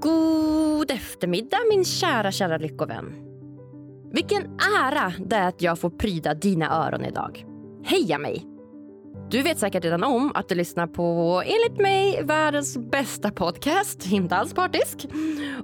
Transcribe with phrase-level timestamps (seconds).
[0.00, 3.14] God eftermiddag min kära, kära lyckovän.
[4.12, 7.44] Vilken ära det är att jag får pryda dina öron idag.
[7.84, 8.46] Heja mig!
[9.30, 14.36] Du vet säkert redan om att du lyssnar på, enligt mig, världens bästa podcast, inte
[14.36, 15.06] alls partisk.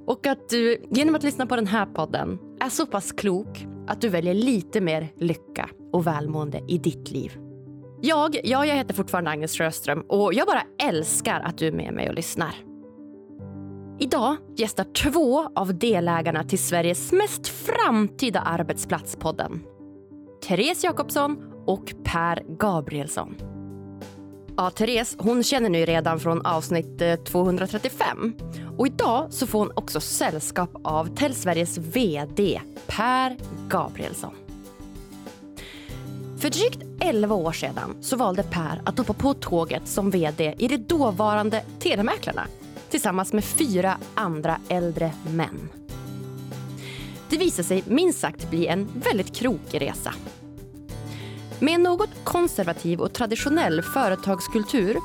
[0.05, 4.01] Och att du genom att lyssna på den här podden är så pass klok att
[4.01, 7.37] du väljer lite mer lycka och välmående i ditt liv.
[8.01, 11.93] Jag, ja, jag heter fortfarande Agnes Sjöström och jag bara älskar att du är med
[11.93, 12.64] mig och lyssnar.
[13.99, 19.63] Idag gästar två av delägarna till Sveriges mest framtida arbetsplatspodden.
[20.47, 23.35] Therese Jakobsson och Per Gabrielsson.
[24.57, 28.35] Ja, Therese hon känner ni redan från avsnitt eh, 235.
[28.77, 33.37] Och idag så får hon också sällskap av Tellsveriges VD Per
[33.69, 34.33] Gabrielsson.
[36.37, 40.67] För drygt 11 år sedan så valde Per att hoppa på tåget som VD i
[40.67, 42.47] de dåvarande Telemäklarna
[42.95, 45.69] tillsammans med fyra andra äldre män.
[47.29, 50.13] Det visade sig minst sagt bli en väldigt krokig resa.
[51.59, 54.97] Med en något konservativ och traditionell företagskultur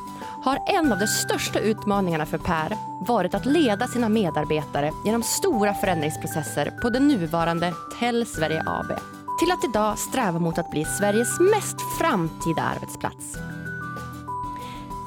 [0.45, 5.75] har en av de största utmaningarna för Per varit att leda sina medarbetare genom stora
[5.75, 8.99] förändringsprocesser på det nuvarande Tell Sverige AB
[9.41, 13.50] till att idag sträva mot att bli Sveriges mest framtida arbetsplats.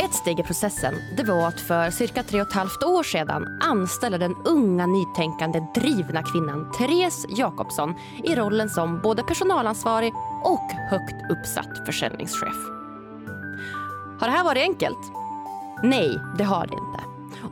[0.03, 3.59] Ett steg i processen det var att för cirka tre och ett halvt år sedan
[3.61, 11.31] anställa den unga, nytänkande, drivna kvinnan Therese Jakobsson i rollen som både personalansvarig och högt
[11.31, 12.55] uppsatt försäljningschef.
[14.19, 15.11] Har det här varit enkelt?
[15.83, 17.03] Nej, det har det inte.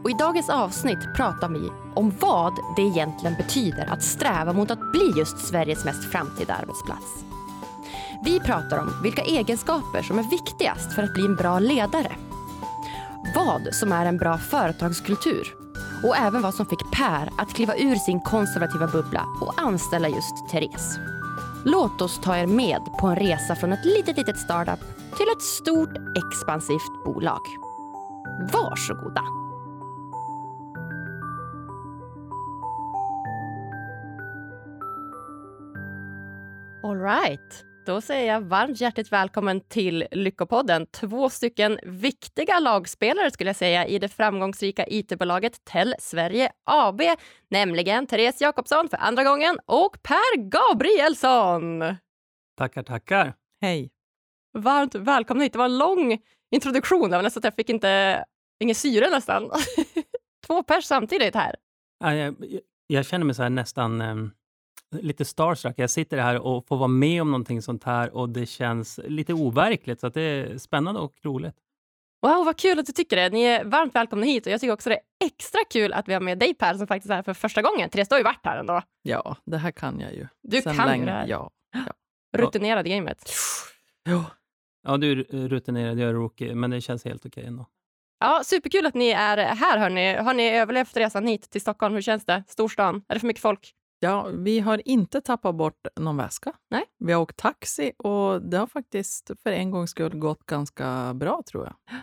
[0.03, 4.91] Och I dagens avsnitt pratar vi om vad det egentligen betyder att sträva mot att
[4.91, 7.25] bli just Sveriges mest framtida arbetsplats.
[8.23, 12.11] Vi pratar om vilka egenskaper som är viktigast för att bli en bra ledare
[13.35, 15.55] vad som är en bra företagskultur
[16.03, 20.49] och även vad som fick Per att kliva ur sin konservativa bubbla och anställa just
[20.49, 20.99] Therese.
[21.65, 24.79] Låt oss ta er med på en resa från ett litet, litet startup
[25.17, 27.41] till ett stort expansivt bolag.
[28.53, 29.23] Varsågoda!
[36.83, 37.70] All right.
[37.91, 40.85] Då säger jag varmt hjärtligt välkommen till Lyckopodden.
[40.85, 47.01] Två stycken viktiga lagspelare skulle jag säga i det framgångsrika it-bolaget Tell Sverige AB,
[47.49, 51.95] nämligen Therese Jakobsson för andra gången och Per Gabrielsson.
[52.57, 53.33] Tackar, tackar.
[53.61, 53.91] Hej.
[54.57, 55.53] Varmt välkomna hit.
[55.53, 56.19] Det var en lång
[56.51, 57.09] introduktion.
[57.09, 58.23] Nästan att jag fick inte,
[58.59, 59.51] ingen syre nästan.
[60.47, 61.55] Två pers samtidigt här.
[61.99, 62.35] Jag, jag,
[62.87, 64.31] jag känner mig så nästan um
[64.91, 65.73] lite starstruck.
[65.77, 69.33] Jag sitter här och får vara med om någonting sånt här och det känns lite
[69.33, 69.99] overkligt.
[69.99, 71.55] Så det är spännande och roligt.
[72.21, 73.29] Wow, vad kul att du tycker det.
[73.29, 76.13] Ni är varmt välkomna hit och jag tycker också det är extra kul att vi
[76.13, 77.89] har med dig Per som faktiskt är här för första gången.
[77.89, 78.81] Therese, du har ju varit här ändå.
[79.01, 80.27] Ja, det här kan jag ju.
[80.43, 80.99] Du Sen kan länge.
[80.99, 81.27] ju det här.
[81.27, 81.93] Ja, ja.
[82.37, 83.31] Rutinerad i gamet.
[84.03, 84.25] Ja.
[84.87, 87.65] Ja, du är rutinerad, jag är rookie, men det känns helt okej ändå.
[88.19, 89.77] Ja, superkul att ni är här.
[89.77, 90.15] Hörni.
[90.15, 91.93] Har ni överlevt resan hit till Stockholm?
[91.93, 92.43] Hur känns det?
[92.47, 93.03] Storstan?
[93.07, 93.73] Är det för mycket folk?
[94.03, 96.53] Ja, vi har inte tappat bort någon väska.
[96.69, 96.83] Nej.
[96.99, 101.43] Vi har åkt taxi och det har faktiskt för en gångs skull gått ganska bra,
[101.51, 101.99] tror jag.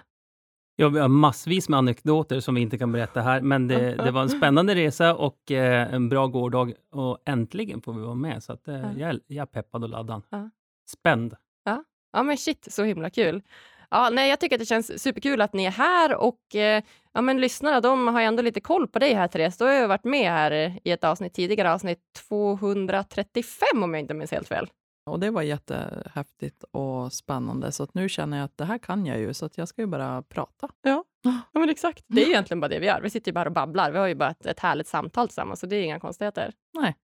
[0.76, 4.10] Ja, vi har massvis med anekdoter som vi inte kan berätta här, men det, det
[4.10, 8.42] var en spännande resa och eh, en bra gårdag och äntligen får vi vara med.
[8.42, 10.22] Så att, eh, jag, jag är peppad och laddad.
[10.30, 10.50] Ja.
[10.90, 11.36] Spänd.
[11.64, 11.84] Ja.
[12.12, 13.42] ja, men shit, så himla kul.
[13.90, 16.82] Ja, nej, jag tycker att det känns superkul att ni är här och eh,
[17.12, 19.58] ja, men lyssnarna de har ju ändå lite koll på dig här Therese.
[19.58, 24.14] Du har ju varit med här i ett avsnitt tidigare, avsnitt 235 om jag inte
[24.14, 24.68] minns helt fel.
[25.10, 29.06] Och det var jättehäftigt och spännande, så att nu känner jag att det här kan
[29.06, 30.68] jag ju, så att jag ska ju bara prata.
[30.82, 32.04] Ja, ja men exakt.
[32.08, 33.00] Det är ju egentligen bara det vi gör.
[33.00, 33.90] Vi sitter ju bara och babblar.
[33.90, 36.52] Vi har ju bara ett, ett härligt samtal tillsammans, så det är inga konstigheter.
[36.74, 36.96] Nej.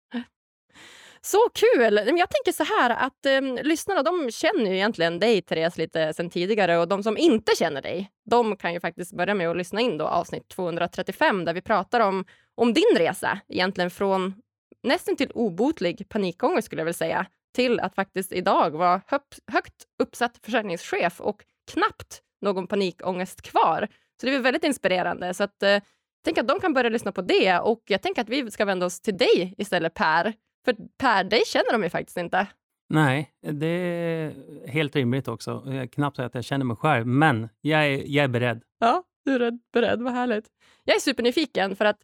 [1.26, 1.94] Så kul!
[1.94, 6.30] Jag tänker så här att eh, lyssnarna de känner ju egentligen dig, Therese, lite sen
[6.30, 9.80] tidigare och de som inte känner dig, de kan ju faktiskt börja med att lyssna
[9.80, 12.24] in då avsnitt 235 där vi pratar om,
[12.54, 14.34] om din resa, egentligen från
[14.82, 19.84] nästan till obotlig panikångest skulle jag vilja säga, till att faktiskt idag vara högt, högt
[20.02, 23.88] uppsatt försäljningschef och knappt någon panikångest kvar.
[24.20, 25.34] Så det är väldigt inspirerande.
[25.34, 25.82] Så att, eh,
[26.24, 28.86] tänk att de kan börja lyssna på det och jag tänker att vi ska vända
[28.86, 30.34] oss till dig istället Per
[30.64, 32.46] för Per, dig känner de ju faktiskt inte.
[32.88, 34.32] Nej, det är
[34.68, 35.62] helt rimligt också.
[35.66, 38.62] Jag är knappt att jag känner mig själv, men jag är, jag är beredd.
[38.80, 40.02] Ja, du är beredd.
[40.02, 40.46] Vad härligt.
[40.84, 41.98] Jag är supernyfiken för att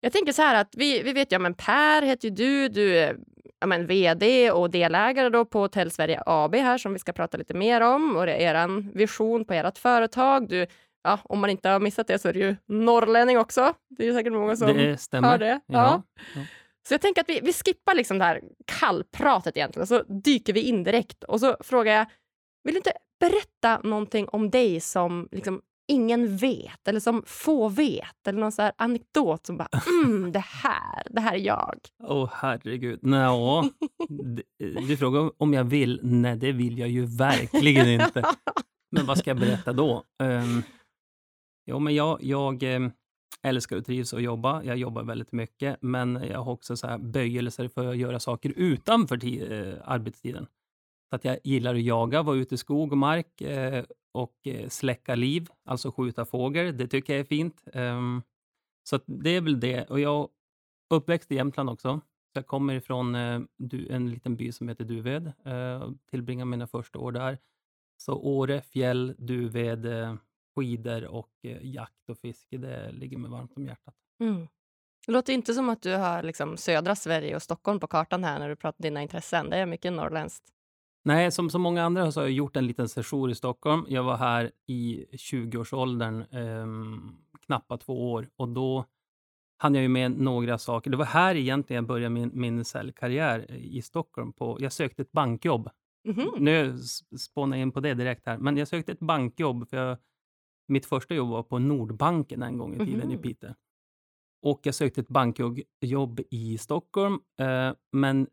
[0.00, 2.68] jag tänker så här att vi, vi vet ju, ja, men Per heter ju du,
[2.68, 3.16] du är
[3.60, 7.38] ja, men VD och delägare då på Hotell Sverige AB här som vi ska prata
[7.38, 10.48] lite mer om och det är er vision på ert företag.
[10.48, 10.66] Du
[11.02, 13.74] ja, om man inte har missat det så är det ju norrlänning också.
[13.88, 15.28] Det är ju säkert många som Det stämmer.
[15.28, 15.60] hör det.
[15.66, 16.02] Ja.
[16.34, 16.40] Ja.
[16.90, 20.60] Så jag tänker att vi, vi skippar liksom det här kallpratet egentligen, så dyker vi
[20.60, 21.24] in direkt.
[21.24, 22.06] Och så frågar jag,
[22.64, 28.26] vill du inte berätta någonting om dig som liksom ingen vet, eller som få vet,
[28.28, 29.68] eller någon så här anekdot som bara,
[30.04, 31.78] mm, det här, det här är jag.
[32.02, 32.98] Åh herregud.
[33.02, 33.64] Nå,
[34.88, 36.00] du frågar om jag vill?
[36.02, 38.24] Nej, det vill jag ju verkligen inte.
[38.92, 40.04] Men vad ska jag berätta då?
[40.22, 40.62] Um,
[41.66, 42.92] jo, men jag, jag em,
[43.42, 44.62] älskar och trivs att jobba.
[44.62, 48.52] Jag jobbar väldigt mycket, men jag har också så här böjelser för att göra saker
[48.56, 50.46] utanför eh, arbetstiden.
[51.10, 54.68] Så att jag gillar att jaga, vara ute i skog och mark eh, och eh,
[54.68, 56.76] släcka liv, alltså skjuta fågel.
[56.76, 57.64] Det tycker jag är fint.
[57.72, 58.22] Ehm,
[58.82, 59.90] så att det är väl det.
[59.90, 60.20] Och jag
[60.90, 62.00] är uppväxt i Jämtland också.
[62.32, 63.40] Så jag kommer ifrån eh,
[63.88, 67.38] en liten by som heter Duved eh, och tillbringar mina första år där.
[67.96, 70.14] Så Åre, fjäll, Duved, eh,
[70.56, 73.94] skidor och eh, jakt och fiske, det ligger mig varmt om hjärtat.
[74.20, 74.48] Mm.
[75.06, 78.38] Det låter inte som att du har liksom södra Sverige och Stockholm på kartan här
[78.38, 79.50] när du pratar dina intressen.
[79.50, 80.44] Det är mycket norrländskt.
[81.04, 83.86] Nej, som så många andra så har jag gjort en liten session i Stockholm.
[83.88, 87.12] Jag var här i 20-årsåldern, ehm,
[87.46, 88.84] knappa två år, och då
[89.58, 90.90] hann jag ju med några saker.
[90.90, 94.32] Det var här egentligen jag började min, min säljkarriär i Stockholm.
[94.32, 95.70] På, jag sökte ett bankjobb.
[96.08, 96.30] Mhm.
[96.38, 99.68] Nu s- spånar jag in på det direkt här, men jag sökte ett bankjobb.
[99.68, 99.98] För jag,
[100.70, 103.22] mitt första jobb var på Nordbanken en gång i tiden i Mhm.
[103.22, 103.50] Piteå.
[104.42, 108.26] Och jag sökte ett bankjobb jobb i Stockholm, eh, men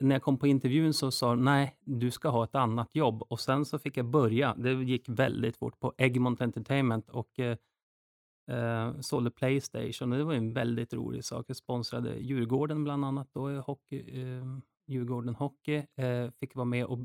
[0.00, 3.22] när jag kom på intervjun så sa de, nej, du ska ha ett annat jobb.
[3.22, 4.54] Och sen så fick jag börja.
[4.54, 7.56] Det gick väldigt fort på Egmont Entertainment och eh,
[8.50, 10.10] eh, sålde Playstation.
[10.10, 11.44] Det var en väldigt rolig sak.
[11.48, 14.44] Jag sponsrade Djurgården bland annat, då, i hockey, eh,
[14.86, 15.76] Djurgården Hockey.
[15.76, 16.98] Eh, fick vara med och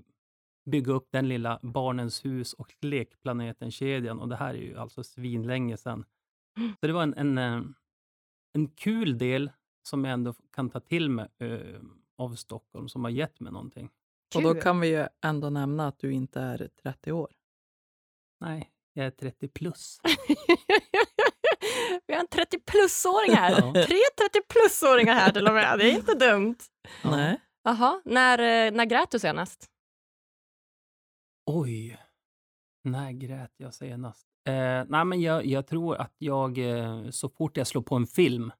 [0.66, 4.20] bygga upp den lilla Barnens hus och Lekplaneten-kedjan.
[4.20, 6.06] Och det här är ju alltså svinlänge sedan.
[6.80, 7.62] Så det var en, en, eh,
[8.54, 9.52] en kul del
[9.88, 11.82] som jag ändå kan ta till mig eh,
[12.18, 13.90] av Stockholm, som har gett mig någonting.
[14.36, 17.32] Och då kan vi ju ändå nämna att du inte är 30 år.
[18.40, 20.00] Nej, jag är 30 plus.
[22.08, 23.52] Vi har en 30-plus-åring här.
[23.52, 23.74] Ja.
[23.74, 25.80] Tre 30-plus-åringar här till och med.
[25.80, 26.56] Det är inte dumt.
[27.04, 27.12] Ja.
[27.12, 27.42] Nej.
[27.64, 29.70] Jaha, när, eh, när grät du senast?
[31.46, 31.98] Oj,
[32.84, 34.28] när grät jag senast?
[34.48, 38.08] Eh, nej, men jag, jag tror att jag, eh, så fort jag slår på en
[38.08, 38.52] film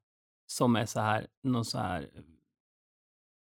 [0.46, 2.08] som är så här, någon så här,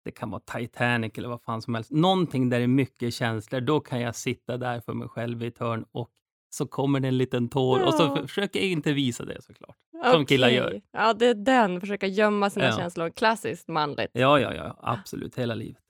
[0.05, 3.61] det kan vara Titanic eller vad fan som helst, någonting där det är mycket känslor,
[3.61, 6.11] då kan jag sitta där för mig själv i ett hörn och
[6.49, 8.21] så kommer det en liten tår och så Ja.
[8.27, 9.77] försöker jag inte visa det såklart.
[10.11, 10.81] Som killar gör.
[10.91, 11.81] Ja, det är den.
[11.81, 12.77] Försöka gömma sina Ja.
[12.77, 13.09] känslor.
[13.09, 14.11] Klassiskt manligt.
[14.13, 15.83] Ja, ja, ja, absolut, hela livet.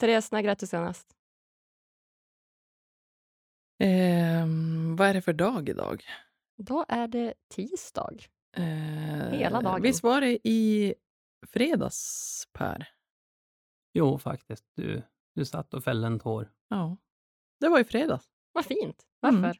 [0.00, 1.16] Therese, när grät du senast?
[3.80, 6.04] Ehm, vad är det för dag idag?
[6.56, 8.16] Då är det tisdag.
[8.56, 8.62] Eh,
[9.30, 9.82] Hela dagen.
[9.82, 10.94] Visst var det i
[11.46, 12.88] fredags, Per?
[13.94, 15.02] Jo, faktiskt, du,
[15.34, 16.50] du satt och fällde en tår.
[16.68, 16.96] Ja,
[17.60, 18.24] det var i fredags.
[18.52, 19.06] Vad fint.
[19.20, 19.38] Varför?
[19.38, 19.56] Mm.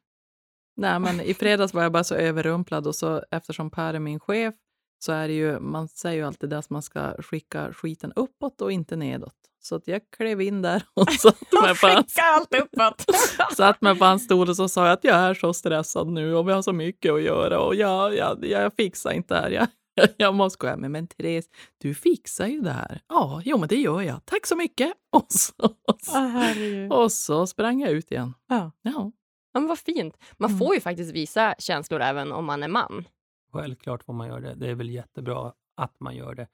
[0.76, 4.20] Nej, men i fredags var jag bara så överrumplad och så eftersom Per är min
[4.20, 4.54] chef
[4.98, 8.60] så är det ju, man säger ju alltid det att man ska skicka skiten uppåt
[8.60, 9.49] och inte nedåt.
[9.62, 13.04] Så att jag klev in där och satt mig, på hans, Skicka allt uppåt.
[13.56, 16.34] satt mig på hans stol och så sa jag att jag är så stressad nu
[16.34, 19.50] och vi har så mycket att göra och jag, jag, jag fixar inte det här.
[19.50, 19.68] Jag,
[20.16, 20.80] jag måste gå hem.
[20.80, 21.46] Men Therese,
[21.78, 23.00] du fixar ju det här.
[23.08, 24.24] Ja, jo men det gör jag.
[24.24, 24.92] Tack så mycket.
[25.12, 28.34] Och så, och så, och så sprang jag ut igen.
[28.48, 28.70] Ja.
[28.82, 29.12] Ja.
[29.52, 30.16] Ja, men vad fint.
[30.36, 30.58] Man Mm.
[30.58, 33.04] får ju faktiskt visa känslor även om man är man.
[33.52, 34.54] Självklart får man göra det.
[34.54, 36.48] Det är väl jättebra att man gör det.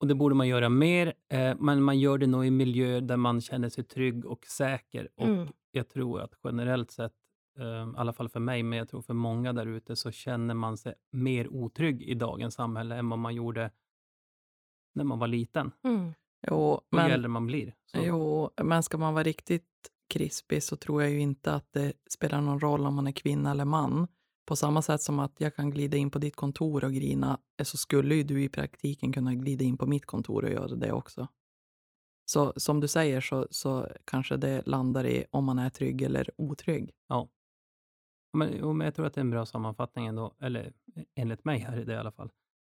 [0.00, 3.16] Och det borde man göra mer, eh, men man gör det nog i miljö där
[3.16, 5.08] man känner sig trygg och säker.
[5.16, 5.48] Och Mm.
[5.70, 7.12] jag tror att generellt sett,
[7.58, 10.54] eh, i alla fall för mig, men jag tror för många där ute, så känner
[10.54, 13.70] man sig mer otrygg i dagens samhälle än vad man gjorde
[14.94, 15.72] när man var liten.
[15.84, 16.12] Mm.
[16.50, 17.74] Jo, Och ju men, äldre man blir.
[17.86, 17.98] Så.
[18.02, 19.64] jo, men ska man vara riktigt
[20.14, 23.50] krispig så tror jag ju inte att det spelar någon roll om man är kvinna
[23.50, 24.08] eller man.
[24.46, 27.64] På samma sätt som att jag kan glida in på ditt kontor och grina, eh,
[27.64, 30.92] så skulle ju du i praktiken kunna glida in på mitt kontor och göra det
[30.92, 31.28] också.
[32.24, 36.30] Så som du säger så, så kanske det landar i om man är trygg eller
[36.36, 36.94] otrygg.
[37.08, 37.28] Ja.
[38.32, 41.80] Men, jag tror att det är en bra sammanfattning ändå, eller eh, enligt mig här
[41.80, 42.30] i det i alla fall.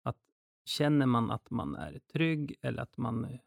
[0.02, 0.18] Att
[0.64, 3.40] känner man att man är trygg eller att man eh,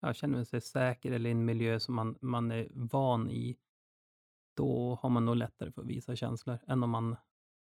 [0.00, 3.56] ja, känner sig säker eller i en miljö som man, man är van i,
[4.56, 7.16] då har man nog lättare för att visa känslor än om man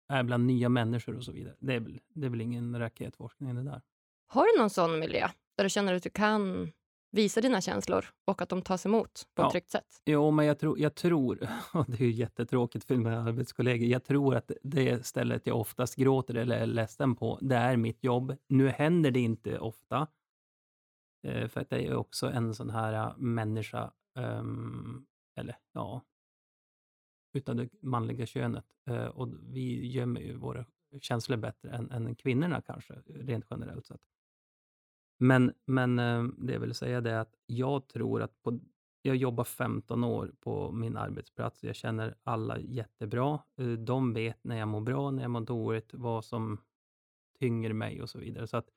[0.08, 1.56] är bland nya människor och så vidare.
[1.60, 3.82] Det är väl, det är väl ingen raketforskning det där.
[4.28, 6.72] Har du någon sån miljö där du känner att du kan
[7.12, 9.46] visa dina känslor och att de tas emot på Ja.
[9.48, 10.02] ett tryggt sätt.
[10.06, 14.04] Jo, men jag tror, jag tror och det är ju jättetråkigt för mina arbetskollegor, jag
[14.04, 18.36] tror att det stället jag oftast gråter eller är ledsen på, det är mitt jobb.
[18.50, 20.08] Nu händer det inte ofta,
[21.28, 26.02] eh, för att jag är också en sån här äh, människa, ehm, eller ja,
[27.36, 28.66] utan det manliga könet.
[28.88, 30.66] Eh, och vi gömmer ju våra
[31.02, 34.02] känslor bättre än, än kvinnorna kanske, rent generellt sett.
[35.18, 38.60] Men, men eh, det jag vill säga är att jag tror att på,
[39.02, 41.64] jag jobbar 15 år på min arbetsplats.
[41.64, 43.40] Jag känner alla jättebra.
[43.58, 46.62] Eh, De vet när jag mår bra, när jag mår dåligt, vad som
[47.40, 48.48] tynger mig och så vidare.
[48.48, 48.70] Så att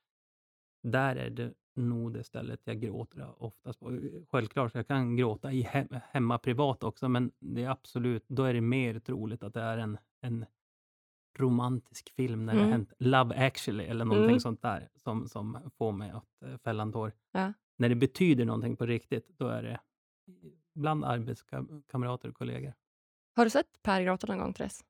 [0.83, 4.01] där är det nog det stället jag gråter oftast på.
[4.29, 8.55] Självklart, jag kan gråta i hem, hemma privat också, men det är absolut, då är
[8.55, 10.45] det mer troligt att det är en, en
[11.39, 12.71] romantisk film när det Mm.
[12.71, 14.41] har hänt Love actually eller någonting Mm.
[14.41, 17.13] sånt där som, som får mig att eh, fälla en tår.
[17.33, 17.53] Ja.
[17.77, 19.81] När det betyder någonting på riktigt, då är det
[20.75, 22.75] bland arbetskamrater och kollegor.
[23.37, 24.85] Har du sett Per gråta någon gång, Therese?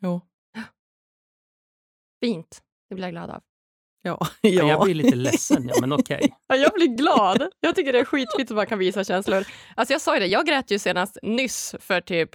[0.00, 0.20] Jo.
[2.20, 2.64] Fint.
[2.88, 3.42] Det blir jag glad av.
[4.02, 4.18] Ja.
[4.20, 4.28] Ja.
[4.50, 4.68] ja.
[4.68, 6.34] Jag blir lite ledsen, ja, men okej.
[6.48, 7.48] Ja, jag blir glad.
[7.60, 9.44] Jag tycker det är skitfint att man kan visa känslor.
[9.74, 12.30] Alltså jag sa ju det, jag grät ju senast nyss för typ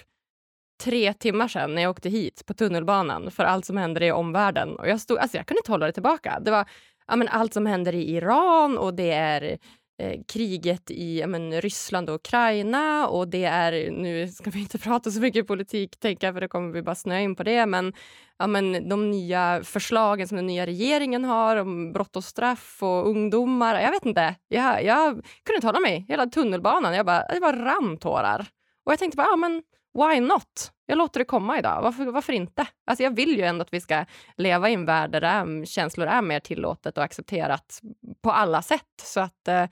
[0.84, 4.75] tre timmar sedan när jag åkte hit på tunnelbanan för allt som händer i omvärlden.
[4.75, 6.39] Och jag, stod, alltså jag kunde inte hålla det tillbaka.
[6.39, 6.69] Det var
[7.07, 9.57] ja, men allt som händer i Iran och det är
[9.99, 15.11] eh, kriget i men, Ryssland och Ukraina och det är, nu ska vi inte prata
[15.11, 17.93] så mycket politik tänka för då kommer vi bara snöa in på det, men,
[18.37, 23.07] ja, men de nya förslagen som den nya regeringen har om brott och straff och
[23.07, 23.81] ungdomar.
[23.81, 26.05] Jag vet inte, jag, jag kunde inte hålla mig.
[26.07, 28.45] Hela tunnelbanan, jag bara, det var rann tårar.
[28.85, 29.63] Och jag tänkte bara, ja men
[29.95, 30.71] why not?
[30.85, 31.81] Jag låter det komma idag.
[31.81, 32.67] Varför, varför inte?
[32.85, 34.05] Alltså jag vill ju ändå att vi ska
[34.37, 37.81] leva i en värld där är, känslor är mer tillåtet och accepterat
[38.21, 39.01] på alla sätt.
[39.03, 39.65] Så att eh,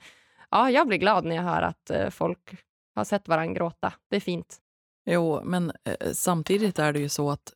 [0.50, 2.54] ja, jag blir glad när jag hör att eh, folk
[2.94, 3.92] har sett varandra gråta.
[4.10, 4.58] Det är fint.
[5.06, 7.52] Jo, men eh, samtidigt är det ju så att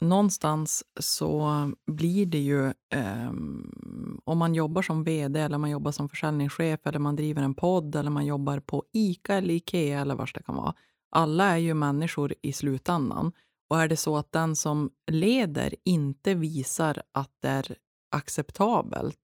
[0.00, 1.50] någonstans så
[1.86, 6.98] blir det ju, ehm, om man jobbar som vd eller man jobbar som försäljningschef eller
[6.98, 10.54] man driver en podd eller man jobbar på ICA eller Ikea eller vad det kan
[10.54, 10.74] vara.
[11.10, 13.32] Alla är ju människor i slutändan.
[13.70, 17.76] Och är det så att den som leder inte visar att det är
[18.10, 19.18] acceptabelt,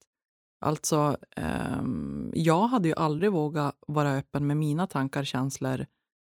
[0.60, 5.86] alltså ehm, jag hade ju aldrig vågat vara öppen med mina tankar och känslor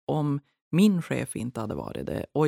[0.06, 0.40] om
[0.72, 2.26] min chef inte hade varit det.
[2.32, 2.46] Och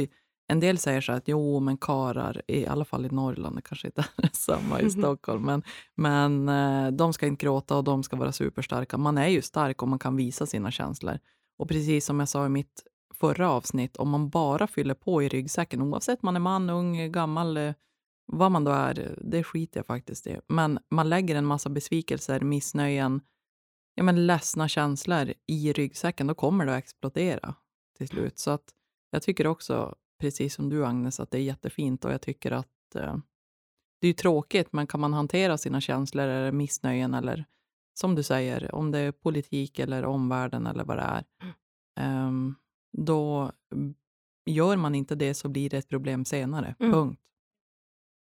[0.49, 3.87] en del säger så att jo, men karar, i alla fall i Norrland, det kanske
[3.89, 5.63] inte är samma i Stockholm, men,
[5.95, 8.99] men eh, de ska inte gråta och de ska vara superstarka.
[8.99, 11.19] Man är ju stark om man kan visa sina känslor.
[11.59, 12.83] Och precis som jag sa i mitt
[13.17, 17.57] förra avsnitt, om man bara fyller på i ryggsäcken, oavsett man är man, ung, gammal,
[17.57, 17.75] eh,
[18.27, 20.41] vad man då är, det skiter jag faktiskt i.
[20.49, 23.21] Men man lägger en massa besvikelser, missnöjen,
[23.95, 27.55] ja, men ledsna känslor i ryggsäcken, då kommer det att explodera
[27.99, 28.39] till slut.
[28.39, 28.75] Så att
[29.11, 32.95] jag tycker också, precis som du Agnes, att det är jättefint och jag tycker att
[32.95, 33.17] eh,
[34.01, 37.45] det är tråkigt, men kan man hantera sina känslor eller missnöjen eller
[37.95, 41.25] som du säger, om det är politik eller omvärlden eller vad det är,
[42.01, 42.55] ehm,
[42.97, 43.53] då
[44.47, 46.75] gör man inte det så blir det ett problem senare.
[46.81, 46.93] Mm.
[46.93, 47.21] Punkt.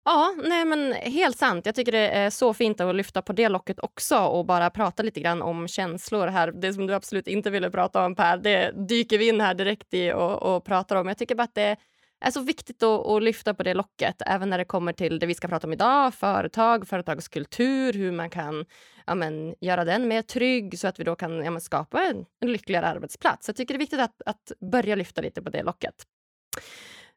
[0.06, 1.66] Ja, nej men helt sant.
[1.66, 5.04] Jag tycker det är så fint att lyfta på det locket också och bara prata
[5.04, 6.52] lite grann om känslor här.
[6.52, 9.94] Det som du absolut inte ville prata om Per, det dyker vi in här direkt
[9.94, 11.08] i och, och pratar om.
[11.08, 11.78] Jag tycker bara att det
[12.24, 15.26] är så viktigt att, att lyfta på det locket, även när det kommer till det
[15.26, 18.66] vi ska prata om idag, företag, företagskultur, hur man kan
[19.06, 22.26] ja, men, göra den mer trygg så att vi då kan ja, men, skapa en,
[22.40, 23.48] en lyckligare arbetsplats.
[23.48, 25.96] Jag tycker det är viktigt att, att börja lyfta lite på det locket.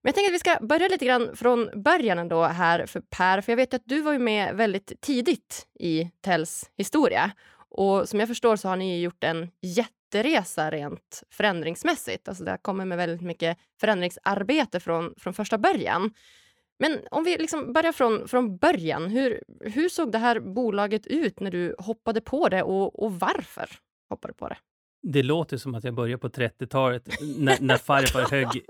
[0.03, 3.41] Men jag tänker att vi ska börja lite grann från början ändå här för Per,
[3.41, 7.31] för jag vet att du var ju med väldigt tidigt i Tells historia.
[7.69, 9.51] Och som jag förstår så har ni gjort en
[10.07, 12.29] jätteresa rent förändringsmässigt.
[12.29, 16.11] Alltså det har kommit med väldigt mycket förändringsarbete från, från första början.
[16.79, 21.41] Men om vi liksom börjar från, från början, hur, hur såg det här bolaget ut
[21.41, 23.69] när du hoppade på det och, och varför
[24.09, 24.57] hoppade du på det?
[25.03, 27.09] Det låter som att jag började på 30-talet
[27.39, 28.63] när, när farfar högg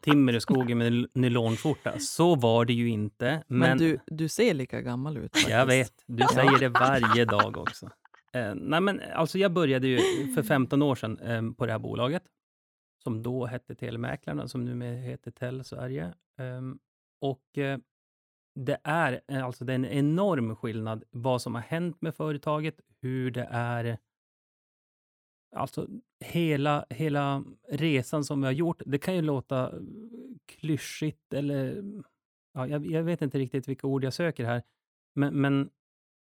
[0.00, 1.98] timmer i skogen med en nylonskjorta.
[1.98, 3.44] Så var det ju inte.
[3.46, 5.22] Men, Men, du, du ser lika gammal ut.
[5.22, 5.48] Faktiskt.
[5.48, 7.90] jag vet, du säger det varje dag också.
[8.32, 9.98] Eh, nej men, alltså jag började ju
[10.34, 12.22] för 15 år sedan eh, på det här bolaget,
[13.02, 16.04] som då hette Telemäklarna, som nu heter Tell Sverige.
[16.38, 16.62] Eh,
[17.20, 17.44] och
[18.54, 22.80] det är, eh, alltså det är en enorm skillnad vad som har hänt med företaget,
[23.00, 23.98] hur det är
[25.56, 25.88] Alltså
[26.20, 29.72] hela, hela resan som vi har gjort, det kan ju låta
[30.46, 31.84] klyschigt eller...
[32.52, 34.62] Ja, jag, jag vet inte riktigt vilka ord jag söker här.
[35.14, 35.70] Men, men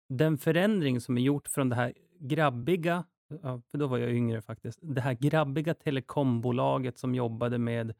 [0.09, 3.03] den förändring som är gjort från det här grabbiga
[3.43, 7.93] ja, för då var jag yngre faktiskt, det här grabbiga telekombolaget som jobbade med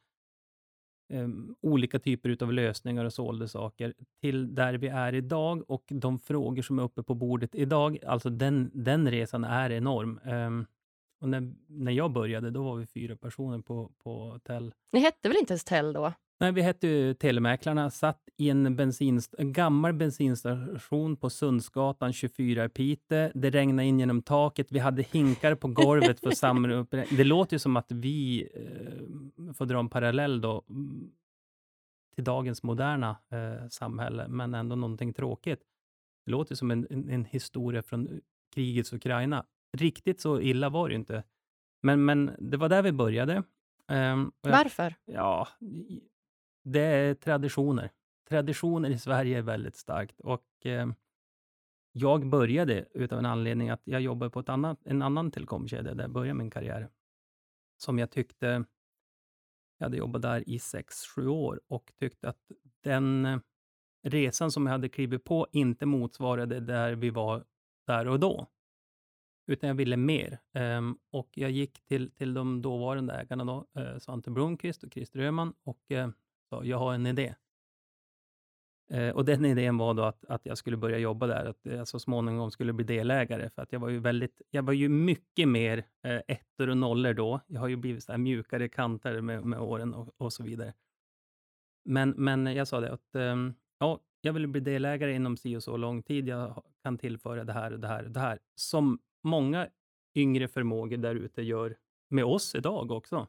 [1.13, 6.19] um, olika typer av lösningar och sålde saker, till där vi är idag och de
[6.19, 10.19] frågor som är uppe på bordet idag, alltså den, den resan är enorm.
[10.25, 10.65] Um,
[11.21, 14.73] och när, när jag började, då var vi fyra personer på, på Tell.
[14.91, 16.13] Ni hette väl inte ens Tell då?
[16.41, 22.65] Nej, vi hette ju Telemäklarna, satt i en, bensinst en gammal bensinstation på Sundsgatan 24
[22.65, 23.31] i Piteå.
[23.35, 24.71] Det regnade in genom taket.
[24.71, 26.91] Vi hade hinkar på golvet för att samla upp.
[26.91, 31.11] Det låter ju som att vi, eh, får dra en parallell då, mm,
[32.15, 35.59] till dagens moderna eh, samhälle, men ändå någonting tråkigt.
[36.25, 38.21] Det låter som en, en, en historia från
[38.55, 39.45] krigets Ukraina.
[39.77, 41.23] Riktigt så illa var det inte.
[41.81, 43.43] Men, men det var där vi började.
[43.91, 44.95] Um, Varför?
[45.05, 45.47] Ja,
[46.71, 47.91] det är traditioner.
[48.29, 50.87] Traditioner i Sverige är väldigt starkt och eh,
[51.91, 56.03] jag började utav en anledning att jag jobbade på ett annat, en annan telekomkedja där
[56.03, 56.89] jag började min karriär,
[57.77, 58.65] som jag tyckte,
[59.77, 62.51] jag hade jobbat där i sex sju år och tyckte att
[62.83, 63.41] den
[64.03, 67.45] resan som jag hade klivit på inte motsvarade där vi var
[67.87, 68.47] där och då,
[69.47, 70.39] utan jag ville mer.
[70.53, 75.19] Um, och jag gick till, till de dåvarande ägarna, då, uh, Svante Blomqvist och Christer
[75.19, 76.07] Öhman, och uh,
[76.49, 77.35] sa, jag har en idé.
[78.91, 81.87] Eh, och den idén var då att, att jag skulle börja jobba där, att jag
[81.87, 85.47] så småningom skulle bli delägare, för att jag var ju väldigt, jag var ju mycket
[85.47, 87.39] mer eh, ettor och nollor då.
[87.47, 90.73] Jag har ju blivit så mjukare kanter med, med åren och, och, så vidare.
[91.85, 93.35] Men, men jag sa det att eh,
[93.79, 96.27] ja, jag vill bli delägare inom si och så lång tid.
[96.27, 99.67] Jag kan tillföra det här och det här och det här, som många
[100.15, 101.77] yngre förmågor där ute gör
[102.09, 103.27] med oss idag också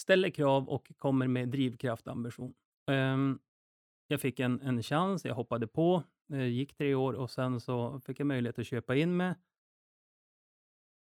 [0.00, 2.54] ställer krav och kommer med drivkraft och ambition.
[2.90, 3.38] Ehm,
[4.08, 6.02] jag fick en, en chans, jag hoppade på,
[6.32, 9.34] eh, gick tre år och sen så fick jag möjlighet att köpa in mig.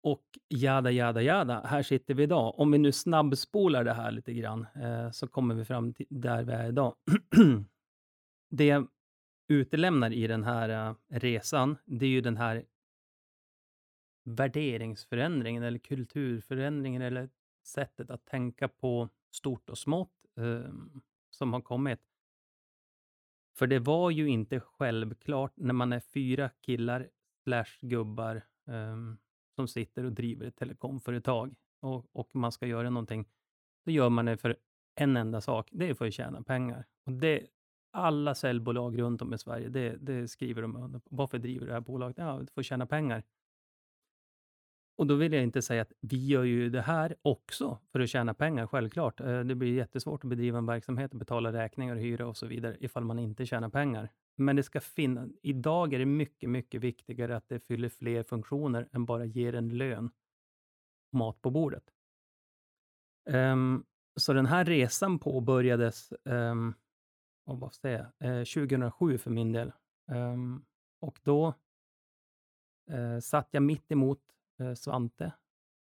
[0.04, 2.60] Och jada, jada, jada, här sitter vi idag.
[2.60, 6.44] Om vi nu snabbspolar det här lite grann, eh, så kommer vi fram till där
[6.44, 6.96] vi är idag.
[8.50, 8.88] det jag
[9.48, 12.66] utelämnar i den här eh, resan, det är ju den här
[14.24, 17.30] värderingsförändringen eller kulturförändringen eller
[17.64, 20.74] sättet att tänka på stort och smått eh,
[21.30, 22.00] som har kommit.
[23.58, 27.10] För det var ju inte självklart när man är fyra killar
[27.44, 28.36] slash gubbar
[28.68, 28.98] eh,
[29.56, 33.26] som sitter och driver ett telekomföretag och, och man ska göra någonting.
[33.86, 34.58] Då gör man det för
[34.96, 36.86] en enda sak, det är för att tjäna pengar.
[37.06, 37.48] Och det,
[37.92, 41.02] alla säljbolag runt om i Sverige, det, det skriver de under.
[41.06, 42.18] Varför driver du det här bolaget?
[42.18, 43.24] Ja, för att tjäna pengar.
[45.02, 48.10] Och då vill jag inte säga att vi gör ju det här också för att
[48.10, 49.20] tjäna pengar, självklart.
[49.20, 52.46] Eh, det blir jättesvårt att bedriva en verksamhet och betala räkningar och hyra och så
[52.46, 54.10] vidare ifall man inte tjänar pengar.
[54.36, 58.88] Men det ska finnas, idag är det mycket, mycket viktigare att det fyller fler funktioner
[58.92, 60.06] än bara ger en lön
[61.12, 61.84] och mat på bordet.
[63.30, 63.86] Um,
[64.16, 66.74] så den här resan påbörjades um,
[67.44, 69.72] vad säger jag, 2007 eh, för min del.
[70.12, 70.66] Um,
[71.00, 71.54] och då
[72.92, 74.22] uh, satt jag mitt emot
[74.62, 75.32] Eh, Svante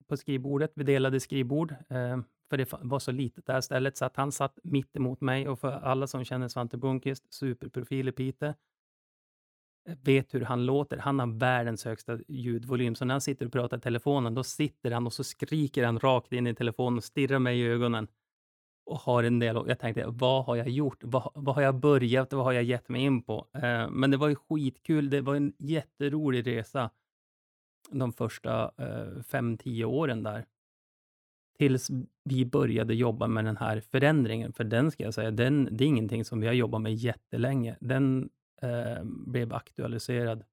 [0.08, 0.71] på skrivbordet.
[0.75, 4.32] Vi delade skrivbord, eh, för det var så litet det här stället, så att han
[4.32, 8.53] satt mitt emot mig och för alla som känner Svante Blomqvist, superprofil i Piteå,
[9.89, 10.97] eh, vet hur han låter.
[10.97, 14.91] Han har världens högsta ljudvolym, så när han sitter och pratar i telefonen, då sitter
[14.91, 18.08] han och så skriker han rakt in i telefonen och stirrar mig i ögonen
[18.86, 19.63] och har en del.
[19.67, 21.03] Jag tänkte, vad har jag gjort?
[21.03, 22.34] Vad, vad har jag börjat?
[22.34, 23.47] Vad har jag gett mig in på?
[23.53, 25.10] Eh, men det var ju skitkul.
[25.10, 26.89] Det var en jätterolig resa
[27.91, 30.45] de första eh, fem, tio åren där.
[31.58, 31.89] Tills
[32.23, 34.54] vi började jobba med den här förändringen.
[34.54, 37.78] För den ska jag säga, den, det är ingenting som vi har jobbat med jättelänge.
[37.80, 38.30] Den
[38.62, 40.43] eh, blev aktualiserad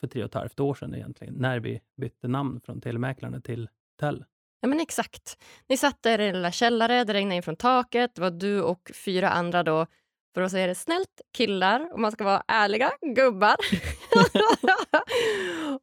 [0.00, 3.68] för tre och ett halvt år sedan egentligen, när vi bytte namn från Telemäklarna till
[4.00, 4.24] Tell.
[4.60, 5.42] Ja, men exakt.
[5.68, 8.14] Ni satt där i den lilla källare, det regnade in från taket.
[8.14, 9.86] Det var du och fyra andra då
[10.34, 13.56] för att säga det snällt, killar, om man ska vara ärliga, gubbar.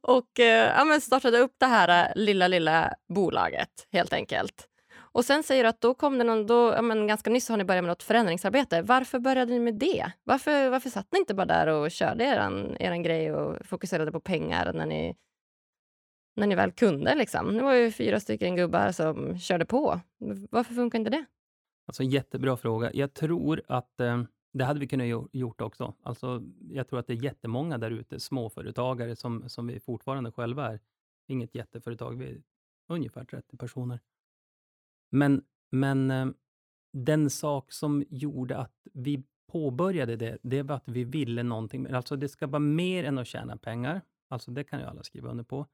[0.00, 4.68] och eh, ja, men startade upp det här eh, lilla, lilla bolaget helt enkelt.
[5.14, 7.56] Och sen säger du att då kom det någon, då, ja, men ganska nyss har
[7.56, 8.82] ni börjat med något förändringsarbete.
[8.82, 10.12] Varför började ni med det?
[10.24, 14.20] Varför, varför satt ni inte bara där och körde eran, eran grej och fokuserade på
[14.20, 15.16] pengar när ni,
[16.36, 17.14] när ni väl kunde?
[17.14, 17.54] Liksom?
[17.56, 20.00] Det var ju fyra stycken gubbar som körde på.
[20.50, 21.24] Varför funkar inte det?
[21.86, 22.90] Alltså jättebra fråga.
[22.94, 25.94] Jag tror att eh, det hade vi kunnat gjort också.
[26.02, 30.72] Alltså, jag tror att det är jättemånga där ute, småföretagare, som, som vi fortfarande själva
[30.72, 30.80] är.
[31.26, 32.42] Inget jätteföretag, vi är
[32.88, 34.00] ungefär 30 personer.
[35.10, 36.26] Men, men eh,
[36.92, 41.86] den sak som gjorde att vi påbörjade det, det var att vi ville någonting.
[41.86, 44.00] Alltså det ska vara mer än att tjäna pengar.
[44.28, 45.66] Alltså det kan ju alla skriva under på.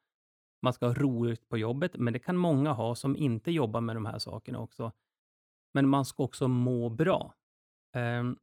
[0.62, 3.96] man ska ha roligt på jobbet, men det kan många ha som inte jobbar med
[3.96, 4.92] de här sakerna också.
[5.74, 7.34] Men man ska också må bra.
[7.96, 8.38] Um,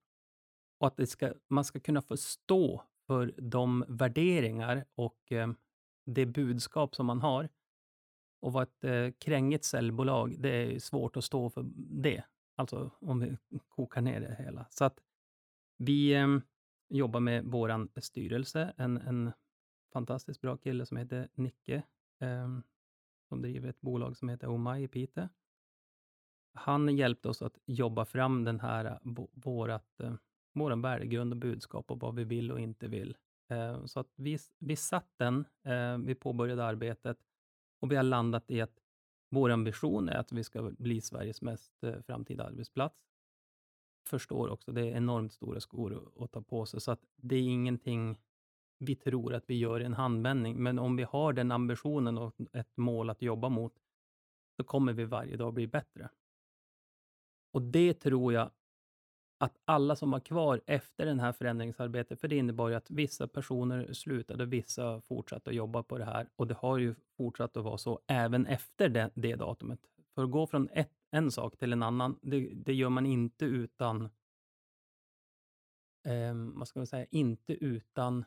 [0.77, 5.51] och att det ska, man ska kunna förstå för de värderingar och eh,
[6.05, 7.49] det budskap som man har.
[8.41, 12.23] Och vara ett eh, krängigt säljbolag, det är svårt att stå för det.
[12.55, 14.65] Alltså om vi kokar ner det hela.
[14.69, 14.99] Så att
[15.77, 16.27] vi eh,
[16.89, 19.31] jobbar med vår styrelse, en, en
[19.93, 21.83] fantastiskt bra kille som heter Nicke,
[22.19, 22.59] eh,
[23.27, 25.27] som driver ett bolag som heter Omai i Piteå.
[26.53, 28.97] Han hjälpte oss att jobba fram den här, eh,
[29.33, 30.13] vårat, eh,
[30.55, 33.17] vår värdegrund och budskap och vad vi vill och inte vill.
[33.49, 37.17] Eh, så att vi, vi satt den, eh, vi påbörjade arbetet
[37.81, 38.79] och vi har landat i att
[39.29, 43.05] vår ambition är att vi ska bli Sveriges mest eh, framtida arbetsplats
[44.09, 47.41] förstår också, det är enormt stora skor att ta på sig, så att det är
[47.41, 48.17] ingenting
[48.77, 50.63] vi tror att vi gör i en handvändning.
[50.63, 53.73] Men om vi har den ambitionen och ett mål att jobba mot,
[54.57, 56.09] så kommer vi varje dag bli bättre.
[57.51, 58.51] Och det tror jag
[59.37, 63.27] att alla som var kvar efter det här förändringsarbetet, för det innebar ju att vissa
[63.27, 67.63] personer slutade, vissa fortsatte att jobba på det här och det har ju fortsatt att
[67.63, 69.79] vara så även efter det, det datumet.
[70.15, 72.19] För att gå från ett en sak till en annan.
[72.21, 74.09] Det, det gör man inte utan,
[76.05, 78.25] eh, vad ska man säga, inte utan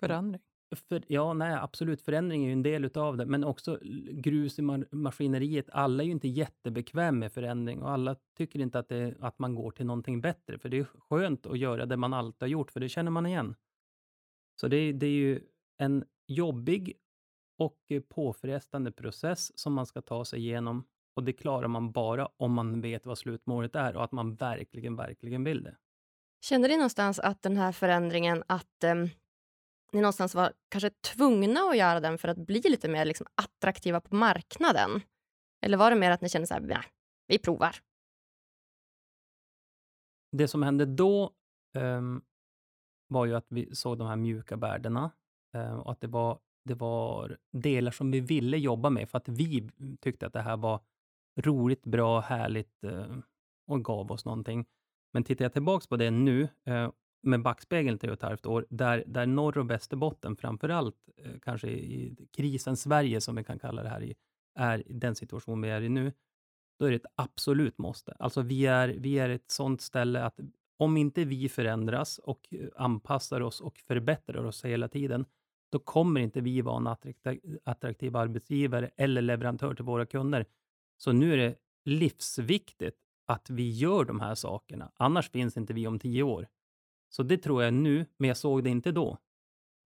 [0.00, 0.42] Förändring?
[0.74, 2.02] För, ja, nej, absolut.
[2.02, 3.78] Förändring är ju en del utav det, men också
[4.10, 5.70] grus i maskineriet.
[5.72, 9.54] Alla är ju inte jättebekväm med förändring och alla tycker inte att, det, att man
[9.54, 12.70] går till någonting bättre, för det är skönt att göra det man alltid har gjort,
[12.70, 13.54] för det känner man igen.
[14.60, 15.40] Så det, det är ju
[15.78, 16.94] en jobbig
[17.58, 20.84] och påfrestande process som man ska ta sig igenom
[21.16, 24.96] och det klarar man bara om man vet vad slutmålet är och att man verkligen,
[24.96, 25.76] verkligen vill det.
[26.40, 28.94] Kände ni någonstans att den här förändringen, att eh,
[29.92, 34.00] ni någonstans var kanske tvungna att göra den för att bli lite mer liksom, attraktiva
[34.00, 35.00] på marknaden?
[35.62, 36.84] Eller var det mer att ni kände så här, nej,
[37.26, 37.76] vi provar?
[40.32, 41.30] Det som hände då
[41.74, 42.22] um,
[43.08, 45.10] var ju att vi såg de här mjuka värdena
[45.52, 49.28] um, och att det var, det var delar som vi ville jobba med för att
[49.28, 49.70] vi
[50.00, 50.80] tyckte att det här var
[51.36, 53.18] roligt, bra, härligt uh,
[53.66, 54.66] och gav oss någonting.
[55.12, 56.90] Men tittar jag tillbaka på det nu, uh,
[57.26, 61.68] med backspegeln till ett halvt år, där, där norr och Västerbotten, framför allt eh, kanske
[61.68, 64.14] i krisen Sverige, som vi kan kalla det här i,
[64.58, 66.12] är den situation vi är i nu,
[66.78, 68.12] då är det ett absolut måste.
[68.18, 70.40] Alltså vi är, vi är ett sånt ställe att
[70.78, 75.24] om inte vi förändras och eh, anpassar oss och förbättrar oss hela tiden,
[75.72, 80.46] då kommer inte vi vara en attraktiv, attraktiv arbetsgivare eller leverantör till våra kunder.
[80.96, 84.92] Så nu är det livsviktigt att vi gör de här sakerna.
[84.96, 86.48] Annars finns inte vi om tio år.
[87.08, 89.18] Så det tror jag nu, men jag såg det inte då.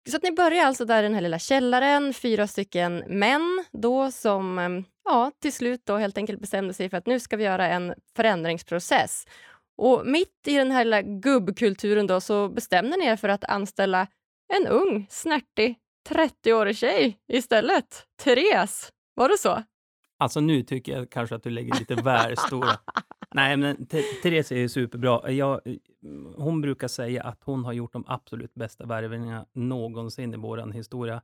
[0.10, 4.12] Så att ni börjar alltså där i den här lilla källaren, fyra stycken män då
[4.12, 7.44] som ehm, ja, till slut då helt enkelt bestämde sig för att nu ska vi
[7.44, 9.26] göra en förändringsprocess.
[9.78, 14.08] Och mitt i den här lilla gubbkulturen då så bestämde ni er för att anställa
[14.54, 15.76] en ung, snärtig
[16.10, 18.06] 30-årig tjej istället.
[18.24, 19.64] Therese, var det så?
[20.20, 22.70] Alltså nu tycker jag kanske att du lägger lite väl stora...
[23.36, 23.86] Nej, men
[24.24, 25.32] Therese är ju superbra.
[25.32, 25.62] Jag,
[26.36, 31.22] hon brukar säga att hon har gjort de absolut bästa värvningarna någonsin i vår historia.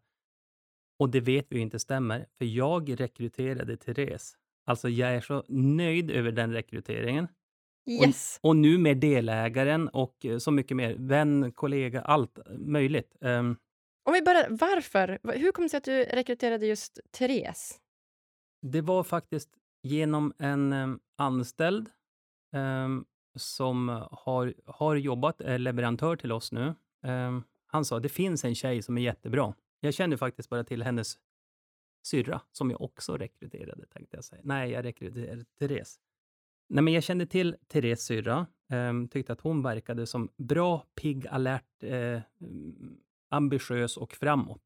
[1.00, 4.38] Och det vet vi ju inte stämmer, för jag rekryterade Therese.
[4.66, 7.28] Alltså jag är så nöjd över den rekryteringen.
[7.90, 8.40] Yes.
[8.42, 13.16] Och, och nu med delägaren och så mycket mer, vän, kollega, allt möjligt.
[13.22, 13.58] Um,
[14.04, 15.20] Om vi börjar, varför?
[15.38, 17.80] Hur kom det sig att du rekryterade just Therese?
[18.62, 19.50] Det var faktiskt
[19.84, 21.90] genom en um, anställd
[22.56, 26.76] Ehm, som har, har jobbat, är leverantör till oss nu.
[27.04, 29.54] Ehm, han sa, det finns en tjej som är jättebra.
[29.80, 31.18] Jag känner faktiskt bara till hennes
[32.04, 34.42] syrra, som jag också rekryterade, tänkte jag säga.
[34.44, 36.00] Nej, jag rekryterade Therese.
[36.68, 41.28] Nej, men jag kände till Therese syrra, um, tyckte att hon verkade som bra, pigg,
[41.28, 42.98] alert, eh, mm,
[43.30, 44.62] ambitiös och framåt.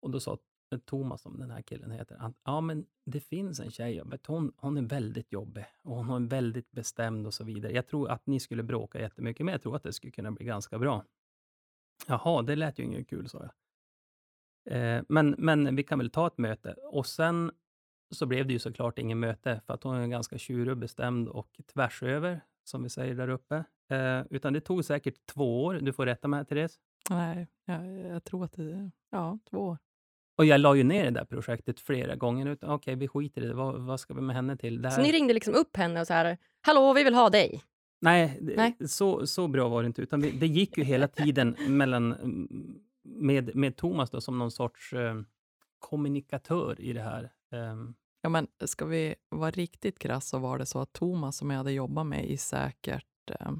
[0.00, 0.38] Och då sa
[0.70, 4.26] Eh, Thomas, som den här killen heter, att ja, men det finns en tjej, vet,
[4.26, 7.72] hon, hon är väldigt jobbig och hon är väldigt bestämd och så vidare.
[7.72, 10.44] Jag tror att ni skulle bråka jättemycket, men jag tror att det skulle kunna bli
[10.44, 11.04] ganska bra.
[12.06, 13.52] Jaha, det lät ju inget kul, sa jag.
[14.70, 16.72] Eh, men, men vi kan väl ta ett möte.
[16.72, 17.50] Och sen
[18.10, 21.28] så blev det ju såklart inget möte, för att hon är ganska tjurig och bestämd
[21.28, 23.64] och tvärs över, som vi säger där uppe.
[23.90, 25.74] Eh, utan det tog säkert två år.
[25.74, 26.78] Du får rätta mig, Therese.
[27.10, 29.78] Nej, jag, jag tror att det är ja, två år.
[30.38, 32.52] Och jag la ju ner det där projektet flera gånger.
[32.52, 33.54] Okej, okay, vi skiter i det.
[33.54, 34.90] Vad, vad ska vi med henne till?
[34.90, 37.62] Så ni ringde liksom upp henne och så här, hallå, vi vill ha dig?
[38.00, 38.76] Nej, Nej.
[38.88, 40.02] Så, så bra var det inte.
[40.02, 42.14] Utan vi, det gick ju hela tiden mellan,
[43.02, 45.22] med, med Thomas då, som någon sorts uh,
[45.78, 47.30] kommunikatör i det här.
[47.72, 51.50] Um, Ja, men ska vi vara riktigt krass så var det så att Thomas som
[51.50, 53.52] jag hade jobbat med i säkert, eh,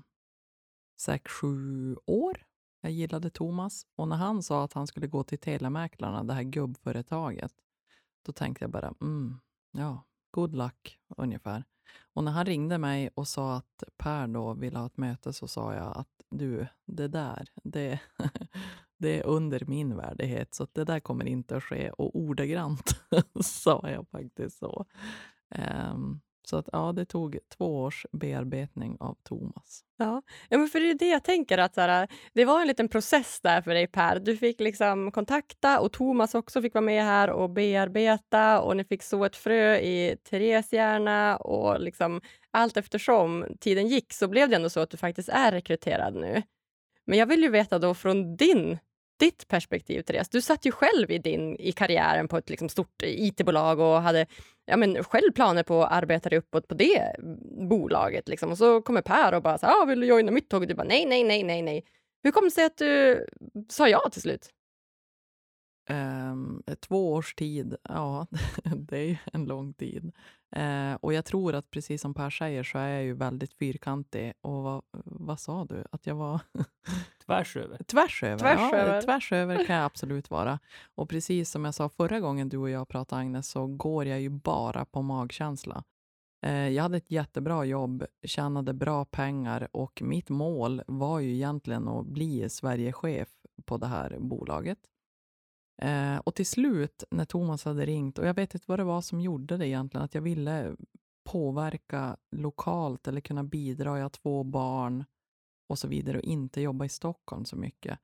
[1.01, 2.48] säkert sju år.
[2.81, 6.43] Jag gillade Thomas och när han sa att han skulle gå till Telemäklarna, det här
[6.43, 7.53] gubbföretaget,
[8.23, 9.41] då tänkte jag bara, mm,
[9.73, 11.64] ja, good luck ungefär.
[12.12, 15.49] Och när han ringde mig och sa att Per då ville ha ett möte så
[15.49, 18.01] sa jag att du, det där, det,
[18.99, 21.91] det är under min värdighet så det där kommer inte att ske.
[21.91, 23.01] Och ordagrant
[23.41, 24.87] sa jag faktiskt så.
[25.93, 29.85] Um, så att ja, det tog två års bearbetning av Thomas.
[29.97, 32.67] Ja, ja men för det är det jag tänker att så här, det var en
[32.67, 34.19] liten process där för dig Per.
[34.21, 38.85] Du fick liksom kontakta och Thomas också fick vara med här och bearbeta och ni
[38.85, 44.49] fick så ett frö i Therese hjärna och liksom allt eftersom tiden gick så blev
[44.49, 46.43] det ändå så att du faktiskt är rekryterad nu.
[47.05, 48.79] Men jag vill ju veta då från din
[49.18, 50.28] ditt perspektiv, Therese.
[50.28, 54.26] Du satt ju själv i, din, i karriären på ett liksom stort it-bolag och hade
[54.66, 57.16] ja, men själv planer på att arbeta dig uppåt på det
[57.68, 58.28] bolaget.
[58.28, 58.50] Liksom.
[58.50, 60.74] Och så kommer Per och bara så ah, “vill du joina mitt tåg?” och du
[60.74, 61.85] bara “nej, nej, nej, nej, nej”.
[62.22, 63.26] Hur kom det sig att du
[63.68, 64.50] sa ja till slut?
[65.90, 68.26] Um, två års tid, ja,
[68.76, 70.12] det är en lång tid.
[70.57, 74.33] Uh, och jag tror att precis som Per säger så är jag ju väldigt fyrkantig.
[74.41, 75.85] Och vad, vad sa du?
[75.93, 76.41] Att jag var...
[77.27, 77.83] tvärs över.
[77.83, 79.03] Tvärs över, tvärs ja, över.
[79.03, 80.59] Tvärs över kan jag absolut vara.
[80.95, 84.21] Och precis som jag sa förra gången du och jag pratade Agnes, så går jag
[84.21, 85.85] ju bara på magkänsla.
[86.47, 91.89] Uh, jag hade ett jättebra jobb, tjänade bra pengar och mitt mål var ju egentligen
[91.89, 93.29] att bli Sverigechef
[93.65, 94.79] på det här bolaget.
[95.83, 99.01] Eh, och till slut, när Thomas hade ringt, och jag vet inte vad det var
[99.01, 100.77] som gjorde det egentligen, att jag ville
[101.25, 103.97] påverka lokalt eller kunna bidra.
[103.99, 105.05] Jag har två barn
[105.69, 107.99] och så vidare och inte jobba i Stockholm så mycket.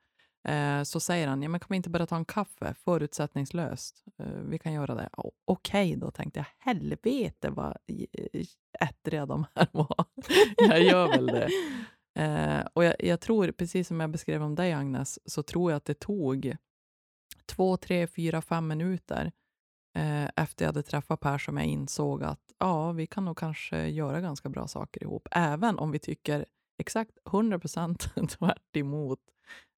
[0.49, 4.05] Eh, så säger han, ja, men kan vi inte bara ta en kaffe förutsättningslöst?
[4.19, 5.09] Eh, vi kan göra det.
[5.13, 6.47] Okej okay, då, tänkte jag.
[6.59, 7.77] Helvete vad
[8.81, 10.05] ettriga de här var.
[10.57, 11.49] jag gör väl det.
[12.19, 15.77] Eh, och jag, jag, tror, precis som jag beskrev om dig Agnes, så tror jag
[15.77, 16.57] att det tog
[17.47, 19.33] två, tre, fyra, fem minuter
[19.97, 23.89] eh, efter jag hade träffat Per som jag insåg att ja, vi kan nog kanske
[23.89, 25.29] göra ganska bra saker ihop.
[25.31, 26.47] Även om vi tycker
[26.79, 29.21] exakt 100 procent tvärt emot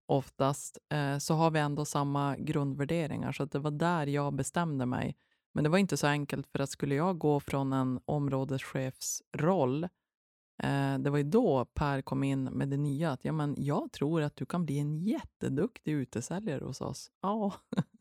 [0.09, 3.33] oftast, eh, så har vi ändå samma grundvärderingar.
[3.33, 5.17] Så det var där jag bestämde mig.
[5.55, 9.89] Men det var inte så enkelt, för att skulle jag gå från en områdeschefsroll Eh,
[10.99, 14.23] det var ju då Per kom in med det nya, att ja, men jag tror
[14.23, 17.11] att du kan bli en jätteduktig utesäljare hos oss.
[17.23, 17.53] Ja,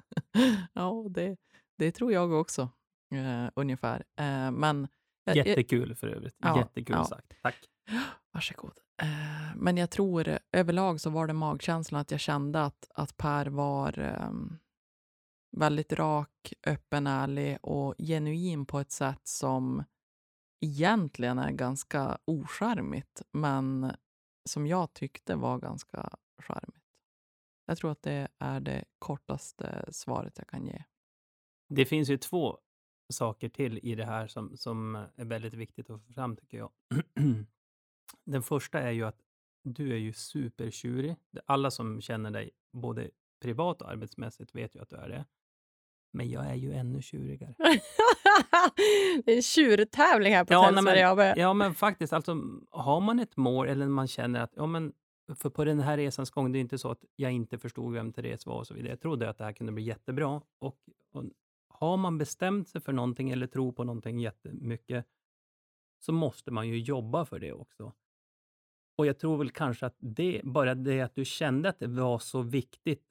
[0.73, 1.37] ja det,
[1.77, 2.69] det tror jag också,
[3.11, 4.03] eh, ungefär.
[4.15, 4.87] Eh, men,
[5.33, 6.35] Jättekul för övrigt.
[6.37, 7.05] Ja, Jättekul ja.
[7.05, 7.33] sagt.
[7.41, 7.69] Tack.
[8.31, 8.79] Varsågod.
[9.01, 13.45] Eh, men jag tror överlag så var det magkänslan att jag kände att, att Per
[13.45, 14.31] var eh,
[15.57, 19.83] väldigt rak, öppen, ärlig och genuin på ett sätt som
[20.59, 23.91] egentligen är ganska ocharmigt, men
[24.49, 26.83] som jag tyckte var ganska charmigt.
[27.65, 30.83] Jag tror att det är det kortaste svaret jag kan ge.
[31.69, 32.59] Det finns ju två
[33.13, 36.71] saker till i det här som, som är väldigt viktigt att få fram, tycker jag.
[38.25, 39.21] Den första är ju att
[39.63, 41.15] du är ju supertjurig.
[41.45, 43.09] Alla som känner dig, både
[43.41, 45.25] privat och arbetsmässigt, vet ju att du är det.
[46.13, 47.55] Men jag är ju ännu tjurigare.
[49.25, 51.37] det är en tjurtävling här på ja, Telsverige AB.
[51.37, 52.13] Ja, men faktiskt.
[52.13, 52.37] Alltså,
[52.71, 54.93] har man ett mål eller man känner att ja, men
[55.35, 58.13] för på den här resans gång, det är inte så att jag inte förstod vem
[58.13, 58.89] Therese var och så vidare.
[58.89, 60.41] Jag trodde att det här kunde bli jättebra.
[60.59, 60.77] Och,
[61.13, 61.23] och
[61.69, 65.05] har man bestämt sig för någonting eller tror på någonting jättemycket
[65.99, 67.93] så måste man ju jobba för det också.
[68.97, 72.19] Och jag tror väl kanske att det, bara det att du kände att det var
[72.19, 73.03] så viktigt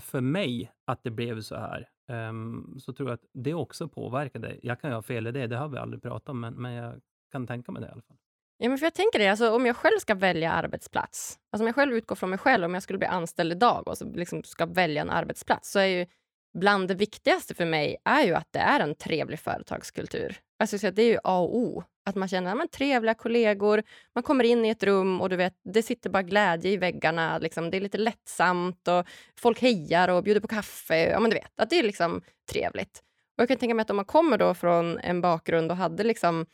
[0.00, 4.56] för mig att det blev så här, um, så tror jag att det också påverkade.
[4.62, 6.72] Jag kan ju ha fel i det, det har vi aldrig pratat om, men, men
[6.72, 7.00] jag
[7.32, 8.16] kan tänka mig det i alla fall.
[8.58, 11.66] Ja, men för jag tänker det, alltså, om jag själv ska välja arbetsplats, alltså om
[11.66, 14.42] jag själv utgår från mig själv, om jag skulle bli anställd idag och så liksom
[14.42, 16.06] ska välja en arbetsplats, så är ju
[16.54, 20.40] bland det viktigaste för mig är ju att det är en trevlig företagskultur.
[20.58, 21.84] Alltså, så det är ju A och O.
[22.04, 23.82] Att man känner man trevliga kollegor,
[24.14, 27.38] man kommer in i ett rum och du vet, det sitter bara glädje i väggarna.
[27.38, 27.70] Liksom.
[27.70, 29.06] Det är lite lättsamt och
[29.38, 31.10] folk hejar och bjuder på kaffe.
[31.10, 33.02] Ja, men du vet, att det är liksom trevligt.
[33.36, 36.04] Och jag kan tänka mig att om man kommer då från en bakgrund och hade
[36.04, 36.46] liksom,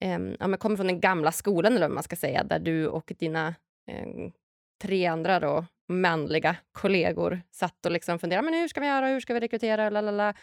[0.00, 2.86] eh, ja, men kommer från den gamla skolan, eller vad man ska säga, där du
[2.86, 3.54] och dina
[3.90, 4.06] eh,
[4.82, 9.20] tre andra då, manliga kollegor satt och liksom funderade men hur ska vi göra, hur
[9.20, 10.34] ska vi rekrytera, lalala.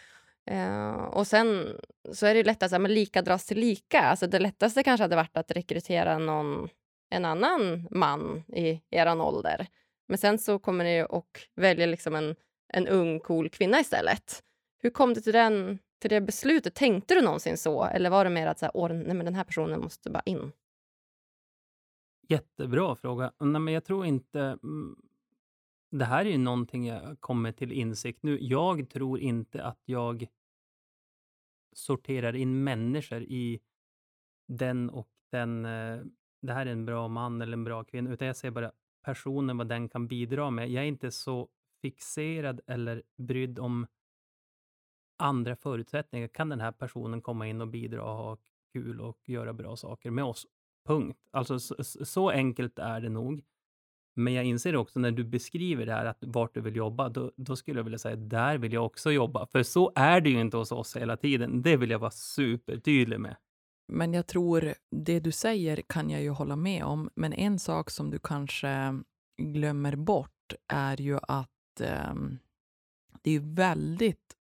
[0.50, 1.76] Uh, eh, och sen
[2.12, 4.00] så är det ju lätt att men lika dras till lika.
[4.00, 6.68] Alltså det lättaste kanske hade varit att rekrytera någon,
[7.10, 9.66] en annan man i er ålder.
[10.08, 12.36] Men sen så kommer ni och väljer liksom en,
[12.72, 14.42] en ung cool kvinna istället.
[14.82, 16.74] Hur kom du till, den, till det beslutet?
[16.74, 17.84] Tänkte du någonsin så?
[17.84, 20.22] Eller var det mer att så här, Åh, nej, men den här personen måste bara
[20.26, 20.52] in?
[22.28, 23.32] Jättebra fråga.
[23.40, 24.40] Nej, men jag tror inte...
[24.40, 24.96] Mm,
[25.90, 28.38] det här är ju någonting jag kommer till insikt nu.
[28.40, 30.26] Jag tror inte att jag
[31.72, 33.60] sorterar in människor i
[34.48, 35.64] den och den...
[35.64, 36.02] Eh,
[36.42, 38.72] det här är en bra man eller en bra kvinna, utan jag ser bara
[39.02, 40.70] personen, vad den kan bidra med.
[40.70, 41.48] Jag är inte så
[41.82, 43.86] fixerad eller brydd om
[45.16, 46.28] andra förutsättningar.
[46.28, 48.38] Kan den här personen komma in och bidra och ha
[48.72, 50.46] kul och göra bra saker med oss?
[50.86, 51.18] Punkt.
[51.30, 53.44] Alltså så, så enkelt är det nog.
[54.14, 57.32] Men jag inser också när du beskriver det här, att vart du vill jobba, då,
[57.36, 59.46] då skulle jag vilja säga där vill jag också jobba.
[59.46, 61.62] För så är det ju inte hos oss hela tiden.
[61.62, 63.36] Det vill jag vara supertydlig med.
[63.88, 67.90] Men jag tror, det du säger kan jag ju hålla med om, men en sak
[67.90, 69.00] som du kanske
[69.42, 72.14] glömmer bort är ju att eh,
[73.22, 74.36] det är väldigt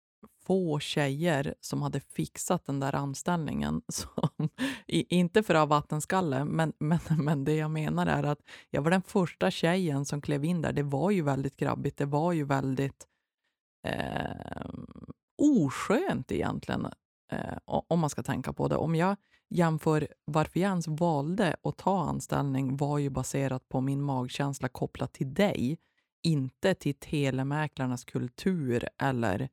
[0.46, 3.82] få tjejer som hade fixat den där anställningen.
[3.88, 4.48] Som,
[4.88, 8.90] inte för att ha vattenskalle, men, men, men det jag menar är att jag var
[8.90, 10.72] den första tjejen som klev in där.
[10.72, 13.06] Det var ju väldigt grabbigt, det var ju väldigt
[13.86, 14.70] eh,
[15.42, 16.86] oskönt egentligen,
[17.32, 18.76] eh, om man ska tänka på det.
[18.76, 19.16] Om jag
[19.50, 25.12] jämför varför jag ens valde att ta anställning var ju baserat på min magkänsla kopplat
[25.12, 25.78] till dig,
[26.22, 29.48] inte till telemäklarnas kultur eller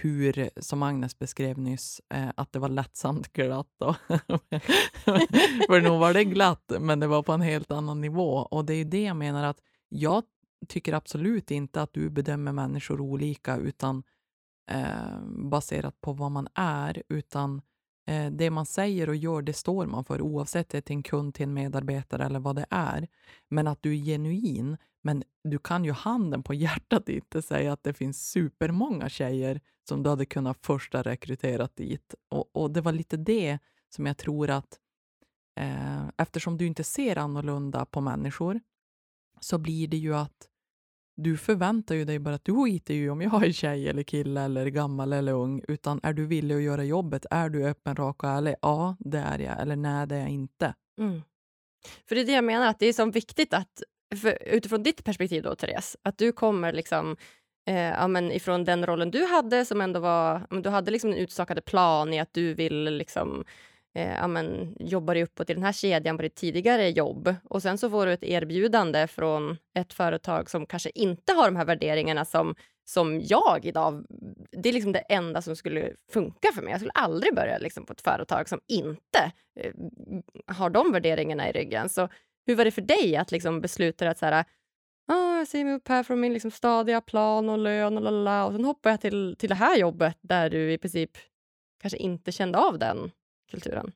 [0.00, 3.74] hur, som Agnes beskrev nyss, eh, att det var lättsamt glatt.
[3.78, 3.94] Då.
[5.66, 8.32] För nog var det glatt, men det var på en helt annan nivå.
[8.32, 10.22] Och det är ju det jag menar att jag
[10.68, 14.02] tycker absolut inte att du bedömer människor olika utan
[14.70, 17.62] eh, baserat på vad man är, utan eh,
[18.08, 21.02] Eh, det man säger och gör, det står man för oavsett det är till en
[21.02, 23.08] kund, till en medarbetare eller vad det är.
[23.48, 27.82] Men att du är genuin, men du kan ju handen på hjärtat inte säga att
[27.82, 32.14] det finns supermånga tjejer som du hade kunnat första rekryterat dit.
[32.28, 34.78] Och, och det var lite det som jag tror att
[35.60, 38.60] eh, eftersom du inte ser annorlunda på människor
[39.40, 40.47] så blir det ju att
[41.22, 44.40] du förväntar ju dig bara att du skiter ju om jag är tjej eller kille
[44.40, 47.26] eller gammal eller ung, utan är du villig att göra jobbet?
[47.30, 48.54] Är du öppen, rak och ärlig?
[48.62, 49.60] Ja, det är jag.
[49.60, 50.74] Eller nej, det är jag inte.
[51.00, 51.22] Mm.
[52.08, 53.82] För det är det jag menar, att det är så viktigt att
[54.22, 57.16] för, utifrån ditt perspektiv då, Therese, att du kommer liksom
[57.68, 61.10] eh, ja, men ifrån den rollen du hade som ändå var, men du hade liksom
[61.10, 63.44] en utstakad plan i att du vill liksom
[63.94, 64.76] eh, ja, men,
[65.14, 68.12] dig uppåt i den här kedjan på ditt tidigare jobb och sen så får du
[68.12, 73.60] ett erbjudande från ett företag som kanske inte har de här värderingarna som, som jag
[73.62, 74.04] idag...
[74.50, 76.70] Det är liksom det enda som skulle funka för mig.
[76.70, 79.72] Jag skulle aldrig börja liksom på ett företag som inte eh,
[80.46, 81.88] har de värderingarna i ryggen.
[81.88, 82.08] Så
[82.46, 84.44] hur var det för dig att liksom besluta att så här,
[85.12, 88.46] ah, jag säger mig upp här från min liksom stadiga plan och lön och lalala,
[88.46, 91.10] och sen hoppar jag till, till det här jobbet där du i princip
[91.80, 93.10] kanske inte kände av den
[93.50, 93.92] kulturen?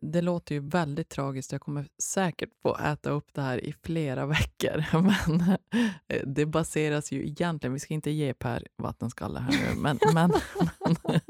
[0.00, 1.52] Det låter ju väldigt tragiskt.
[1.52, 4.84] Jag kommer säkert få äta upp det här i flera veckor.
[5.02, 5.40] Men
[6.08, 10.32] eh, det baseras ju egentligen, vi ska inte ge Per vattenskalle här nu, men, men,
[10.78, 11.20] men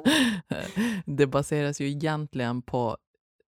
[1.07, 2.97] det baseras ju egentligen på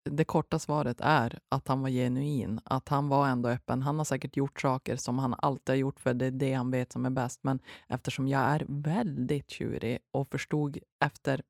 [0.10, 3.82] det korta svaret är att han var genuin, att han var ändå öppen.
[3.82, 6.72] Han har säkert gjort saker som han alltid har gjort för det är det han
[6.72, 7.40] vet som är bäst.
[7.44, 11.42] Men eftersom jag är väldigt tjurig och förstod efter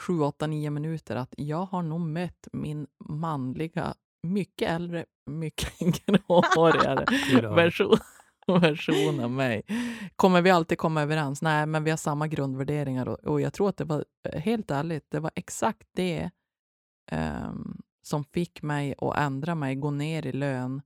[0.00, 7.04] sju, åtta, nio minuter att jag har nog mött min manliga, mycket äldre, mycket gråhårigare
[7.54, 7.98] version,
[8.46, 9.62] version av mig.
[10.16, 11.42] Kommer vi alltid komma överens?
[11.42, 14.70] Nej, men vi har samma grundvärderingar och, och jag tror att det var, eh, helt
[14.70, 16.30] ärligt, det var exakt det
[17.10, 20.82] ehm, som fick mig att ändra mig, gå ner i lön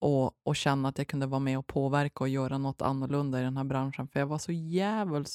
[0.00, 3.42] och, och känna att jag kunde vara med och påverka och göra något annorlunda i
[3.42, 4.08] den här branschen.
[4.08, 5.28] För jag var så jävligt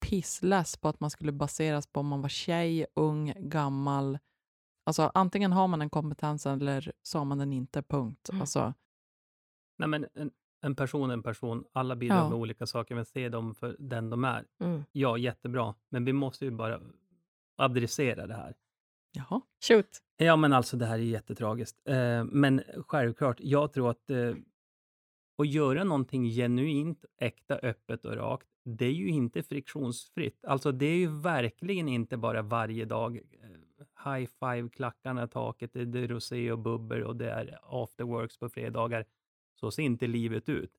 [0.00, 4.18] pissless på att man skulle baseras på om man var tjej, ung, gammal.
[4.84, 8.28] Alltså antingen har man den kompetensen eller så har man den inte, punkt.
[8.28, 8.40] Mm.
[8.40, 8.74] Alltså,
[9.78, 10.30] Nej, men en,
[10.62, 11.64] en person är en person.
[11.72, 12.28] Alla bidrar Ja.
[12.28, 14.46] med olika saker, men se dem för den de är.
[14.60, 14.84] Mm.
[14.92, 15.74] Ja, jättebra.
[15.88, 16.80] Men vi måste ju bara
[17.56, 18.54] adressera det här.
[19.12, 19.40] jaha.
[19.68, 19.98] Shoot.
[20.16, 21.76] Ja, men alltså det här är jättetragiskt.
[21.88, 24.34] Eh, men självklart, jag tror att eh,
[25.38, 30.44] att göra någonting genuint, äkta, öppet och rakt, det är ju inte friktionsfritt.
[30.44, 33.50] Alltså det är ju verkligen inte bara varje dag eh,
[34.04, 39.04] high five-klackarna i taket, det är rosé och bubbel och det är afterworks på fredagar.
[39.60, 40.72] Så ser inte livet ut.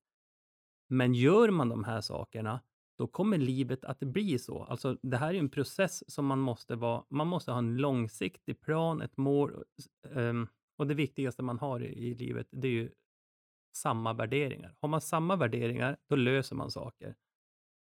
[0.88, 2.60] Men gör man de här sakerna,
[2.98, 4.64] då kommer livet att bli så.
[4.64, 8.60] Alltså det här är en process som man måste vara, man måste ha en långsiktig
[8.60, 9.64] plan, ett mål.
[10.14, 12.90] Ehm, och det viktigaste man har i, i livet, det är ju
[13.76, 14.76] samma värderingar.
[14.80, 17.14] Har man samma värderingar, då löser man saker.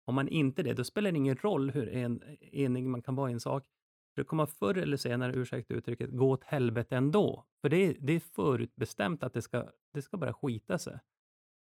[0.08, 3.30] Har man inte det, då spelar det ingen roll hur en, enig man kan vara
[3.30, 3.68] i en sak.
[4.16, 7.46] Det kommer förr eller senare, ursäkta uttrycket, gå åt helvete ändå.
[7.62, 11.00] För det är, det är förutbestämt att det ska, det ska bara skita sig.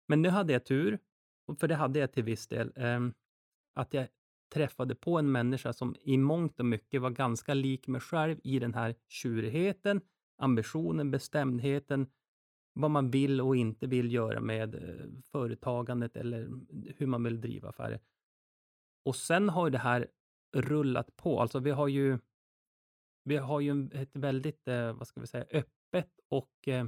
[0.07, 0.99] Men nu hade jag tur,
[1.59, 2.99] för det hade jag till viss del, eh,
[3.75, 4.07] att jag
[4.53, 8.59] träffade på en människa som i mångt och mycket var ganska lik mig själv i
[8.59, 10.01] den här tjurigheten,
[10.38, 12.07] ambitionen, bestämdheten,
[12.73, 16.49] vad man vill och inte vill göra med eh, företagandet eller
[16.97, 17.99] hur man vill driva affärer.
[19.03, 20.07] Och sen har det här
[20.53, 21.41] rullat på.
[21.41, 22.19] Alltså vi har ju,
[23.23, 26.85] vi har ju ett väldigt, eh, vad ska vi säga, öppet och eh,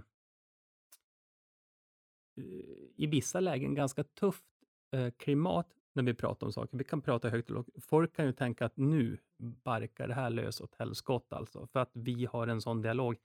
[2.96, 4.44] i vissa lägen ganska tufft
[4.92, 6.78] eh, klimat när vi pratar om saker.
[6.78, 7.70] Vi kan prata högt och lågt.
[7.82, 9.18] Folk kan ju tänka att nu
[9.64, 13.18] barkar det här lös åt helskott alltså, för att vi har en sån dialog.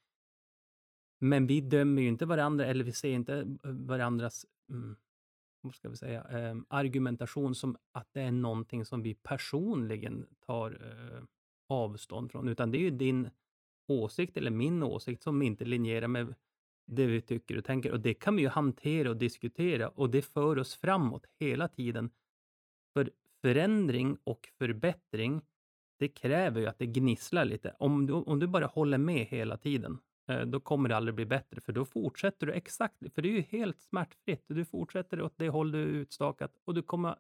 [1.19, 3.35] Men vi dömer ju inte varandra, eller vi ser inte
[3.65, 4.97] eh, varandras mm,
[5.67, 10.71] vad ska vi säga, eh, argumentation som att det är någonting som vi personligen tar
[10.71, 11.25] eh,
[11.69, 13.31] avstånd från, utan det är ju din
[13.89, 16.35] åsikt eller min åsikt som inte linjerar med
[16.87, 17.93] det vi tycker och tänker.
[17.93, 22.11] Och det kan vi ju hantera och diskutera och det för oss framåt hela tiden.
[22.93, 23.11] För
[23.43, 25.43] förändring och förbättring,
[25.99, 27.75] det kräver ju att det gnisslar lite.
[27.79, 29.99] Om du, om du bara håller med hela tiden,
[30.29, 33.33] Eh, då kommer det aldrig bli bättre, för då fortsätter du exakt, för det är
[33.33, 34.45] ju helt smärtfritt.
[34.47, 37.17] Du fortsätter åt det håll du är utstakat och du kommer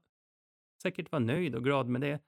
[0.82, 2.20] säkert vara nöjd och glad med det.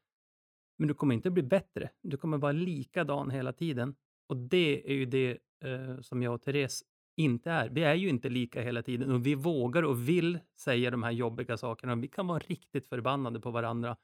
[0.78, 1.90] Men du kommer inte bli bättre.
[2.02, 3.94] Du kommer vara likadan hela tiden.
[4.26, 6.84] Och det är ju det eh, som jag och Therese
[7.16, 7.68] inte är.
[7.68, 11.10] Vi är ju inte lika hela tiden och vi vågar och vill säga de här
[11.10, 11.94] jobbiga sakerna.
[11.94, 13.96] Vi kan vara riktigt förbannade på varandra.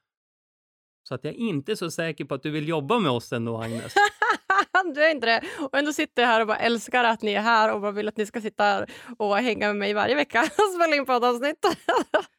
[1.03, 3.57] Så att jag är inte så säker på att du vill jobba med oss ändå,
[3.57, 3.93] Agnes.
[4.95, 5.41] du är inte det.
[5.59, 8.07] Och ändå sitter jag här och bara älskar att ni är här och bara vill
[8.07, 8.85] att ni ska sitta
[9.17, 11.65] och hänga med mig varje vecka och spela in poddavsnitt.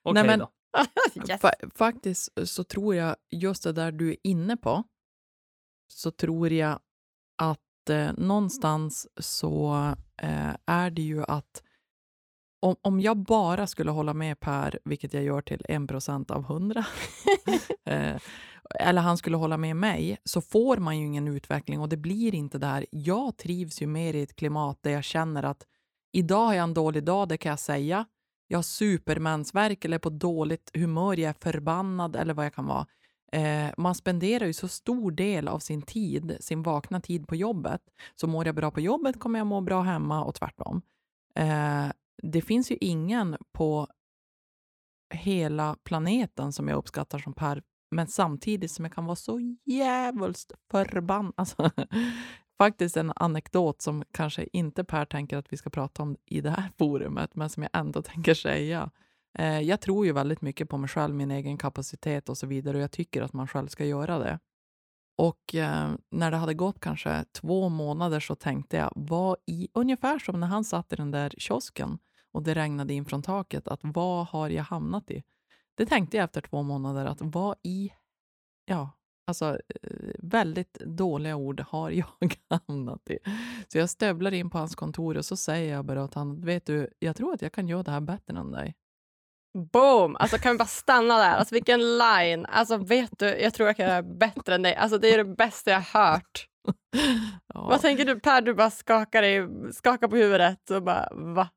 [0.02, 0.50] Okej okay, då.
[1.28, 1.40] yes.
[1.40, 4.84] Fa faktiskt så tror jag, just det där du är inne på,
[5.88, 6.80] så tror jag
[7.42, 9.74] att eh, någonstans så
[10.22, 11.62] eh, är det ju att
[12.60, 16.44] om, om jag bara skulle hålla med Per, vilket jag gör till en procent av
[16.44, 16.86] hundra,
[17.84, 18.16] eh,
[18.80, 22.34] eller han skulle hålla med mig, så får man ju ingen utveckling och det blir
[22.34, 22.86] inte där.
[22.90, 25.66] Jag trivs ju mer i ett klimat där jag känner att
[26.12, 28.06] idag har jag en dålig dag, det kan jag säga.
[28.48, 32.86] Jag har supermensvärk eller på dåligt humör, jag är förbannad eller vad jag kan vara.
[33.32, 37.80] Eh, man spenderar ju så stor del av sin tid, sin vakna tid på jobbet.
[38.14, 40.82] Så mår jag bra på jobbet kommer jag må bra hemma och tvärtom.
[41.34, 41.86] Eh,
[42.22, 43.88] det finns ju ingen på
[45.14, 50.52] hela planeten som jag uppskattar som Per, men samtidigt som jag kan vara så jävligt
[50.70, 51.32] förbannad.
[51.36, 51.70] Alltså,
[52.58, 56.50] faktiskt en anekdot som kanske inte Per tänker att vi ska prata om i det
[56.50, 58.90] här forumet, men som jag ändå tänker säga.
[59.38, 62.76] Eh, jag tror ju väldigt mycket på mig själv, min egen kapacitet och så vidare
[62.76, 64.38] och jag tycker att man själv ska göra det.
[65.18, 70.18] Och eh, när det hade gått kanske två månader så tänkte jag, vad i, ungefär
[70.18, 71.98] som när han satt i den där kiosken
[72.36, 75.22] och det regnade in från taket, att vad har jag hamnat i?
[75.76, 77.92] Det tänkte jag efter två månader, att vad i,
[78.64, 78.90] ja,
[79.26, 82.06] alltså eh, väldigt dåliga ord har jag
[82.66, 83.18] hamnat i.
[83.68, 86.66] Så jag stövlar in på hans kontor och så säger jag bara åt honom, vet
[86.66, 88.74] du, jag tror att jag kan göra det här bättre än dig.
[89.72, 90.16] Boom!
[90.16, 91.36] Alltså kan vi bara stanna där?
[91.36, 92.46] Alltså vilken line!
[92.46, 94.74] Alltså vet du, jag tror jag kan göra bättre än dig.
[94.74, 96.46] Alltså det är det bästa jag hört.
[97.54, 97.66] Ja.
[97.68, 98.40] Vad tänker du Per?
[98.40, 101.48] Du bara skakar, dig, skakar på huvudet och bara va?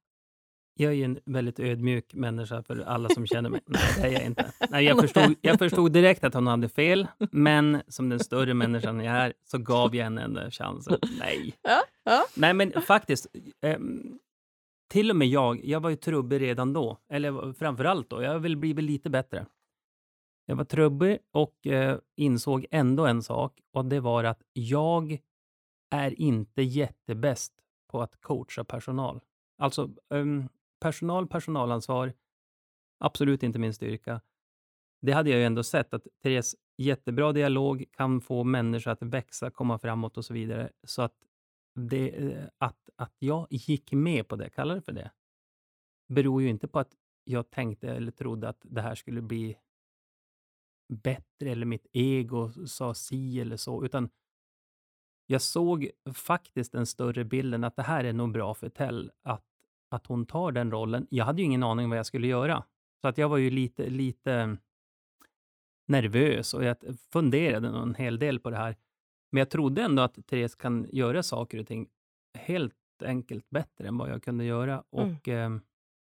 [0.79, 3.61] Jag är ju en väldigt ödmjuk människa för alla som känner mig.
[3.67, 4.51] Nej, det är jag inte.
[4.69, 8.99] Nej, jag, förstod, jag förstod direkt att hon hade fel, men som den större människan
[8.99, 10.87] jag är så gav jag henne en chans.
[11.19, 11.53] Nej.
[11.61, 12.25] Ja, ja.
[12.35, 13.27] Nej, men faktiskt.
[13.61, 14.19] Um,
[14.89, 16.97] till och med jag, jag var ju trubbig redan då.
[17.09, 19.45] Eller framförallt då, jag vill bli lite bättre.
[20.45, 25.19] Jag var trubbig och eh, insåg ändå en sak och det var att jag
[25.91, 27.53] är inte jättebäst
[27.91, 29.19] på att coacha personal.
[29.57, 30.49] Alltså um,
[30.79, 32.13] personal, personalansvar,
[32.99, 34.21] absolut inte min styrka.
[35.01, 39.51] Det hade jag ju ändå sett att Therese, jättebra dialog, kan få människor att växa,
[39.51, 40.71] komma framåt och så vidare.
[40.83, 41.13] Så att
[41.75, 45.11] det, eh, att, att jag gick med på det, kallar det för det,
[46.07, 49.57] beror ju inte på att jag tänkte eller trodde att det här skulle bli
[50.93, 54.09] bättre eller mitt ego sa si eller så, utan
[55.25, 59.45] jag såg faktiskt den större bilden att det här är nog bra för Tell, att,
[59.89, 61.07] att hon tar den rollen.
[61.09, 62.63] Jag hade ju ingen aning vad jag skulle göra,
[63.01, 64.57] så att jag var ju lite, lite
[65.87, 66.77] nervös och jag
[67.11, 68.75] funderade en hel del på det här.
[69.31, 71.87] Men jag trodde ändå att Therese kan göra saker och ting
[72.37, 74.73] helt enkelt bättre än vad jag kunde göra.
[74.73, 74.83] Mm.
[74.91, 75.61] Och, mm.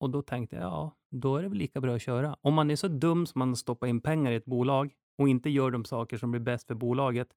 [0.01, 2.37] Och då tänkte jag, ja, då är det väl lika bra att köra.
[2.41, 5.51] Om man är så dum som man stoppar in pengar i ett bolag och inte
[5.51, 7.29] gör de saker som blir bäst för bolaget,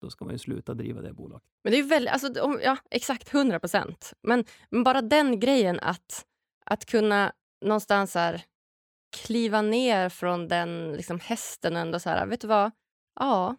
[0.00, 1.48] då ska man ju sluta driva det bolaget.
[1.64, 4.12] Men det är väldigt, alltså, om, ja, exakt 100 procent.
[4.22, 6.26] Men, men bara den grejen att,
[6.64, 8.42] att kunna någonstans här,
[9.16, 12.70] kliva ner från den liksom, hästen och ändå så här, vet du vad?
[13.20, 13.56] Ja,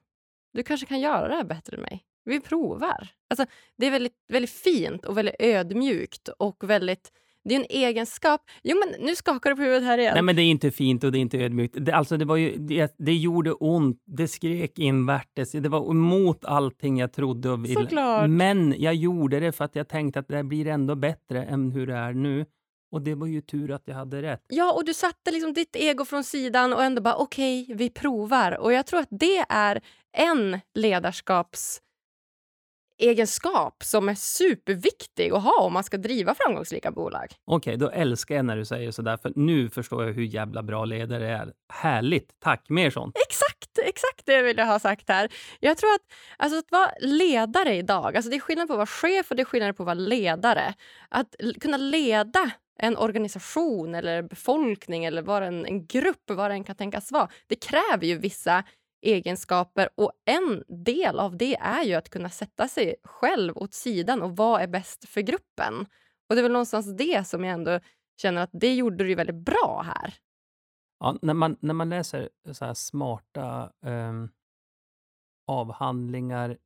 [0.54, 2.06] du kanske kan göra det här bättre än mig.
[2.24, 3.08] Vi provar.
[3.30, 3.46] Alltså,
[3.78, 7.12] det är väldigt, väldigt fint och väldigt ödmjukt och väldigt
[7.50, 8.42] det är en egenskap.
[8.64, 10.14] Jo, men nu skakar du på huvudet här igen.
[10.14, 11.76] Nej, men det är inte fint och det är inte ödmjukt.
[11.80, 14.04] Det, alltså, det, var ju, det, det gjorde ont.
[14.06, 15.52] Det skrek invärtes.
[15.52, 17.74] Det var emot allting jag trodde och ville.
[17.74, 18.30] Såklart.
[18.30, 21.88] Men jag gjorde det för att jag tänkte att det blir ändå bättre än hur
[21.88, 22.46] det är nu.
[22.92, 24.46] Och det var ju tur att jag hade rätt.
[24.48, 27.90] Ja, och du satte liksom ditt ego från sidan och ändå bara okej, okay, vi
[27.90, 28.58] provar.
[28.58, 29.82] Och jag tror att det är
[30.18, 31.82] en ledarskaps
[33.00, 37.28] egenskap som är superviktig att ha om man ska driva framgångsrika bolag.
[37.46, 40.64] Okej, okay, då älskar jag när du säger sådär, för nu förstår jag hur jävla
[40.64, 41.54] bra ledare är.
[41.74, 42.40] Härligt!
[42.40, 43.18] Tack, mer sånt.
[43.28, 45.32] Exakt, exakt det vill jag ha sagt här.
[45.60, 46.02] Jag tror att,
[46.38, 49.44] alltså, att vara ledare idag, alltså det är skillnad på att vara chef och det
[49.44, 50.74] är skillnad på att vara ledare.
[51.10, 56.64] Att kunna leda en organisation eller befolkning eller vara en, en grupp, vad det än
[56.64, 57.30] kan tänkas vara.
[57.48, 58.64] Det kräver ju vissa
[59.02, 64.22] egenskaper och en del av det är ju att kunna sätta sig själv åt sidan
[64.22, 65.86] och vad är bäst för gruppen.
[66.30, 67.80] Och det är väl någonstans det som jag ändå
[68.22, 70.14] känner att det gjorde du väldigt bra här.
[71.00, 74.14] Ja, när, man, när man läser så här smarta eh,
[75.48, 76.58] avhandlingar,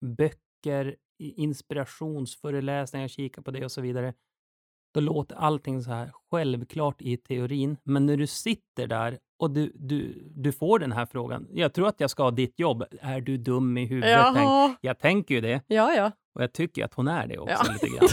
[0.00, 4.14] böcker, inspirationsföreläsningar, kika på det och så vidare,
[4.94, 7.76] då låter allting så här självklart i teorin.
[7.84, 11.48] Men när du sitter där och du, du, du får den här frågan.
[11.52, 12.84] Jag tror att jag ska ha ditt jobb.
[13.00, 14.34] Är du dum i huvudet?
[14.34, 15.62] Tänk, jag tänker ju det.
[15.66, 16.12] Ja, ja.
[16.34, 17.72] Och jag tycker att hon är det också ja.
[17.72, 18.08] lite grann.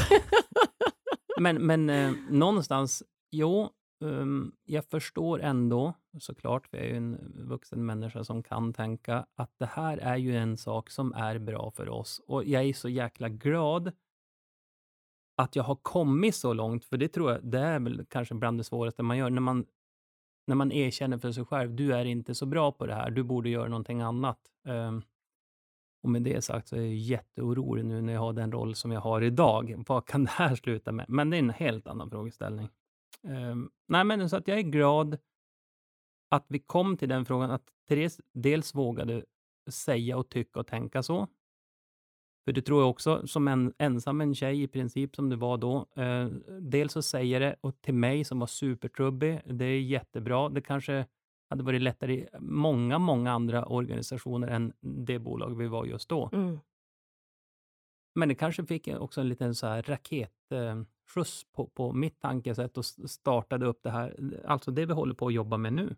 [1.39, 3.69] men men eh, någonstans, jo,
[4.01, 9.26] um, jag förstår ändå såklart, för jag är ju en vuxen människa som kan tänka
[9.36, 12.22] att det här är ju en sak som är bra för oss.
[12.28, 13.91] Och jag är så jäkla glad
[15.38, 18.59] att jag har kommit så långt, för det tror jag, det är väl kanske bland
[18.59, 19.65] det svåraste man gör, när man
[20.52, 23.24] när man erkänner för sig själv, du är inte så bra på det här, du
[23.24, 24.39] borde göra någonting annat.
[24.68, 25.04] Um,
[26.04, 28.91] och med det sagt så är jag jätteorolig nu när jag har den roll som
[28.91, 29.84] jag har idag.
[29.88, 31.06] Vad kan det här sluta med?
[31.10, 32.70] Men det är en helt annan frågeställning.
[33.24, 35.18] Um, nej, men så att jag är glad
[36.30, 39.26] att vi kom till den frågan, att Therese dels vågade
[39.70, 41.28] säga och tycka och tänka så.
[42.46, 45.58] För det tror jag också, som en ensam en tjej i princip som du var
[45.58, 45.86] då.
[45.96, 46.26] Eh,
[46.62, 50.50] dels så säger det och till mig som var supertrubbig, det är jättebra.
[50.50, 51.06] Det kanske
[51.50, 56.30] hade varit lättare i många, många andra organisationer än det bolag vi var just då.
[56.34, 56.60] Mm.
[58.16, 62.86] Men det kanske fick också en liten så här raketskjuts på, på mitt tankesätt och
[62.86, 65.96] startade upp det här, alltså det vi håller på att jobba med nu.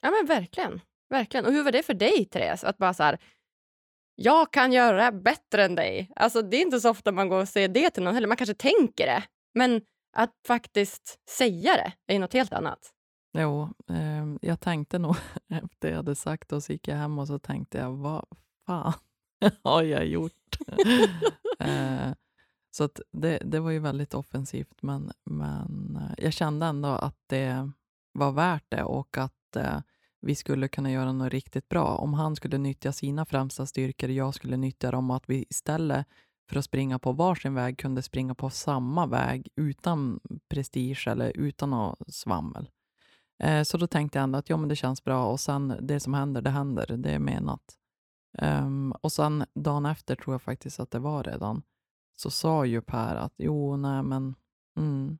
[0.00, 0.80] Ja men verkligen.
[1.08, 1.46] Verkligen.
[1.46, 2.64] Och hur var det för dig, Therese?
[2.64, 3.18] Att bara så här,
[4.20, 6.10] jag kan göra det bättre än dig.
[6.16, 8.28] Alltså, det är inte så ofta man går och säger det till någon heller.
[8.28, 9.22] Man kanske tänker det,
[9.54, 9.80] men
[10.12, 12.78] att faktiskt säga det är något helt annat.
[13.38, 15.16] Jo, eh, jag tänkte nog
[15.48, 18.24] efter jag hade sagt och så gick jag hem och så tänkte jag, vad
[18.66, 18.92] fan
[19.62, 20.56] har jag gjort?
[21.58, 22.12] eh,
[22.70, 27.18] så att det, det var ju väldigt offensivt, men, men eh, jag kände ändå att
[27.26, 27.70] det
[28.12, 29.80] var värt det och att eh,
[30.20, 31.96] vi skulle kunna göra något riktigt bra.
[31.96, 36.06] Om han skulle nyttja sina främsta styrkor och jag skulle nyttja dem, att vi istället
[36.48, 41.70] för att springa på varsin väg kunde springa på samma väg utan prestige eller utan
[41.70, 42.70] något svammel.
[43.42, 46.00] Eh, så då tänkte jag ändå att ja, men det känns bra och sen det
[46.00, 46.96] som händer, det händer.
[46.96, 47.78] Det är menat.
[48.38, 51.62] Um, ehm, och sen dagen efter tror jag faktiskt att det var redan,
[52.16, 54.34] så sa ju Per att jo, nej men
[54.78, 55.18] mm,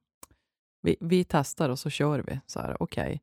[0.83, 2.41] vi, vi testar och så kör vi.
[2.47, 3.05] Så här, okej.
[3.05, 3.19] Okay.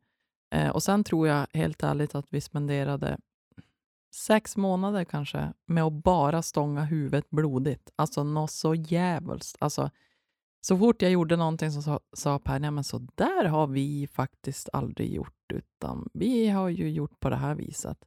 [0.56, 3.18] Eh, och sen tror jag helt ärligt att vi spenderade
[4.16, 7.90] sex månader kanske med att bara stånga huvudet blodigt.
[7.96, 9.56] Alltså något så jävligt.
[9.60, 9.90] Alltså,
[10.62, 14.08] så fort jag gjorde någonting så sa, sa Per, nej men så där har vi
[14.08, 17.98] faktiskt aldrig gjort, utan vi har ju gjort på det här viset.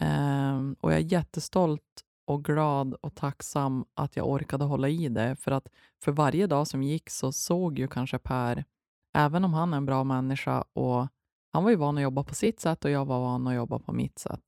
[0.00, 5.36] Eh, och jag är jättestolt och glad och tacksam att jag orkade hålla i det,
[5.36, 5.68] för att
[6.02, 8.64] för varje dag som gick så såg ju kanske Per,
[9.14, 11.08] även om han är en bra människa och
[11.52, 13.78] han var ju van att jobba på sitt sätt och jag var van att jobba
[13.78, 14.42] på mitt sätt.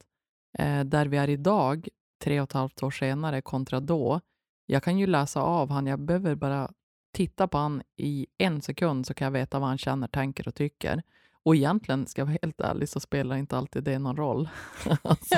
[0.59, 1.89] Eh, där vi är idag,
[2.25, 4.21] tre och ett halvt år senare, kontra då.
[4.67, 6.71] Jag kan ju läsa av han, jag behöver bara
[7.13, 10.55] titta på han i en sekund så kan jag veta vad han känner, tänker och
[10.55, 11.03] tycker.
[11.45, 14.49] Och egentligen, ska jag vara helt ärlig, så spelar inte alltid det någon roll.
[15.03, 15.35] alltså,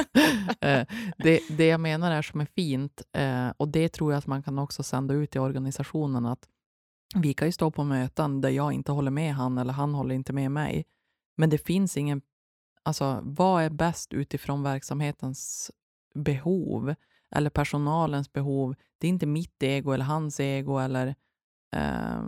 [0.61, 0.87] eh,
[1.19, 4.43] det, det jag menar är som är fint, eh, och det tror jag att man
[4.43, 6.49] kan också sända ut i organisationen, att
[7.15, 10.15] vi kan ju stå på möten där jag inte håller med han eller han håller
[10.15, 10.85] inte med mig.
[11.37, 12.23] Men det finns ingen...
[12.83, 15.71] Alltså, vad är bäst utifrån verksamhetens
[16.15, 16.95] behov
[17.31, 18.75] eller personalens behov?
[18.99, 21.15] Det är inte mitt ego eller hans ego eller
[21.77, 22.23] eh,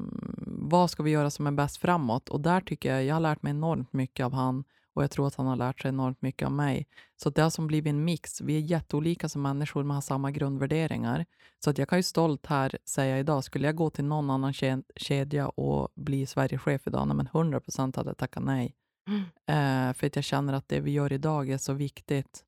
[0.46, 2.28] vad ska vi göra som är bäst framåt?
[2.28, 4.64] Och där tycker jag, jag har lärt mig enormt mycket av han
[4.96, 6.86] och jag tror att han har lärt sig enormt mycket av mig.
[7.16, 8.40] Så det har som blivit en mix.
[8.40, 11.26] Vi är jätteolika som människor men har samma grundvärderingar.
[11.64, 14.54] Så att jag kan ju stolt här säga idag, skulle jag gå till någon annan
[14.96, 18.74] kedja och bli Sverigechef idag, nej men 100 procent hade jag tackat nej.
[19.08, 19.20] Mm.
[19.20, 22.44] Eh, för att jag känner att det vi gör idag är så viktigt.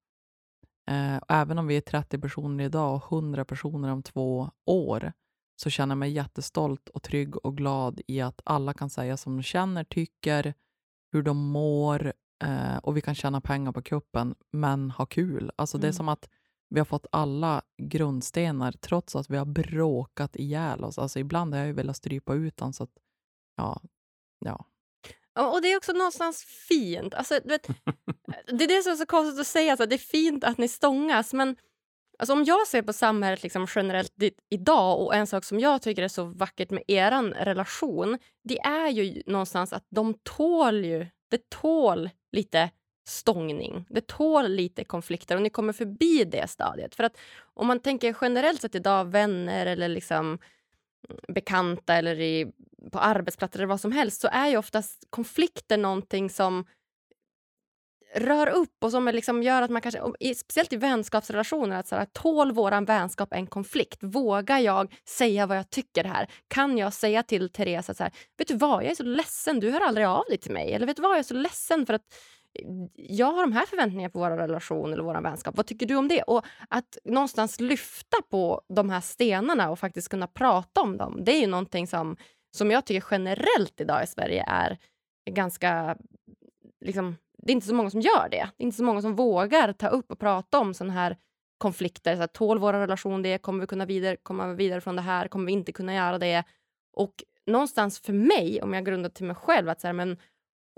[0.91, 5.13] Eh, även om vi är 30 personer idag och 100 personer om två år,
[5.57, 9.37] så känner jag mig jättestolt och trygg och glad i att alla kan säga som
[9.37, 10.55] de känner, tycker,
[11.13, 12.13] hur de mår
[12.45, 15.51] eh, och vi kan tjäna pengar på kuppen, men ha kul.
[15.57, 15.81] Alltså mm.
[15.81, 15.97] Det är mm.
[15.97, 16.29] som att
[16.71, 20.99] vi har fått alla grundstenar trots att vi har bråkat ihjäl oss.
[20.99, 22.73] Alltså ibland har jag ju velat strypa ut dem.
[22.73, 22.93] Så att,
[23.57, 23.81] ja,
[24.39, 24.65] ja.
[25.39, 27.15] Och det är också någonstans fint.
[27.15, 27.67] Alltså, vet,
[28.47, 30.69] det är det som är så konstigt att säga, alltså, det är fint att ni
[30.69, 31.57] stångas, men
[32.19, 34.13] Alltså om jag ser på samhället liksom generellt
[34.51, 38.89] idag och en sak som jag tycker är så vackert med er relation, det är
[38.89, 42.71] ju någonstans att de tål ju, det tål lite
[43.09, 43.87] stångning.
[43.89, 46.95] Det tål lite konflikter och ni kommer förbi det stadiet.
[46.95, 47.19] För att
[47.55, 50.39] om man tänker generellt sett idag, vänner eller liksom
[51.29, 52.53] bekanta eller i,
[52.93, 56.65] på arbetsplatser eller vad som helst så är ju oftast konflikter någonting som
[58.15, 60.01] rör upp och som liksom gör att man kanske,
[60.35, 63.99] speciellt i vänskapsrelationer, att så här, tål våran vänskap en konflikt?
[64.03, 66.31] Vågar jag säga vad jag tycker här?
[66.49, 69.61] Kan jag säga till Therese att så här, vet du vad, jag är så ledsen,
[69.61, 70.73] du hör aldrig av dig till mig.
[70.73, 72.15] Eller vet du vad, jag är så ledsen för att
[72.95, 75.57] jag har de här förväntningarna på vår relation eller vår vänskap.
[75.57, 76.23] Vad tycker du om det?
[76.23, 81.25] Och att någonstans lyfta på de här stenarna och faktiskt kunna prata om dem.
[81.25, 82.17] Det är ju någonting som,
[82.57, 84.79] som jag tycker generellt idag i Sverige är
[85.31, 85.97] ganska
[86.85, 88.51] liksom, det är inte så många som gör det.
[88.57, 91.17] Det är inte så många som vågar ta upp och prata om sådana här
[91.59, 92.15] konflikter.
[92.15, 93.39] Så här, tål vår relation det?
[93.39, 95.29] Kommer vi kunna vidare, komma vidare från det här?
[95.29, 96.45] Kommer vi inte kunna göra det?
[96.93, 97.15] Och
[97.47, 100.17] någonstans för mig, om jag grundar till mig själv, att så här, men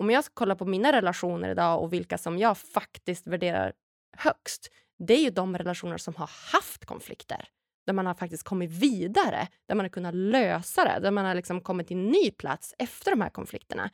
[0.01, 3.73] om jag ska kolla på mina relationer idag och vilka som jag faktiskt värderar
[4.17, 7.49] högst, det är ju de relationer som har haft konflikter.
[7.87, 11.35] Där man har faktiskt kommit vidare, där man har kunnat lösa det, där man har
[11.35, 13.91] liksom kommit till en ny plats efter de här konflikterna.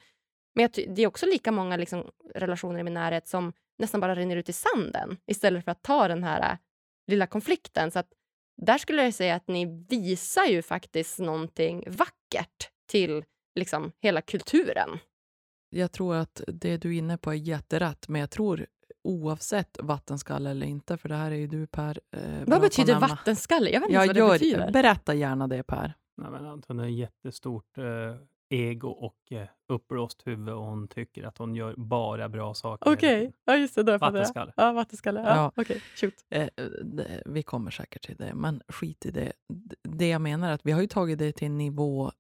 [0.55, 4.37] Men det är också lika många liksom, relationer i min närhet som nästan bara rinner
[4.37, 6.59] ut i sanden istället för att ta den här äh,
[7.07, 7.91] lilla konflikten.
[7.91, 8.09] Så att
[8.63, 14.99] där skulle jag säga att ni visar ju faktiskt någonting vackert till liksom, hela kulturen.
[15.77, 18.67] Jag tror att det du är inne på är jätterätt, men jag tror
[19.05, 22.01] oavsett vattenskalle eller inte, för det här är ju du Per.
[22.17, 23.71] Eh, vad betyder vattenskalle?
[23.71, 24.71] Jag vet inte jag vad det gör, betyder.
[24.71, 25.95] Berätta gärna det Per.
[26.17, 27.85] Nej, men Anton är jättestort eh,
[28.49, 32.93] ego och eh, uppblåst huvud och hon tycker att hon gör bara bra saker.
[32.93, 33.33] Okej, okay.
[33.45, 33.83] ja just det.
[33.83, 34.53] Då vattenskalle.
[34.57, 35.21] Ja, vattenskalle.
[35.21, 35.53] Ja, ja.
[35.57, 36.11] Okej, okay.
[36.29, 36.49] eh,
[37.27, 39.33] Vi kommer säkert till det, men skit i det.
[39.83, 42.13] Det jag menar är att vi har ju tagit det till en nivå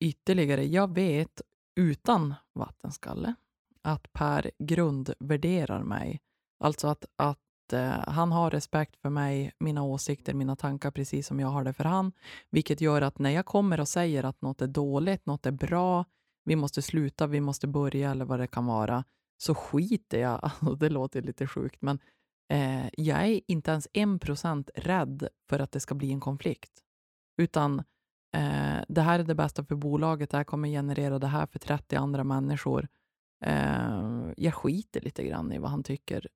[0.00, 0.64] ytterligare.
[0.64, 1.42] Jag vet
[1.76, 3.34] utan vattenskalle
[3.82, 6.20] att Per grundvärderar mig.
[6.60, 11.40] Alltså att, att eh, han har respekt för mig, mina åsikter, mina tankar precis som
[11.40, 12.12] jag har det för han.
[12.50, 16.04] Vilket gör att när jag kommer och säger att något är dåligt, något är bra,
[16.44, 19.04] vi måste sluta, vi måste börja eller vad det kan vara,
[19.38, 20.40] så skiter jag.
[20.42, 21.98] Alltså, det låter lite sjukt, men
[22.52, 26.82] eh, jag är inte ens en procent rädd för att det ska bli en konflikt.
[27.38, 27.82] Utan
[28.34, 31.58] eh, det här är det bästa för bolaget, det här kommer generera det här för
[31.58, 32.88] 30 andra människor.
[33.44, 36.28] Eh, jag skiter lite grann i vad han tycker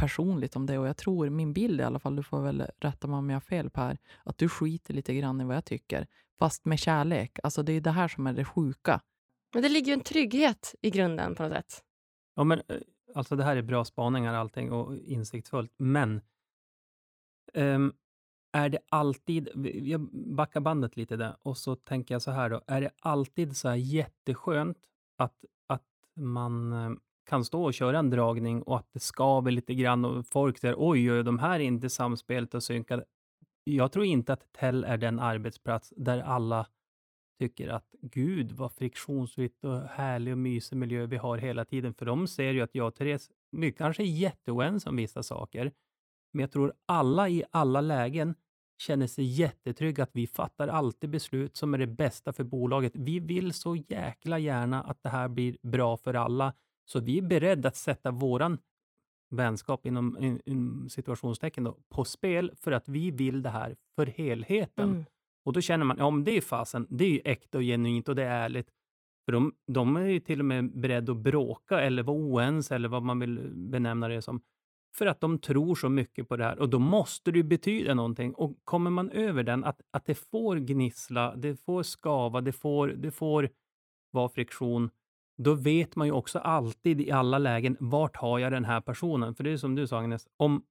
[0.00, 3.08] personligt om det och jag tror, min bild i alla fall, du får väl rätta
[3.08, 6.06] mig om jag har fel Per, att du skiter lite grann i vad jag tycker,
[6.38, 7.38] fast med kärlek.
[7.42, 9.00] Alltså det är det här som är det sjuka.
[9.54, 11.84] Men det ligger ju en trygghet i grunden på något sätt.
[12.36, 12.76] Ja, men eh,
[13.14, 16.20] alltså det här är bra spaningar allting och insiktsfullt, men
[17.54, 17.92] um,
[18.52, 19.48] är det alltid,
[19.84, 23.56] jag backar bandet lite där och så tänker jag så här då, är det alltid
[23.56, 24.78] så här jätteskönt
[25.16, 26.90] att, att man eh,
[27.24, 30.74] kan stå och köra en dragning och att det skaver lite grann och folk säger
[30.78, 33.04] oj, oj, de här är inte samspelet och synkade.
[33.64, 36.66] Jag tror inte att Tell är den arbetsplats där alla
[37.38, 41.94] tycker att gud vad friktionsfritt och härlig och mysig miljö vi har hela tiden.
[41.94, 45.72] För de ser ju att jag och Therese, vi kanske är jätteoense om vissa saker,
[46.32, 48.34] men jag tror alla i alla lägen
[48.80, 52.92] känner sig jättetrygga att vi fattar alltid beslut som är det bästa för bolaget.
[52.94, 56.52] Vi vill så jäkla gärna att det här blir bra för alla.
[56.84, 58.58] Så vi är beredda att sätta våran
[59.30, 64.06] vänskap inom in, in situationstecken då, på spel för att vi vill det här för
[64.06, 64.90] helheten.
[64.90, 65.04] Mm.
[65.44, 68.08] Och då känner man, ja men det är fasen, det är ju äkta och genuint
[68.08, 68.70] och det är ärligt.
[69.24, 72.88] För de, de är ju till och med beredda att bråka eller vara oense eller
[72.88, 74.40] vad man vill benämna det som.
[74.94, 77.94] För att de tror så mycket på det här och då måste det ju betyda
[77.94, 78.34] någonting.
[78.34, 82.88] Och kommer man över den, att, att det får gnissla, det får skava, det får,
[82.88, 83.48] det får
[84.10, 84.90] vara friktion,
[85.42, 89.34] då vet man ju också alltid i alla lägen, vart har jag den här personen?
[89.34, 90.64] För det är som du sa Agnes, om,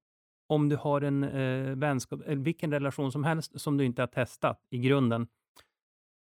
[0.47, 4.07] om du har en eh, vänskap, eller vilken relation som helst som du inte har
[4.07, 5.27] testat i grunden,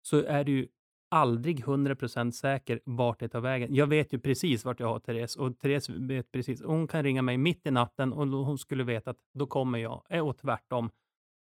[0.02, 0.68] så är det ju
[1.14, 3.74] aldrig 100% säker vart det tar vägen.
[3.74, 6.62] Jag vet ju precis vart jag har Therese och Therese vet precis.
[6.62, 10.02] Hon kan ringa mig mitt i natten och hon skulle veta att då kommer jag.
[10.08, 10.90] Eh, och tvärtom.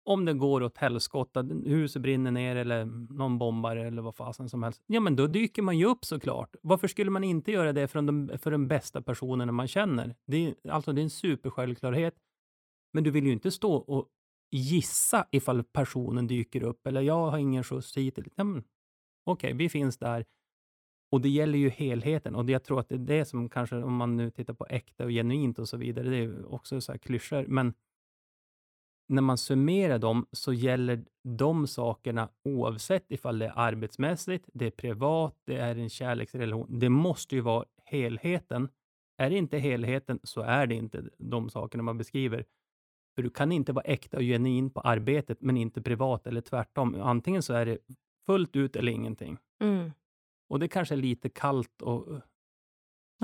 [0.04, 4.62] Om det går åt helskotta, huset brinner ner eller någon bombar eller vad fasen som
[4.62, 4.82] helst.
[4.86, 6.56] Ja, men då dyker man ju upp såklart.
[6.62, 10.14] Varför skulle man inte göra det för de, för den bästa personen man känner?
[10.26, 12.14] Det är, alltså, det är en supersjälvklarhet.
[12.92, 14.08] Men du vill ju inte stå och
[14.50, 18.18] gissa ifall personen dyker upp eller jag har ingen skjuts hit.
[18.36, 18.44] Ja,
[19.26, 20.24] Okej, okay, vi finns där.
[21.10, 23.76] Och det gäller ju helheten och det, jag tror att det är det som kanske,
[23.76, 26.92] om man nu tittar på äkta och genuint och så vidare, det är också så
[26.92, 27.74] här klyschor, men
[29.08, 34.70] när man summerar dem så gäller de sakerna oavsett ifall det är arbetsmässigt, det är
[34.70, 36.78] privat, det är en kärleksrelation.
[36.78, 38.68] Det måste ju vara helheten.
[39.18, 42.44] Är det inte helheten så är det inte de sakerna man beskriver.
[43.14, 46.94] För du kan inte vara äkta och genuin på arbetet, men inte privat eller tvärtom.
[46.94, 47.78] Antingen så är det
[48.26, 49.38] fullt ut eller ingenting.
[49.60, 49.92] Mm.
[50.48, 52.20] Och det kanske är lite kallt och...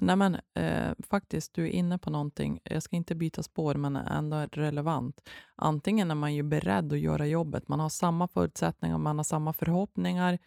[0.01, 2.61] Nej, men eh, faktiskt, du är inne på någonting.
[2.65, 5.29] Jag ska inte byta spår, men ändå relevant.
[5.57, 7.69] Antingen är man ju beredd att göra jobbet.
[7.69, 10.39] Man har samma förutsättningar, man har samma förhoppningar,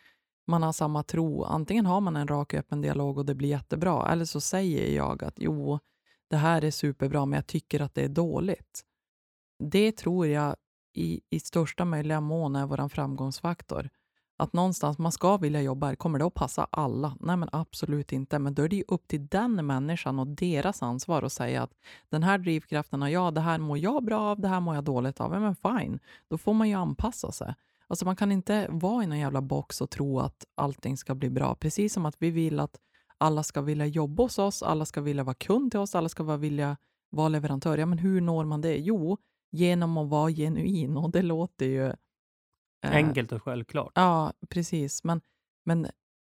[0.47, 1.43] man har samma tro.
[1.43, 5.23] Antingen har man en rak öppen dialog och det blir jättebra, eller så säger jag
[5.23, 5.79] att jo,
[6.27, 8.85] det här är superbra, men jag tycker att det är dåligt.
[9.59, 10.55] Det tror jag
[10.93, 13.89] i, i största möjliga mån är vår framgångsfaktor.
[14.37, 17.17] Att någonstans man ska vilja jobba här, kommer det att passa alla?
[17.19, 18.39] Nej, men absolut inte.
[18.39, 21.71] Men då är det ju upp till den människan och deras ansvar att säga att
[22.09, 24.83] den här drivkraften har jag, det här mår jag bra av, det här mår jag
[24.83, 25.33] dåligt av.
[25.33, 27.55] Ja, men fine, då får man ju anpassa sig.
[27.87, 31.29] Alltså man kan inte vara i någon jävla box och tro att allting ska bli
[31.29, 31.55] bra.
[31.55, 32.79] Precis som att vi vill att
[33.17, 36.23] alla ska vilja jobba hos oss, alla ska vilja vara kund till oss, alla ska
[36.23, 36.77] vilja
[37.09, 37.77] vara leverantör.
[37.77, 38.77] Ja, men hur når man det?
[38.77, 39.17] Jo,
[39.51, 40.97] genom att vara genuin.
[40.97, 41.93] Och det låter ju
[42.93, 43.91] Enkelt och självklart.
[43.95, 45.03] Ja, precis.
[45.03, 45.21] Men,
[45.65, 45.87] men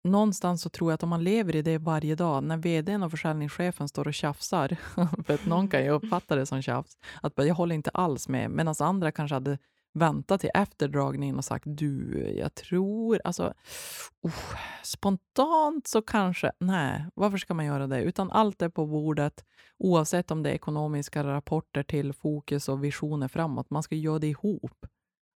[0.05, 3.11] någonstans så tror jag att om man lever i det varje dag, när vdn och
[3.11, 4.77] försäljningschefen står och tjafsar,
[5.27, 8.51] för att någon kan ju uppfatta det som tjafs, att jag håller inte alls med,
[8.51, 9.59] medan andra kanske hade
[9.93, 13.55] väntat till efter dragningen och sagt du, jag tror, alltså
[14.23, 14.33] oh,
[14.83, 18.03] spontant så kanske, nej, varför ska man göra det?
[18.03, 19.45] Utan allt är på bordet,
[19.79, 23.71] oavsett om det är ekonomiska rapporter till fokus och visioner framåt.
[23.71, 24.87] Man ska göra det ihop.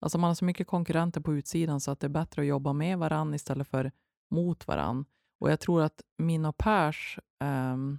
[0.03, 2.73] Alltså man har så mycket konkurrenter på utsidan så att det är bättre att jobba
[2.73, 3.93] med varann istället för
[4.31, 5.05] mot varann.
[5.39, 7.99] Och jag tror att min och Pers, um, ehm,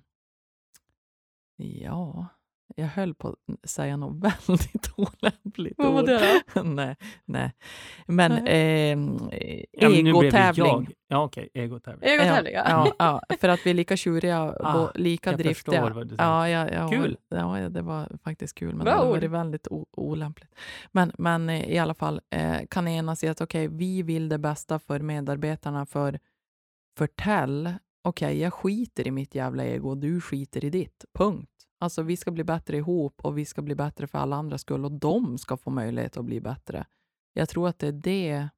[1.56, 2.28] ja,
[2.76, 4.16] jag höll på att säga något
[4.48, 6.64] väldigt olämpligt Vad var det då?
[6.64, 6.96] nej,
[7.26, 7.54] nej.
[8.06, 8.98] Men eh,
[9.72, 10.90] egotävling.
[11.08, 11.50] Ja, okej.
[11.54, 11.64] Okay.
[11.64, 12.10] Egotävling.
[12.10, 12.64] Egotävling, ja.
[12.68, 12.94] ja,
[13.30, 13.36] ja.
[13.40, 15.82] För att vi är lika tjuriga ah, lika jag driftiga.
[15.82, 16.30] Förstår vad du säger.
[16.30, 17.18] Ja, ja, ja, kul!
[17.30, 20.56] Ja, det var faktiskt kul, men Bra det var väldigt olämpligt.
[20.92, 24.30] Men, men eh, i alla fall, eh, kan enas i att okej, okay, vi vill
[24.30, 26.20] det bästa för medarbetarna, för
[26.98, 31.06] förtäll, okej, okay, jag skiter i mitt jävla ego, du skiter i ditt.
[31.14, 31.50] Punkt.
[31.84, 34.86] Alltså vi ska bli bättre ihop och vi ska bli bättre för alla andras skull
[34.86, 36.86] och de ska få möjlighet att bli bättre.
[37.34, 38.50] Jag tror att det är det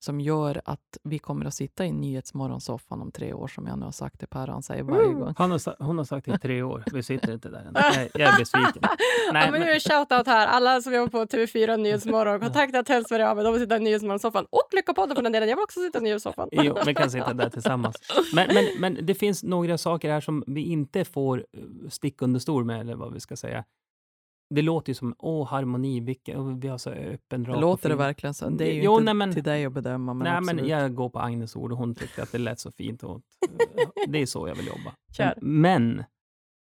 [0.00, 3.84] som gör att vi kommer att sitta i Nyhetsmorgonsoffan om tre år, som jag nu
[3.84, 4.46] har sagt till Per.
[4.46, 5.34] Han säger varje gång.
[5.38, 6.84] Han har, hon har sagt i tre år.
[6.92, 7.72] Vi sitter inte där än.
[7.74, 8.82] Jag, jag är besviken.
[9.32, 10.46] Nej, ja, men nu är det shoutout här.
[10.46, 13.38] Alla som jobbar på TV4 Nyhetsmorgon, kontakta Tell AB.
[13.38, 14.46] De vill sitta i Nyhetsmorgonsoffan.
[14.50, 15.48] Och Lyckopodden för den delen.
[15.48, 16.48] Jag vill också sitta i Nyhetssoffan.
[16.62, 17.96] Jo, vi kan sitta där tillsammans.
[18.34, 22.40] Men, men, men det finns några saker här som vi inte får eh, stick under
[22.40, 23.64] stol med, eller vad vi ska säga
[24.54, 28.34] det låter ju som åh, harmoni, vilka, vi har så öppen rak Låter det verkligen
[28.34, 28.48] så?
[28.48, 30.14] Det är ju jo, inte nej, men, till dig att bedöma.
[30.14, 30.62] Men nej, absolut.
[30.62, 33.02] men jag går på Agnes ord och hon tyckte att det lät så fint.
[33.02, 33.22] Och,
[34.08, 34.94] det är så jag vill jobba.
[35.16, 35.34] Kör.
[35.40, 36.04] Men,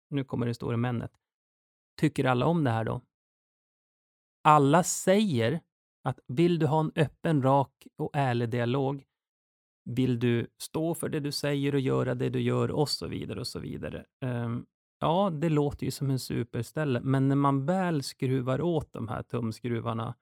[0.09, 1.11] nu kommer det stora männet.
[1.99, 3.01] Tycker alla om det här då?
[4.43, 5.59] Alla säger
[6.03, 9.03] att vill du ha en öppen, rak och ärlig dialog,
[9.85, 13.39] vill du stå för det du säger och göra det du gör och så vidare
[13.39, 14.05] och så vidare.
[14.25, 14.65] Um,
[14.99, 19.23] Ja, det låter ju som en superställe, men när man väl skruvar åt de här
[19.23, 20.15] tumskruvarna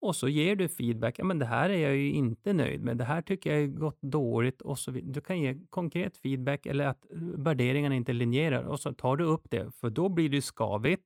[0.00, 1.18] och så ger du feedback.
[1.18, 2.96] Ja, men det här är jag ju inte nöjd med.
[2.96, 5.12] Det här tycker jag har gått dåligt och så vidare.
[5.12, 7.06] Du kan ge konkret feedback eller att
[7.36, 11.04] värderingarna inte linjerar och så tar du upp det, för då blir det skavigt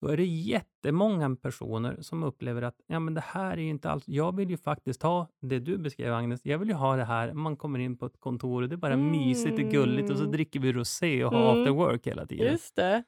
[0.00, 3.90] då är det jättemånga personer som upplever att ja, men det här är ju inte
[3.90, 4.04] alls...
[4.08, 6.40] Jag vill ju faktiskt ha det du beskrev, Agnes.
[6.44, 8.76] Jag vill ju ha det här, man kommer in på ett kontor och det är
[8.76, 9.10] bara Mm.
[9.10, 11.60] mysigt och gulligt och så dricker vi rosé och har Mm.
[11.62, 12.52] after work hela tiden.
[12.52, 13.04] Just det.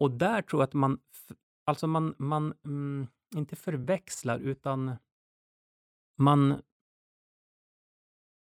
[0.00, 0.98] Och där tror jag att man,
[1.64, 4.96] alltså man, man mm, inte förväxlar, utan
[6.18, 6.62] man...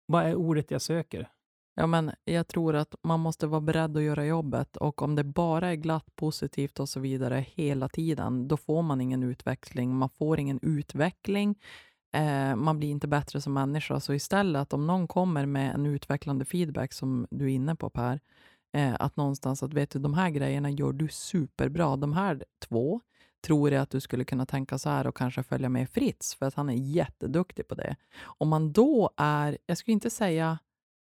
[0.07, 1.29] Vad är ordet jag söker?
[1.75, 5.25] Ja, men jag tror att man måste vara beredd att göra jobbet och om det
[5.25, 9.97] bara är glatt, positivt och så vidare hela tiden, då får man ingen utveckling.
[9.97, 11.59] Man får ingen utveckling.
[12.13, 14.01] Eh, man blir inte bättre som människa.
[14.01, 18.21] Så istället, om någon kommer med en utvecklande feedback som du är inne på Per,
[18.73, 21.97] eh, att någonstans att vet du, de här grejerna gör du superbra.
[21.97, 23.01] De här två
[23.47, 26.47] tror jag att du skulle kunna tänka så här och kanske följa med Fritz, för
[26.47, 27.97] att han är jätteduktig på det.
[28.23, 30.59] Om man då är, jag skulle inte säga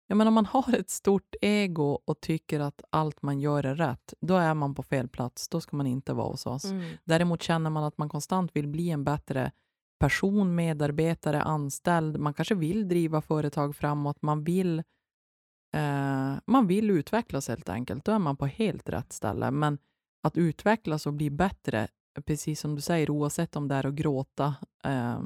[0.07, 3.74] Ja, men om man har ett stort ego och tycker att allt man gör är
[3.74, 5.48] rätt, då är man på fel plats.
[5.48, 6.64] Då ska man inte vara hos oss.
[6.64, 6.96] Mm.
[7.05, 9.52] Däremot känner man att man konstant vill bli en bättre
[9.98, 12.18] person, medarbetare, anställd.
[12.18, 14.22] Man kanske vill driva företag framåt.
[14.22, 14.78] Man vill,
[15.74, 18.05] eh, man vill utvecklas helt enkelt.
[18.05, 19.50] Då är man på helt rätt ställe.
[19.50, 19.78] Men
[20.22, 21.88] att utvecklas och bli bättre,
[22.24, 25.20] precis som du säger, oavsett om det är att gråta, eh,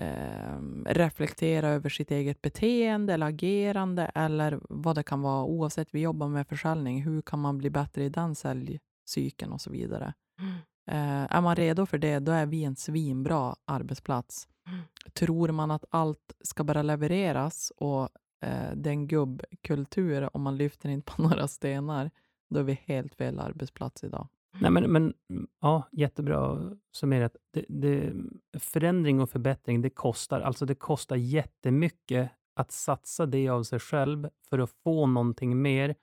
[0.00, 5.44] eh, reflektera över sitt eget beteende eller agerande eller vad det kan vara.
[5.44, 9.70] Oavsett vi jobbar med försäljning, hur kan man bli bättre i den säljcykeln och så
[9.70, 10.14] vidare.
[10.40, 10.52] Mm.
[10.90, 14.48] Eh, är man redo för det, då är vi en svinbra arbetsplats.
[14.68, 14.80] Mm.
[15.12, 18.02] Tror man att allt ska bara levereras och
[18.42, 22.10] eh, det är en gubbkultur om man lyfter inte på några stenar,
[22.50, 24.28] då är vi helt fel arbetsplats idag.
[24.58, 27.36] Nej, men, men mm, ja, jättebra summerat.
[27.52, 28.12] Det, det,
[28.58, 30.40] förändring och förbättring, det kostar.
[30.40, 35.94] Alltså det kostar jättemycket att satsa det av sig själv för att få någonting mer.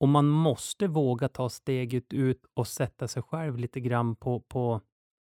[0.00, 4.80] Och man måste våga ta steget ut och sätta sig själv lite grann på, på,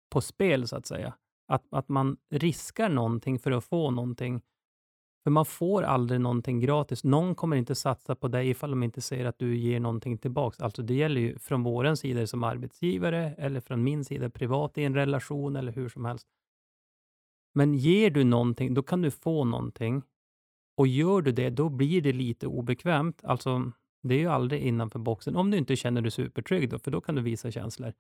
[0.10, 1.14] på spel, så att säga.
[1.48, 4.42] Att, att man riskar någonting för att få någonting.
[5.26, 7.04] För man får aldrig någonting gratis.
[7.04, 10.60] Någon kommer inte satsa på dig ifall de inte ser att du ger någonting tillbaks.
[10.60, 14.84] Alltså det gäller ju från vår sida som arbetsgivare eller från min sida privat i
[14.84, 16.28] en relation eller hur som helst.
[17.54, 20.02] Men ger du någonting, då kan du få någonting.
[20.78, 23.24] Och gör du det, då blir det lite obekvämt.
[23.24, 23.72] Alltså,
[24.04, 25.36] det är ju aldrig innanför boxen.
[25.36, 27.94] Om du inte känner dig supertrygg då, för då kan du visa känslor.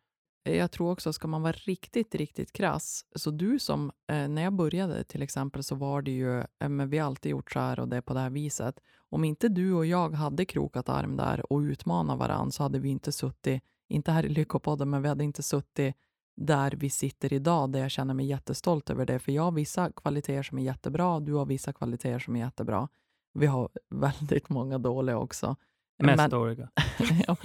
[0.47, 4.53] Jag tror också, ska man vara riktigt, riktigt krass, så du som, eh, när jag
[4.53, 7.79] började till exempel, så var det ju, eh, men vi har alltid gjort så här
[7.79, 8.79] och det är på det här viset.
[9.09, 12.89] Om inte du och jag hade krokat arm där och utmanat varandra så hade vi
[12.89, 15.95] inte suttit, inte här i Lyckopodden, men vi hade inte suttit
[16.35, 19.19] där vi sitter idag, där jag känner mig jättestolt över det.
[19.19, 22.89] För jag har vissa kvaliteter som är jättebra, du har vissa kvaliteter som är jättebra.
[23.33, 25.55] Vi har väldigt många dåliga också.
[26.03, 26.69] Mest Men- dåliga.
[27.27, 27.37] Ja.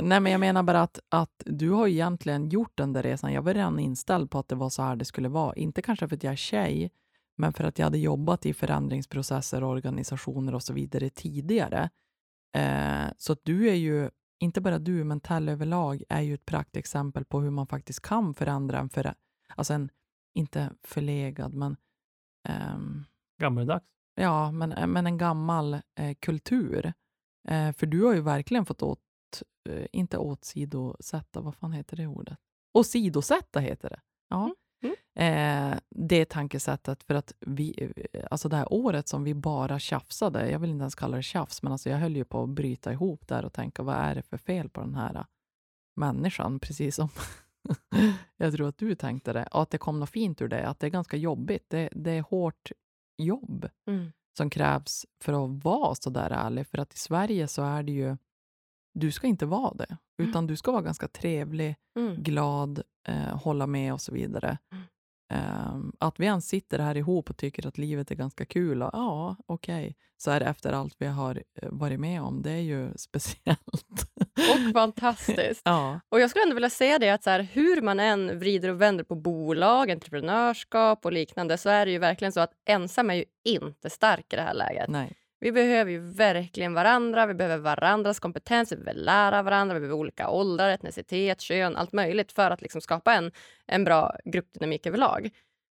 [0.00, 3.32] Nej, men jag menar bara att, att du har egentligen gjort den där resan.
[3.32, 5.54] Jag var redan inställd på att det var så här det skulle vara.
[5.54, 6.90] Inte kanske för att jag är tjej,
[7.36, 11.90] men för att jag hade jobbat i förändringsprocesser, organisationer och så vidare tidigare.
[12.56, 14.10] Eh, så att du är ju,
[14.40, 18.34] inte bara du, men Tell överlag är ju ett praktexempel på hur man faktiskt kan
[18.34, 19.14] förändra en, för,
[19.56, 19.88] alltså en
[20.34, 21.76] inte förlegad, men
[22.48, 23.04] ehm,
[23.40, 23.84] Gammaldags.
[24.14, 26.92] Ja, men, eh, men en gammal eh, kultur.
[27.48, 28.98] Eh, för du har ju verkligen fått åt,
[29.68, 32.38] eh, inte åtsidosätta, vad fan heter det ordet?
[32.78, 34.00] Åsidosätta heter det.
[34.28, 34.54] Ja.
[34.82, 39.78] Mm, Eh, det tankesättet för att vi, eh, alltså det här året som vi bara
[39.78, 42.48] tjafsade, jag vill inte ens kalla det tjafs, men alltså jag höll ju på att
[42.48, 45.24] bryta ihop där och tänka vad är det för fel på den här eh,
[45.96, 47.08] människan, precis som
[48.36, 50.80] jag tror att du tänkte det, och att det kom något fint ur det, att
[50.80, 51.64] det är ganska jobbigt.
[51.70, 52.72] Det, det är hårt
[53.18, 54.12] jobb Mm.
[54.36, 56.66] Som krävs för att vara så där ärlig.
[56.66, 58.16] För att i Sverige så är det ju,
[58.94, 62.22] du ska inte vara det, utan du ska vara ganska trevlig, Mm.
[62.22, 64.58] glad, eh, hålla med och så vidare.
[64.72, 64.84] Mm.
[65.30, 68.90] Ehm, att vi ens sitter här ihop och tycker att livet är ganska kul, och,
[68.92, 72.42] ja, okej, så är det efter allt vi har eh, varit med om.
[72.42, 74.06] Det är ju speciellt.
[74.34, 75.62] Och fantastiskt.
[75.64, 76.00] ja.
[76.08, 78.80] Och Jag skulle ändå vilja säga det att så här, hur man än vrider och
[78.80, 83.14] vänder på bolag, entreprenörskap och liknande så är det ju verkligen så att ensam är
[83.14, 84.88] ju inte stark i det här läget.
[84.88, 85.16] Nej.
[85.40, 89.98] Vi behöver ju verkligen varandra, vi behöver varandras kompetens, vi behöver lära varandra, vi behöver
[89.98, 93.32] olika åldrar, etnicitet, kön, allt möjligt för att liksom skapa en,
[93.66, 95.30] en bra gruppdynamik överlag.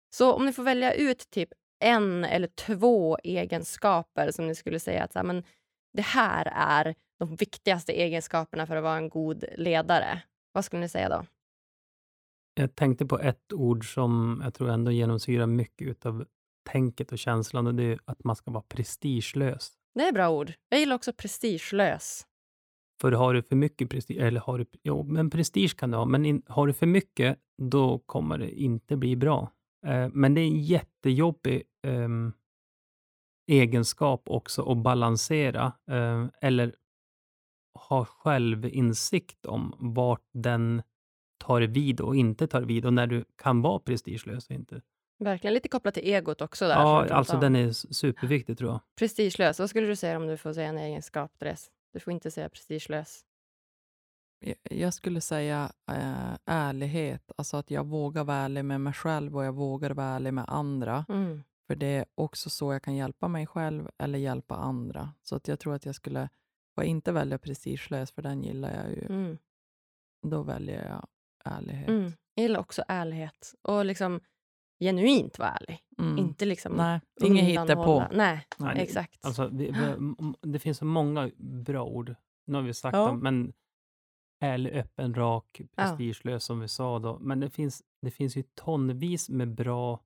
[0.10, 1.50] Så om ni får välja ut typ
[1.80, 5.44] en eller två egenskaper som ni skulle säga att så här, men
[5.94, 10.22] det här är de viktigaste egenskaperna för att vara en god ledare.
[10.52, 11.26] Vad skulle ni säga då?
[12.56, 16.26] Jag tänkte på ett ord som jag tror ändå genomsyrar mycket av
[16.66, 19.72] tänket och känslan och det är att man ska vara prestigelös.
[19.94, 20.54] Det är bra ord.
[20.70, 22.28] Jag gillar också prestigelös.
[23.02, 26.06] För har du för mycket prestige, eller har du, jo, men prestige kan du ha,
[26.06, 29.52] men in, har du för mycket, då kommer det inte bli bra.
[29.86, 32.10] Eh, men det är en jättejobbig eh,
[33.48, 36.76] egenskap också att balansera, eh, eller
[37.90, 40.82] ha självinsikt om vart den
[41.38, 44.82] tar vid och inte tar vid och när du kan vara prestigelös och inte.
[45.18, 46.68] Verkligen lite kopplat till egot också.
[46.68, 48.80] Där, ja, alltså den är superviktig tror jag.
[48.96, 51.72] Prestigelös, vad skulle du säga om du får säga en egenskap, Therese?
[51.94, 53.26] Du får inte säga prestigelös.
[54.64, 59.46] Jag skulle säga äh, ärlighet, alltså att jag vågar vara ärlig med mig själv och
[59.46, 61.06] jag vågar vara ärlig med andra.
[61.10, 61.44] Mm.
[61.68, 65.14] För det är också så jag kan hjälpa mig själv eller hjälpa andra.
[65.22, 66.30] Så att jag tror att jag skulle,
[66.76, 69.06] och inte välja prestigelös, för den gillar jag ju.
[69.06, 69.38] Mm.
[70.28, 71.08] Då väljer jag
[71.54, 71.90] ärlighet.
[71.90, 72.14] Mm.
[72.34, 73.56] Jag gillar också ärlighet.
[73.62, 74.22] Och liksom
[74.80, 75.80] genuint vara ärlig.
[76.00, 76.18] Mm.
[76.18, 78.04] Inte liksom Nej, inget hittepå.
[78.12, 79.26] Nej, Nej, exakt.
[79.26, 82.16] Alltså, vi, vi, det finns så många bra ord.
[82.48, 83.06] Nu har vi sagt Ja.
[83.08, 83.54] dem, men
[84.40, 87.20] ärlig, öppen, rak, prestigelös som vi sa då.
[87.20, 90.00] Men det finns, det finns ju tonvis med bra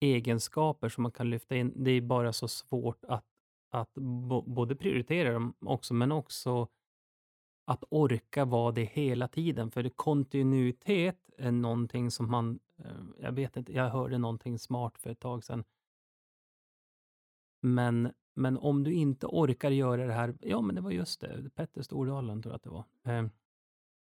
[0.00, 1.72] egenskaper som man kan lyfta in.
[1.76, 3.24] Det är bara så svårt att,
[3.70, 6.68] att bo, både prioritera dem också, men också
[7.66, 9.70] att orka vara det hela tiden.
[9.70, 15.10] För kontinuitet är någonting som man, eh, jag vet inte, jag hörde någonting smart för
[15.10, 15.64] ett tag sedan.
[17.60, 21.50] Men, men om du inte orkar göra det här, ja men det var just det,
[21.54, 22.84] Petter Stordalen tror jag att det var.
[23.04, 23.26] Eh,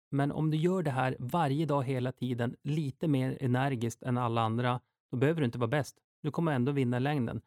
[0.09, 4.41] Men om du gör det här varje dag hela tiden, lite mer energiskt än alla
[4.41, 4.80] andra,
[5.11, 5.97] då behöver du inte vara bäst.
[6.22, 7.41] Du kommer ändå vinna i längden.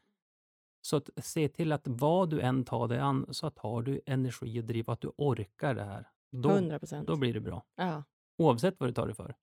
[0.80, 4.00] Så att se till att vad du än tar dig an, så att har du
[4.06, 6.08] energi och driv, att du orkar det här.
[6.30, 7.06] Då, 100 procent.
[7.06, 7.64] då blir det bra.
[7.76, 8.02] Ja.
[8.38, 9.34] Oavsett vad du tar det för.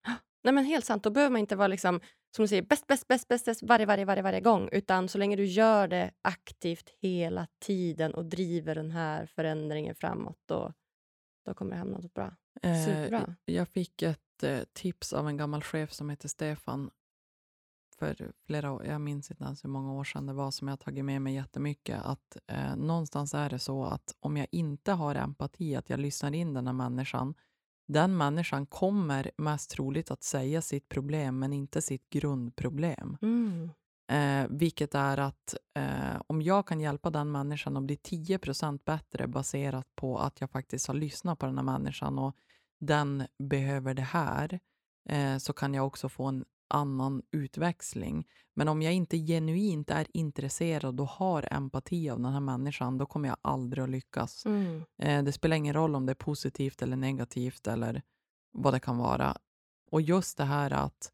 [0.44, 1.04] Nej, men helt sant.
[1.04, 2.00] Då behöver man inte vara liksom,
[2.36, 4.70] som du säger, bäst, bäst, bäst, bäst, bäst varje, varje, varje, varje gång.
[4.72, 10.40] Utan så länge du gör det aktivt hela tiden och driver den här förändringen framåt,
[10.46, 10.74] då,
[11.46, 12.36] då kommer det hamna något bra.
[12.64, 13.36] Superbra.
[13.48, 16.90] Eh, jag fick ett eh, tips av en gammal chef som heter Stefan
[18.02, 20.80] för flera år, jag minns inte ens hur många år sedan det var som jag
[20.80, 25.16] tagit med mig jättemycket, att eh, någonstans är det så att om jag inte har
[25.16, 27.34] empati, att jag lyssnar in den här människan,
[27.94, 33.18] den människan kommer mest troligt att säga sitt problem, men inte sitt grundproblem.
[33.22, 33.70] Mm.
[34.12, 39.28] Eh, vilket är att eh, om jag kan hjälpa den människan att bli 10% bättre
[39.28, 42.36] baserat på att jag faktiskt har lyssnat på den här människan och
[42.80, 44.60] den behöver det här,
[45.10, 48.28] eh, så kan jag också få en annan utväxling.
[48.54, 53.06] Men om jag inte genuint är intresserad och har empati av den här människan, då
[53.06, 54.46] kommer jag aldrig att lyckas.
[54.46, 54.84] Mm.
[54.98, 58.02] Eh, det spelar ingen roll om det är positivt eller negativt eller
[58.52, 59.38] vad det kan vara.
[59.92, 61.12] Och just det här att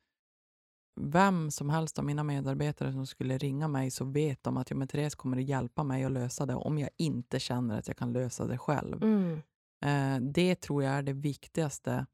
[1.02, 4.76] vem som helst av mina medarbetare som skulle ringa mig så vet de att ja,
[4.76, 7.98] men Therese kommer att hjälpa mig att lösa det om jag inte känner att jag
[7.98, 9.04] kan lösa det själv.
[9.04, 9.42] Mm.
[9.86, 12.06] Eh, det tror jag är det viktigaste,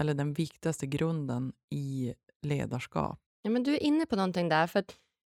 [0.00, 3.18] eller den viktigaste grunden i ledarskap.
[3.42, 4.66] Ja, men du är inne på någonting där.
[4.66, 4.94] För att,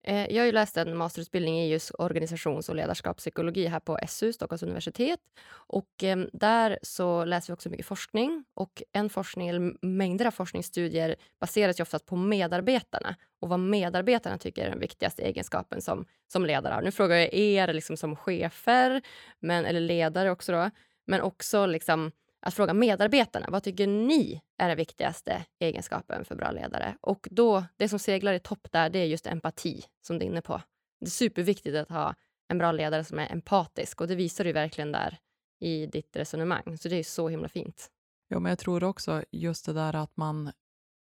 [0.08, 4.34] eh, jag har ju läst en masterutbildning i just organisations och ledarskapspsykologi här på SU,
[4.34, 5.20] Stockholms universitet.
[5.52, 8.44] Och eh, Där så läser vi också mycket forskning.
[8.54, 14.38] Och En forskning, eller mängder av forskningsstudier baseras ju oftast på medarbetarna och vad medarbetarna
[14.38, 16.82] tycker är den viktigaste egenskapen som, som ledare har.
[16.82, 19.02] Nu frågar jag er liksom som chefer,
[19.40, 20.70] men, eller ledare också då,
[21.06, 22.12] men också liksom
[22.46, 23.48] att fråga medarbetarna.
[23.50, 26.98] Vad tycker ni är den viktigaste egenskapen för bra ledare?
[27.02, 30.30] Och då, det som seglar i topp där, det är just empati, som du är
[30.30, 30.62] inne på.
[31.00, 32.16] Det är superviktigt att ha
[32.48, 35.18] en bra ledare som är empatisk och det visar du verkligen där
[35.60, 36.78] i ditt resonemang.
[36.78, 37.90] Så det är så himla fint.
[38.28, 40.52] Ja, men jag tror också just det där att man,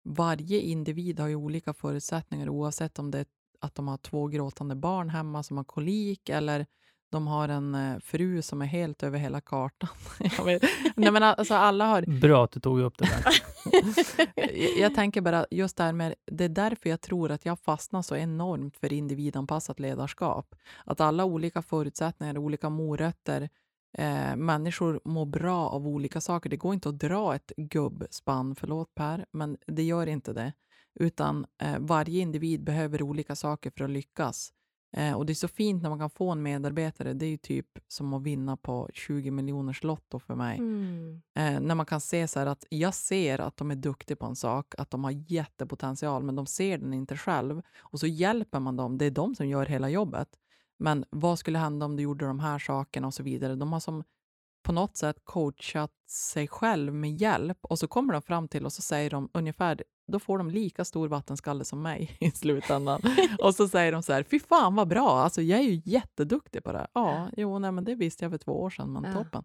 [0.03, 3.25] varje individ har ju olika förutsättningar oavsett om det är
[3.59, 6.65] att de har två gråtande barn hemma som har kolik eller
[7.11, 9.89] de har en eh, fru som är helt över hela kartan.
[10.95, 12.19] nej men alltså alla har...
[12.19, 13.23] Bra att du tog upp det där.
[14.57, 17.59] jag, jag tänker bara just det här med, det är därför jag tror att jag
[17.59, 20.55] fastnar så enormt för individanpassat ledarskap.
[20.85, 23.49] Att alla olika förutsättningar, olika morötter,
[23.97, 26.49] eh, människor mår bra av olika saker.
[26.49, 30.53] Det går inte att dra ett gubbspann, förlåt Per, men det gör inte det.
[30.99, 34.53] Utan eh, varje individ behöver olika saker för att lyckas.
[34.91, 37.13] Eh, och det är så fint när man kan få en medarbetare.
[37.13, 40.57] Det är ju typ som att vinna på 20 miljoners lotto för mig.
[40.57, 41.21] Mm.
[41.35, 44.25] Eh, när man kan se så här att jag ser att de är duktiga på
[44.25, 47.61] en sak, att de har jättepotential, men de ser den inte själv.
[47.79, 48.97] Och så hjälper man dem.
[48.97, 50.29] Det är de som gör hela jobbet.
[50.77, 53.55] Men vad skulle hända om du gjorde de här sakerna och så vidare.
[53.55, 54.03] De har som
[54.69, 58.73] på något sätt coachat sig själv med hjälp och så kommer de fram till och
[58.73, 63.01] så säger de ungefär då får de lika stor vattenskalle som mig i slutändan.
[63.43, 66.63] och så säger de så här, fy fan vad bra, alltså jag är ju jätteduktig
[66.63, 66.87] på det.
[66.93, 69.13] Ja, jo, nej, men det visste jag för två år sedan, men Ja.
[69.13, 69.43] toppen.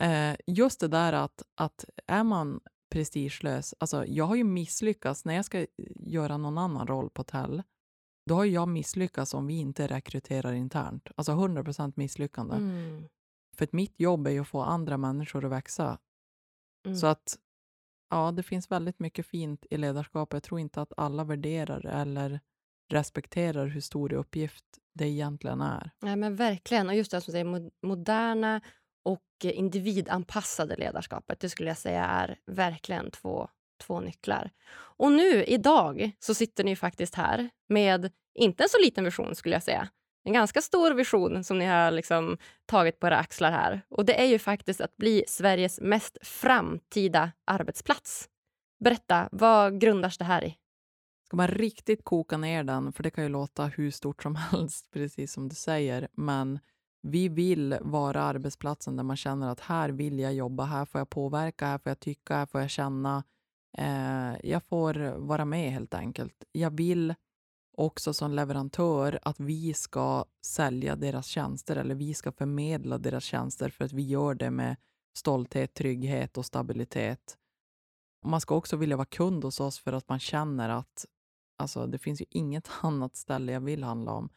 [0.00, 2.60] Eh, just det där att, att är man
[2.90, 7.62] prestigelös, alltså jag har ju misslyckats när jag ska göra någon annan roll på Tell,
[8.26, 11.08] då har jag misslyckats om vi inte rekryterar internt.
[11.16, 12.56] Alltså 100% misslyckande.
[12.56, 13.08] Mm.
[13.54, 15.98] För att mitt jobb är ju att få andra människor att växa.
[16.86, 16.96] Mm.
[16.96, 17.38] Så att
[18.10, 20.32] ja, det finns väldigt mycket fint i ledarskap.
[20.32, 22.40] Jag tror inte att alla värderar eller
[22.92, 25.90] respekterar hur stor uppgift det egentligen är.
[26.02, 26.88] Nej, men verkligen.
[26.88, 28.60] Och just det som säger, mo- moderna
[29.04, 31.40] och individanpassade ledarskapet.
[31.40, 33.48] Det skulle jag säga är verkligen två,
[33.86, 34.50] två nycklar.
[34.96, 39.54] Och nu, idag, så sitter ni faktiskt här med inte en så liten vision skulle
[39.54, 39.88] jag säga.
[40.24, 43.80] En ganska stor vision som ni har liksom tagit på era axlar här.
[43.88, 48.28] Och det är ju faktiskt att bli Sveriges mest framtida arbetsplats.
[48.84, 50.56] Berätta, vad grundas det här i?
[51.26, 54.90] Ska man riktigt koka ner den, för det kan ju låta hur stort som helst,
[54.92, 56.58] precis som du säger, men
[57.02, 61.10] vi vill vara arbetsplatsen där man känner att här vill jag jobba, här får jag
[61.10, 63.24] påverka, här får jag tycka, här får jag känna.
[63.78, 66.44] Eh, jag får vara med helt enkelt.
[66.52, 67.14] Jag vill
[67.76, 73.68] också som leverantör att vi ska sälja deras tjänster eller vi ska förmedla deras tjänster
[73.68, 74.76] för att vi gör det med
[75.16, 77.38] stolthet, trygghet och stabilitet.
[78.24, 81.06] Man ska också vilja vara kund hos oss för att man känner att
[81.56, 84.28] alltså, det finns ju inget annat ställe jag vill handla om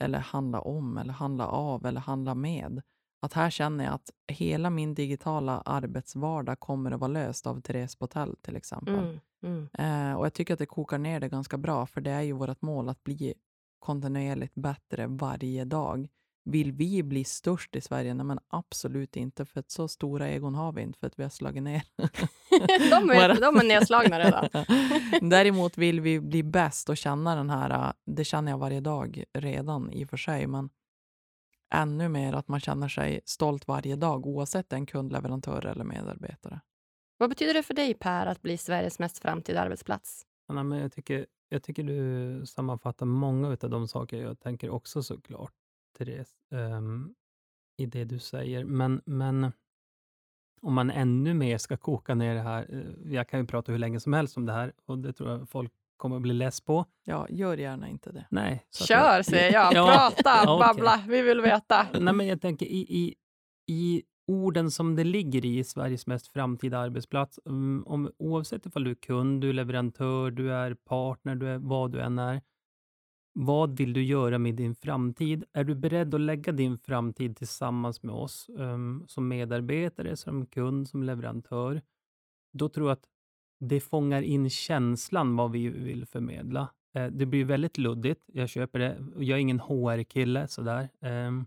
[0.00, 2.82] eller handla om eller handla av eller handla med.
[3.20, 7.98] Att här känner jag att hela min digitala arbetsvardag kommer att vara löst av Therese
[7.98, 8.94] Botell till exempel.
[8.94, 9.68] Mm, mm.
[10.10, 12.32] Eh, och jag tycker att det kokar ner det ganska bra, för det är ju
[12.32, 13.34] vårt mål att bli
[13.78, 16.08] kontinuerligt bättre varje dag.
[16.44, 18.14] Vill vi bli störst i Sverige?
[18.14, 21.22] Nej, men absolut inte, för att så stora egon har vi inte, för att vi
[21.22, 21.82] har slagit ner.
[22.90, 24.48] de, är, de är nedslagna redan.
[25.30, 29.92] Däremot vill vi bli bäst och känna den här, det känner jag varje dag redan
[29.92, 30.70] i och för sig, men
[31.70, 36.60] ännu mer att man känner sig stolt varje dag, oavsett en kund, leverantör eller medarbetare.
[37.16, 40.26] Vad betyder det för dig, Per, att bli Sveriges mest framtida arbetsplats?
[40.46, 45.02] Anna, men jag, tycker, jag tycker du sammanfattar många av de saker jag tänker också
[45.02, 45.52] såklart,
[45.98, 47.14] Therese, ehm,
[47.76, 48.64] i det du säger.
[48.64, 49.52] Men, men
[50.60, 53.78] om man ännu mer ska koka ner det här, eh, jag kan ju prata hur
[53.78, 56.60] länge som helst om det här och det tror jag folk kommer att bli less
[56.60, 56.84] på.
[57.04, 58.26] Ja, gör gärna inte det.
[58.30, 58.66] Nej.
[58.70, 59.72] Kör, säger jag.
[59.74, 60.68] Ja, Prata, ja, okej.
[60.68, 61.02] babbla.
[61.08, 61.86] Vi vill veta.
[62.00, 63.14] Nej, men jag tänker i, i,
[63.66, 68.90] i orden som det ligger i Sveriges mest framtida arbetsplats, um, om, oavsett ifall du
[68.90, 72.42] är kund, du är leverantör, du är partner, du är vad du än är.
[73.32, 75.44] Vad vill du göra med din framtid?
[75.52, 80.88] Är du beredd att lägga din framtid tillsammans med oss um, som medarbetare, som kund,
[80.88, 81.82] som leverantör?
[82.52, 83.08] Då tror jag att
[83.60, 86.68] det fångar in känslan vad vi vill förmedla.
[86.94, 88.96] Eh, det blir väldigt luddigt, jag köper det.
[89.16, 90.88] Jag är ingen HR-kille sådär.
[91.00, 91.46] Ehm,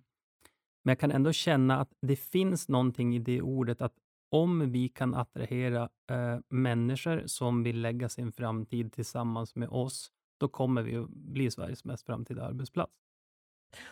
[0.84, 3.93] men jag kan ändå känna att det finns någonting i det ordet att
[4.32, 10.47] om vi kan attrahera eh, människor som vill lägga sin framtid tillsammans med oss, då
[10.47, 12.91] kommer vi att bli Sveriges mest framtida arbetsplats.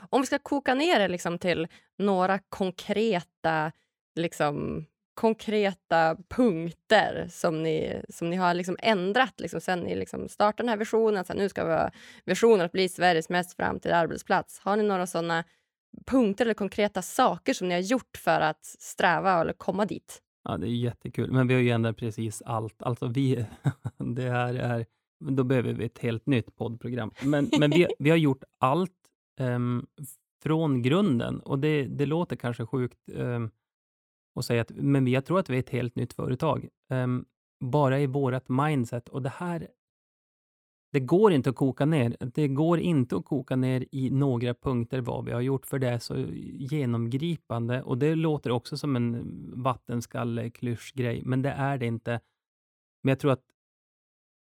[0.09, 1.67] Om vi ska koka ner det liksom till
[1.97, 3.71] några konkreta,
[4.15, 4.85] liksom,
[5.19, 10.69] konkreta punkter som ni, som ni har liksom ändrat liksom, sen ni liksom startade den
[10.69, 11.25] här visionen.
[11.25, 11.91] Så här, nu ska vi ha
[12.25, 14.59] visionen att bli Sveriges mest framtida arbetsplats.
[14.59, 15.43] Har ni några såna
[16.05, 20.21] punkter eller konkreta saker som ni har gjort för att sträva eller komma dit?
[20.43, 22.83] Ja, det är jättekul, men vi har ju ändrat precis allt.
[22.83, 23.45] Alltså vi,
[24.15, 24.85] det här är,
[25.19, 27.11] då behöver vi ett helt nytt poddprogram.
[27.23, 28.91] Men, men vi, vi har gjort allt
[29.39, 29.87] um,
[30.43, 33.51] från grunden och det, det låter kanske sjukt um,
[34.33, 36.67] och säga att, men jag tror att vi är ett helt nytt företag.
[36.89, 37.25] Um,
[37.59, 39.67] bara i vårt mindset och det här
[40.91, 42.17] det går inte att koka ner.
[42.19, 45.87] Det går inte att koka ner i några punkter vad vi har gjort, för det
[45.87, 46.15] är så
[46.53, 47.81] genomgripande.
[47.81, 49.23] Och det låter också som en
[49.55, 52.19] vattenskalle-klyschgrej, men det är det inte.
[53.03, 53.43] Men jag tror att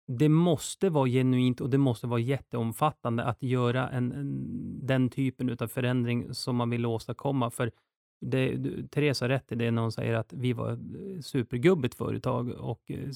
[0.07, 5.57] det måste vara genuint och det måste vara jätteomfattande att göra en, en, den typen
[5.61, 7.51] av förändring som man vill åstadkomma.
[7.51, 7.73] För
[8.21, 8.59] det,
[8.91, 12.51] Therese har rätt i det när hon säger att vi var eh, ett supergubbigt företag
[12.51, 13.11] och eh,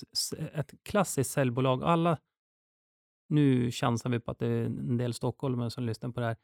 [0.55, 1.83] ett klassiskt säljbolag.
[1.83, 2.19] Alla
[3.29, 6.37] nu chansar vi på att det är en del stockholmare som lyssnar på det här.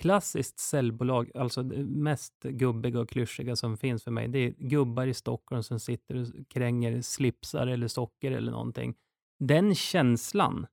[0.00, 5.06] Klassiskt säljbolag, alltså det mest gubbiga och klyschiga som finns för mig, det är gubbar
[5.06, 8.94] i Stockholm som sitter och kränger slipsar eller socker eller någonting.
[9.38, 10.66] Den känslan,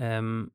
[0.00, 0.50] um,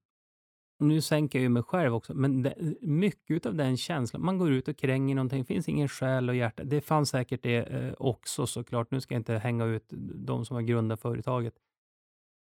[0.87, 4.51] nu sänker jag ju mig själv också, men det, mycket av den känslan, man går
[4.51, 6.63] ut och kränger någonting, det finns ingen själ och hjärta.
[6.63, 9.85] Det fanns säkert det eh, också såklart, nu ska jag inte hänga ut
[10.15, 11.53] de som har grundat företaget.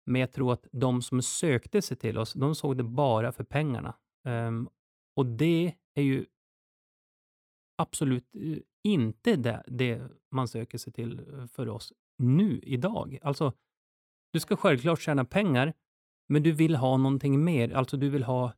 [0.05, 3.43] Men jag tror att de som sökte sig till oss, de såg det bara för
[3.43, 3.95] pengarna.
[4.25, 4.69] Um,
[5.15, 6.25] och det är ju
[7.77, 10.01] absolut eh, inte det, det,
[10.31, 13.19] man söker sig till eh, för oss nu, idag.
[13.21, 13.53] Alltså,
[14.33, 15.73] du ska självklart tjäna pengar,
[16.27, 17.73] men du vill ha någonting mer.
[17.73, 18.53] Alltså, du vill ha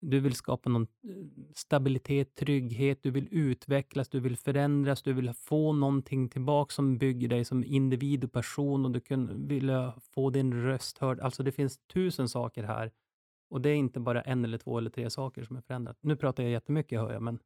[0.00, 1.16] du vill skapa någon eh,
[1.54, 7.28] stabilitet, trygghet, du vill utvecklas, du vill förändras, du vill få någonting tillbaka som bygger
[7.28, 11.20] dig som individ och person och du kan, vill få din röst hörd.
[11.20, 12.90] Alltså det finns tusen saker här
[13.50, 15.98] och det är inte bara en eller två eller tre saker som är förändrat.
[16.00, 17.38] Nu pratar jag jättemycket hör jag, men...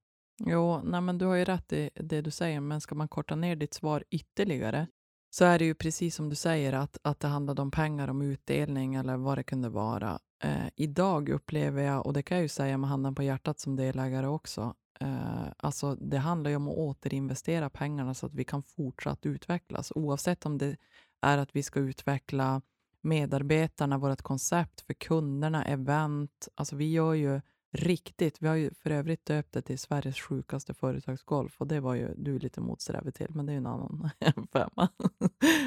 [0.47, 3.37] Jo, nej, men du har ju rätt i det du säger, men ska man korta
[3.37, 4.87] ner ditt svar ytterligare
[5.31, 8.23] så är det ju precis som du säger att, att det handlade om pengar, om
[8.23, 10.19] utdelning eller vad det kunde vara.
[10.43, 13.77] Eh, idag upplever jag, och det kan jag ju säga med handen på hjärtat som
[13.77, 18.63] delägare också, eh, alltså det handlar ju om att återinvestera pengarna så att vi kan
[18.63, 19.93] fortsatt utvecklas.
[19.95, 20.77] Oavsett om det
[21.21, 22.63] är att vi ska utveckla
[23.01, 26.49] medarbetarna, vårt koncept för kunderna, event.
[26.55, 27.41] Alltså vi gör ju
[27.73, 28.43] riktigt.
[28.43, 32.15] Vi har ju för övrigt döpt det till Sveriges sjukaste företagsgolf och det var ju
[32.17, 34.11] du lite motsträvig till, men det är ju en annan
[34.53, 34.89] femma.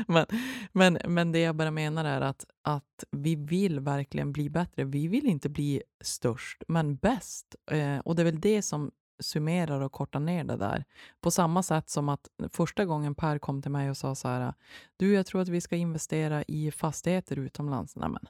[0.08, 0.26] men,
[0.72, 4.84] men, men det jag bara menar är att, att vi vill verkligen bli bättre.
[4.84, 7.56] Vi vill inte bli störst, men bäst.
[7.72, 10.86] Eh, och det är väl det som summerar och kortar ner det där.
[11.22, 14.54] På samma sätt som att första gången Per kom till mig och sa så här,
[14.98, 17.96] du jag tror att vi ska investera i fastigheter utomlands.
[17.96, 18.28] Nej, men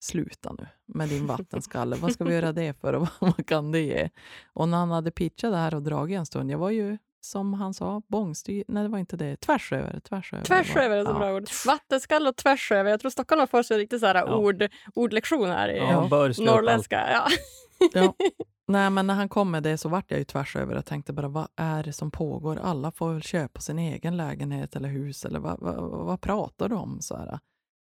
[0.00, 1.96] sluta nu med din vattenskalle.
[1.96, 4.10] vad ska vi göra det för och vad kan det ge?
[4.52, 7.54] Och när han hade pitchat det här och dragit en stund, jag var ju som
[7.54, 8.64] han sa, bångstyr...
[8.68, 9.36] Nej, det var inte det.
[9.36, 10.00] Tvärs över.
[10.00, 11.18] Tvärs över, tvärs över är så ja.
[11.18, 11.48] bra ord.
[11.66, 12.90] Vattenskalle och tvärs över.
[12.90, 14.36] Jag tror Stockholm har fått sig en riktig så här ja.
[14.36, 16.08] ord, ordlektion här i ja,
[16.38, 17.10] norrländska.
[17.12, 17.26] Ja.
[17.92, 18.14] ja.
[18.68, 21.12] Nej, men när han kom med det så vart jag ju tvärs över och tänkte
[21.12, 22.58] bara vad är det som pågår?
[22.62, 26.74] Alla får väl köpa sin egen lägenhet eller hus eller vad, vad, vad pratar du
[26.74, 27.00] om?
[27.00, 27.38] Så här.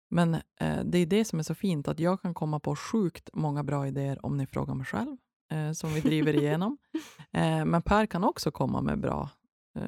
[0.10, 3.30] Men eh, det är det som är så fint, att jag kan komma på sjukt
[3.34, 5.18] många bra idéer om ni frågar mig själv,
[5.52, 6.78] eh, som vi driver igenom.
[7.32, 9.30] Eh, men Per kan också komma med bra,
[9.76, 9.88] eh,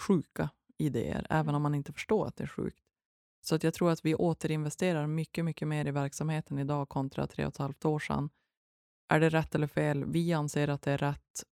[0.00, 2.82] sjuka idéer, även om man inte förstår att det är sjukt.
[3.40, 7.44] Så att jag tror att vi återinvesterar mycket, mycket mer i verksamheten idag kontra tre
[7.44, 8.30] och ett halvt år sedan.
[9.08, 10.04] Är det rätt eller fel?
[10.04, 11.44] Vi anser att det är rätt.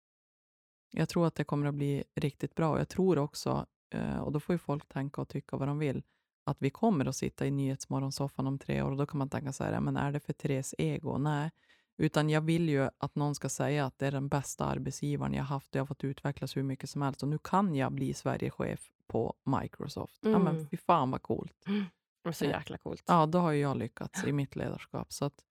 [0.91, 2.79] Jag tror att det kommer att bli riktigt bra.
[2.79, 6.03] Jag tror också, eh, och då får ju folk tänka och tycka vad de vill,
[6.47, 9.53] att vi kommer att sitta i Nyhetsmorgonsoffan om tre år och då kan man tänka
[9.53, 11.19] så här, men är det för Therese ego?
[11.19, 11.51] Nej,
[11.99, 15.45] utan jag vill ju att någon ska säga att det är den bästa arbetsgivaren jag
[15.45, 18.15] haft och jag har fått utvecklas hur mycket som helst och nu kan jag bli
[18.15, 20.25] Sverigechef på Microsoft.
[20.25, 20.33] Mm.
[20.33, 20.69] Ja, men mm.
[20.69, 21.67] fy fan vad coolt.
[21.67, 21.85] Mm.
[22.25, 23.03] Det så jäkla coolt.
[23.07, 25.13] Ja, då har ju jag lyckats i mitt ledarskap.
[25.13, 25.45] Så att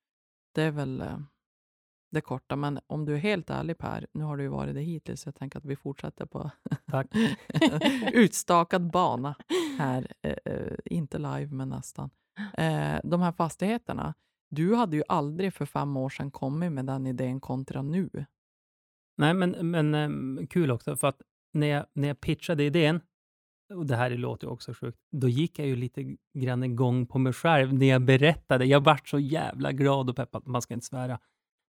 [0.52, 1.18] det är väl eh,
[2.16, 2.56] det korta.
[2.56, 5.28] Men om du är helt ärlig Per, nu har du ju varit det hittills, så
[5.28, 6.52] jag tänker att vi fortsätter på
[8.14, 9.36] utstakad bana
[9.78, 10.08] här.
[10.22, 12.10] Eh, eh, inte live, men nästan.
[12.58, 14.14] Eh, de här fastigheterna,
[14.50, 18.10] du hade ju aldrig för fem år sedan kommit med den idén kontra nu.
[19.18, 21.22] Nej, men, men eh, kul också, för att
[21.54, 23.02] när jag, när jag pitchade idén,
[23.74, 27.20] och det här låter ju också sjukt, då gick jag ju lite grann igång på
[27.20, 28.66] mig själv när jag berättade.
[28.66, 31.20] Jag vart så jävla glad och peppad, man ska inte svära.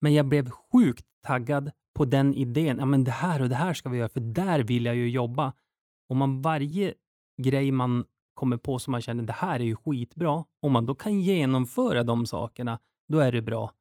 [0.01, 2.77] Men jag blev sjukt taggad på den idén.
[2.79, 5.09] Ja, men det här och det här ska vi göra, för där vill jag ju
[5.09, 5.53] jobba.
[6.09, 6.93] Om man varje
[7.41, 10.95] grej man kommer på som man känner det här är ju skitbra, om man då
[10.95, 13.71] kan genomföra de sakerna, då är det bra.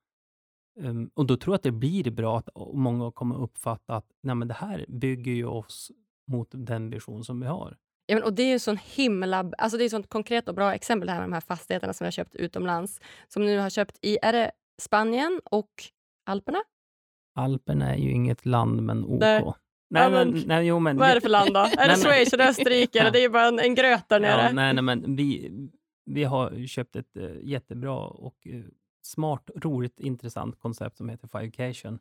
[0.80, 4.34] Um, och då tror jag att det blir bra att många kommer uppfatta att nej,
[4.34, 5.90] men det här bygger ju oss
[6.26, 7.76] mot den vision som vi har.
[8.06, 10.54] Ja, men, och Det är ju sån himla, alltså det är ett sånt konkret och
[10.54, 13.00] bra exempel här med de här fastigheterna som vi har köpt utomlands.
[13.28, 14.50] Som nu har köpt i, är det
[14.80, 15.70] Spanien och
[16.28, 16.58] Alperna?
[17.34, 19.20] Alperna är ju inget land, men OK.
[19.20, 19.52] Nej.
[19.90, 21.60] Nej, ja, men, nej, jo, men, vad är det för land då?
[21.78, 23.10] Är det Schweiz eller Österrike?
[23.12, 24.42] Det är ju bara en, en gröt där nere.
[24.42, 25.50] Ja, nej, nej, men vi,
[26.06, 28.64] vi har köpt ett uh, jättebra och uh,
[29.02, 31.98] smart, roligt, intressant koncept som heter Fivecation.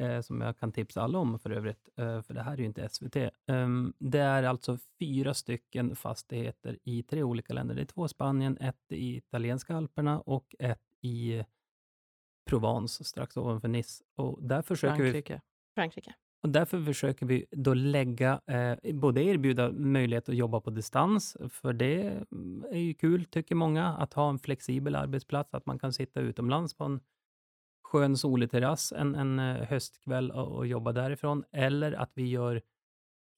[0.00, 2.88] Uh, som jag kan tipsa alla om för övrigt, för det här är ju inte
[2.88, 3.16] SVT.
[3.16, 7.74] Um, ehm, det är alltså fyra stycken fastigheter i tre olika länder.
[7.74, 11.44] Det är två i Spanien, ett i italienska alperna och ett i
[12.46, 14.04] Provence, strax ovanför Nice.
[14.16, 15.34] Och där försöker Frankrike.
[15.34, 15.40] Vi,
[15.74, 16.14] Frankrike.
[16.42, 21.72] Och därför försöker vi då lägga, eh, både erbjuda möjlighet att jobba på distans, för
[21.72, 22.24] det
[22.70, 26.74] är ju kul, tycker många, att ha en flexibel arbetsplats, att man kan sitta utomlands
[26.74, 27.00] på en
[27.82, 32.62] skön solig terrass en, en eh, höstkväll och, och jobba därifrån, eller att vi gör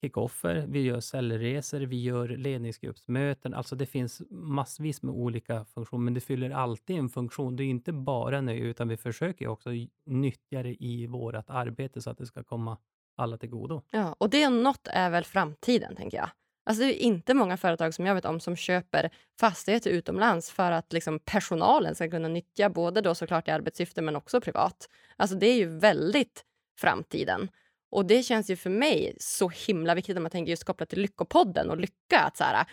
[0.01, 3.55] kickoffer, vi gör säljresor, vi gör ledningsgruppsmöten.
[3.55, 7.57] Alltså det finns massvis med olika funktioner, men det fyller alltid en funktion.
[7.57, 9.71] Det är inte bara nöje, utan vi försöker också
[10.07, 12.79] nyttja det i vårt arbete så att det ska komma
[13.17, 13.83] alla till godo.
[13.91, 16.31] Ja, och det om något är väl framtiden, tänker jag.
[16.69, 19.11] Alltså det är inte många företag som jag vet om som köper
[19.41, 24.17] fastigheter utomlands för att liksom personalen ska kunna nyttja både då såklart i arbetssyfte men
[24.17, 24.89] också privat.
[25.17, 26.45] Alltså det är ju väldigt
[26.79, 27.49] framtiden.
[27.91, 31.01] Och det känns ju för mig så himla viktigt om man tänker just kopplat till
[31.01, 32.19] Lyckopodden och lycka.
[32.19, 32.67] Att så här,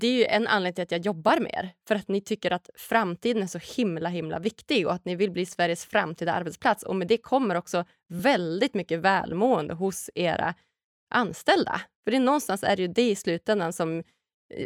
[0.00, 1.74] det är ju en anledning till att jag jobbar mer.
[1.88, 5.30] För att ni tycker att framtiden är så himla himla viktig och att ni vill
[5.30, 6.82] bli Sveriges framtida arbetsplats.
[6.82, 10.54] Och med det kommer också väldigt mycket välmående hos era
[11.10, 11.80] anställda.
[12.04, 14.02] För det är någonstans är det ju det i slutändan som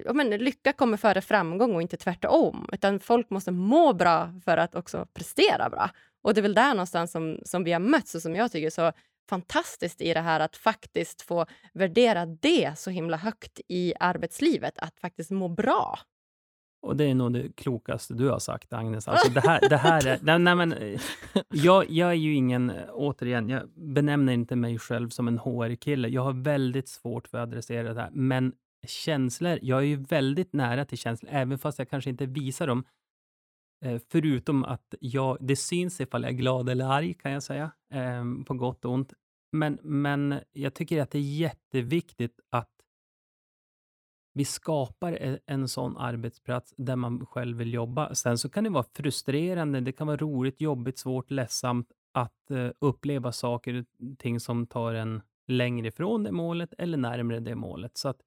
[0.04, 2.68] ja, men, lycka kommer före framgång och inte tvärtom.
[2.72, 5.90] Utan folk måste må bra för att också prestera bra.
[6.22, 8.66] Och det är väl där någonstans som, som vi har mötts och som jag tycker
[8.66, 8.92] är så
[9.28, 15.00] fantastiskt i det här att faktiskt få värdera det så himla högt i arbetslivet, att
[15.00, 15.98] faktiskt må bra.
[16.82, 19.08] Och det är nog det klokaste du har sagt, Agnes.
[19.08, 20.18] Alltså det här, det här är...
[20.22, 21.00] Nej, nej, men, eh,
[21.52, 22.72] jag, jag är ju ingen...
[22.92, 26.08] Återigen, jag benämner inte mig själv som en HR-kille.
[26.08, 28.10] Jag har väldigt svårt för att adressera det här.
[28.12, 28.52] Men
[28.86, 32.84] känslor, jag är ju väldigt nära till känslor, även fast jag kanske inte visar dem.
[33.84, 37.70] Eh, förutom att jag, det syns ifall jag är glad eller arg, kan jag säga,
[37.90, 39.12] ehm, på gott och ont.
[39.52, 42.70] Men, men jag tycker att det är jätteviktigt att
[44.34, 48.14] vi skapar e, en sån arbetsplats där man själv vill jobba.
[48.14, 52.70] Sen så kan det vara frustrerande, det kan vara roligt, jobbigt, svårt, ledsamt att eh,
[52.78, 57.96] uppleva saker och ting som tar en längre ifrån det målet eller närmre det målet.
[57.98, 58.18] Så att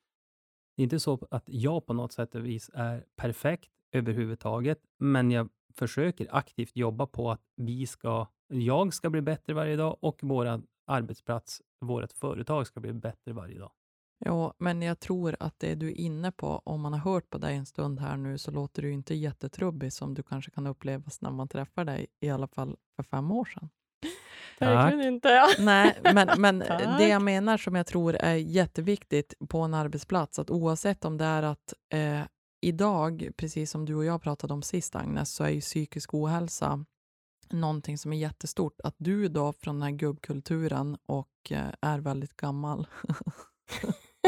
[0.75, 5.32] det är inte så att jag på något sätt och vis är perfekt överhuvudtaget, men
[5.32, 10.19] jag försöker aktivt jobba på att vi ska, jag ska bli bättre varje dag och
[10.22, 13.72] vår arbetsplats, vårt företag ska bli bättre varje dag.
[14.19, 17.38] Ja, men jag tror att det du är inne på, om man har hört på
[17.38, 21.22] dig en stund här nu, så låter du inte jättetrubbig som du kanske kan upplevas
[21.22, 23.69] när man träffar dig, i alla fall för fem år sedan.
[24.60, 25.30] Verkligen inte.
[25.30, 25.48] Ja.
[25.60, 26.60] Nej, men, men
[26.98, 31.26] det jag menar som jag tror är jätteviktigt på en arbetsplats, att oavsett om det
[31.26, 32.22] är att eh,
[32.68, 36.85] idag, precis som du och jag pratade om sist Agnes, så är ju psykisk ohälsa
[37.49, 38.81] någonting som är jättestort.
[38.84, 42.88] Att du då från den här gubbkulturen och eh, är väldigt gammal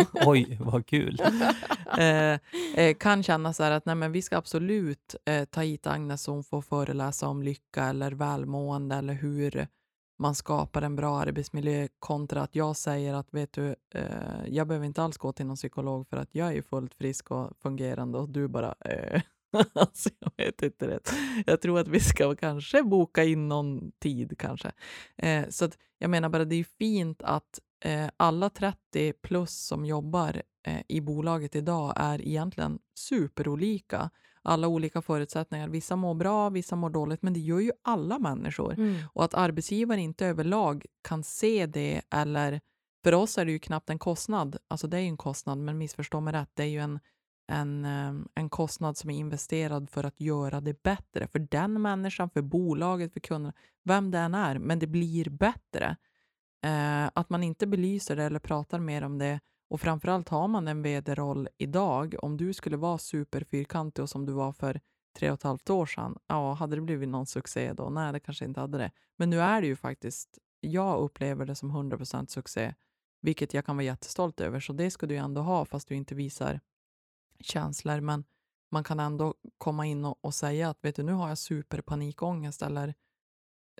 [0.26, 1.22] Oj, vad kul.
[1.98, 2.40] eh,
[2.76, 6.32] eh, kan känna så att nej, men vi ska absolut eh, ta hit Agnes så
[6.32, 9.68] hon får föreläsa om lycka eller välmående eller hur
[10.20, 14.86] man skapar en bra arbetsmiljö kontra att jag säger att vet du, eh, jag behöver
[14.86, 18.30] inte alls gå till någon psykolog för att jag är fullt frisk och fungerande och
[18.30, 19.22] du bara eh.
[19.74, 21.14] alltså, jag vet inte rätt.
[21.46, 24.72] Jag tror att vi ska kanske boka in någon tid kanske.
[25.18, 29.86] Eh, så att, jag menar bara, det är fint att eh, alla 30 plus som
[29.86, 34.10] jobbar eh, i bolaget idag är egentligen superolika.
[34.42, 35.68] Alla olika förutsättningar.
[35.68, 38.74] Vissa mår bra, vissa mår dåligt, men det gör ju alla människor.
[38.74, 38.96] Mm.
[39.14, 42.62] Och att arbetsgivare inte överlag kan se det eller
[43.04, 44.58] för oss är det ju knappt en kostnad.
[44.68, 46.50] Alltså det är ju en kostnad, men missförstå mig rätt.
[46.54, 47.00] Det är ju en,
[47.52, 51.28] en, eh, en kostnad som är investerad för att göra det bättre.
[51.28, 53.54] För den människan, för bolaget, för kunderna,
[53.84, 54.60] vem det än är.
[54.60, 55.98] Men det blir bättre.
[56.66, 59.40] Eh, att man inte belyser det eller pratar mer om det
[59.70, 64.34] och framförallt har man en vd-roll idag, om du skulle vara superfyrkantig och som du
[64.34, 64.82] var för
[65.18, 67.90] tre och ett halvt år sedan, ja, hade det blivit någon succé då?
[67.90, 68.92] Nej, det kanske inte hade det.
[69.18, 72.76] Men nu är det ju faktiskt, jag upplever det som 100% succé,
[73.22, 75.96] vilket jag kan vara jättestolt över, så det ska du ju ändå ha, fast du
[75.96, 76.60] inte visar
[77.40, 78.24] känslor, men
[78.72, 82.62] man kan ändå komma in och, och säga att vet du, nu har jag superpanikångest
[82.62, 82.94] eller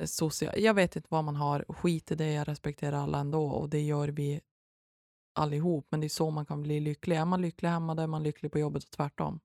[0.02, 0.54] eh, social...
[0.58, 1.66] Jag vet inte vad man har.
[1.70, 4.42] Skit i det, jag respekterar alla ändå och det gör vi
[5.40, 5.88] allihop.
[5.90, 7.16] Men det är så man kan bli lycklig.
[7.16, 9.40] Är man lycklig hemma, då är man lycklig på jobbet och tvärtom.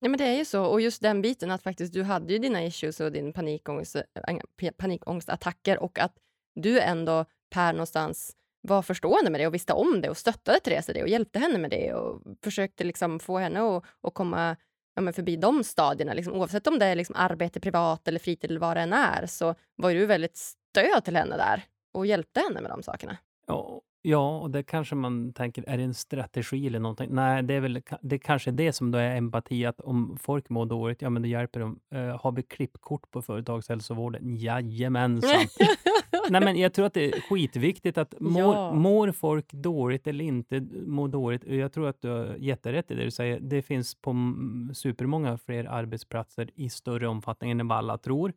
[0.00, 0.64] Ja, men det är ju så.
[0.64, 4.70] Och just den biten att faktiskt du hade ju dina issues och din panikångest, äh,
[4.78, 6.12] panikångestattacker och att
[6.54, 10.88] du ändå Per någonstans var förstående med det och visste om det och stöttade Therese
[10.88, 14.56] i det och hjälpte henne med det och försökte liksom få henne att, att komma
[14.94, 16.14] ja, men förbi de stadierna.
[16.14, 19.26] Liksom, oavsett om det är liksom arbete privat eller fritid eller vad det än är
[19.26, 21.62] så var du väldigt stöd till henne där
[21.92, 23.16] och hjälpte henne med de sakerna.
[23.46, 27.14] Ja, ja och det kanske man tänker, är det en strategi eller någonting?
[27.14, 30.48] Nej, det är väl det är kanske det som då är empati, att om folk
[30.48, 31.80] mår dåligt, ja men det hjälper dem.
[31.94, 34.36] Uh, har vi klippkort på företagshälsovården?
[34.36, 35.46] Jajamensan.
[36.30, 38.72] Nej, men jag tror att det är skitviktigt att mår, ja.
[38.72, 41.44] mår folk dåligt eller inte mår dåligt.
[41.46, 43.40] Jag tror att du har jätterätt i det du säger.
[43.40, 44.34] Det finns på
[44.74, 48.32] supermånga fler arbetsplatser i större omfattning än vad alla tror.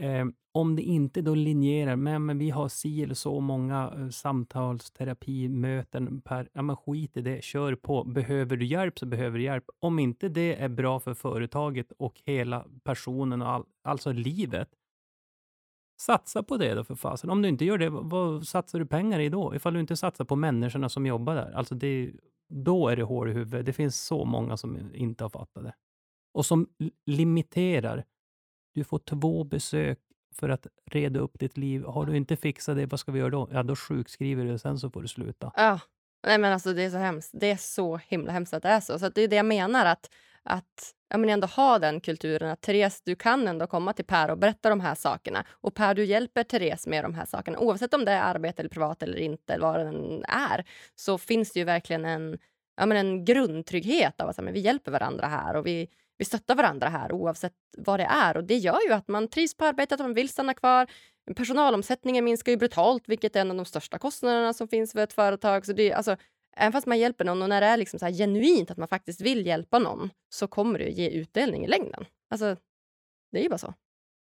[0.00, 4.00] Eh, om det inte då linjerar, men, men vi har si eller så många eh,
[4.00, 8.04] uh, samtalsterapimöten per, ja men skit i det, kör på.
[8.04, 9.64] Behöver du hjälp så behöver du hjälp.
[9.80, 14.68] Om inte det är bra för företaget och hela personen och all, alltså livet,
[16.00, 17.30] Satsa på det då för fasen.
[17.30, 19.54] Om du inte gör det, vad satsar du pengar i då?
[19.54, 21.52] Ifall du inte satsar på människorna som jobbar där.
[21.52, 22.12] Alltså det,
[22.48, 23.66] då är det hål i huvudet.
[23.66, 25.74] Det finns så många som inte har fattat det.
[26.32, 26.68] Och som
[27.06, 28.04] limiterar.
[28.80, 29.98] Du får två besök
[30.34, 31.84] för att reda upp ditt liv.
[31.84, 33.48] Har du inte fixat det, vad ska vi göra då?
[33.52, 35.52] Ja, då sjukskriver du och sen så får du sluta.
[35.56, 35.80] Ja,
[36.26, 37.30] Nej, men alltså, det är så hemskt.
[37.32, 38.98] Det är så himla hemskt att det är så.
[38.98, 40.10] Så det är det jag menar, att,
[40.42, 42.50] att ja, men ändå ha den kulturen.
[42.50, 45.44] Att Therese, du kan ändå komma till Per och berätta de här sakerna.
[45.50, 47.58] Och Per, du hjälper Therese med de här sakerna.
[47.58, 51.18] Oavsett om det är arbete eller privat eller inte, eller vad det än är, så
[51.18, 52.38] finns det ju verkligen en,
[52.76, 55.88] ja, men en grundtrygghet av att vi hjälper varandra här och vi,
[56.20, 58.36] vi stöttar varandra här oavsett vad det är.
[58.36, 60.86] Och Det gör ju att man trivs på arbetet, att man vill stanna kvar.
[61.36, 65.12] Personalomsättningen minskar ju brutalt, vilket är en av de största kostnaderna som finns för ett
[65.12, 65.66] företag.
[65.66, 66.16] Så det, alltså,
[66.56, 68.88] även fast man hjälper någon och när det är liksom så här genuint att man
[68.88, 72.04] faktiskt vill hjälpa någon så kommer det ge utdelning i längden.
[72.30, 72.56] Alltså,
[73.32, 73.74] det är ju bara så.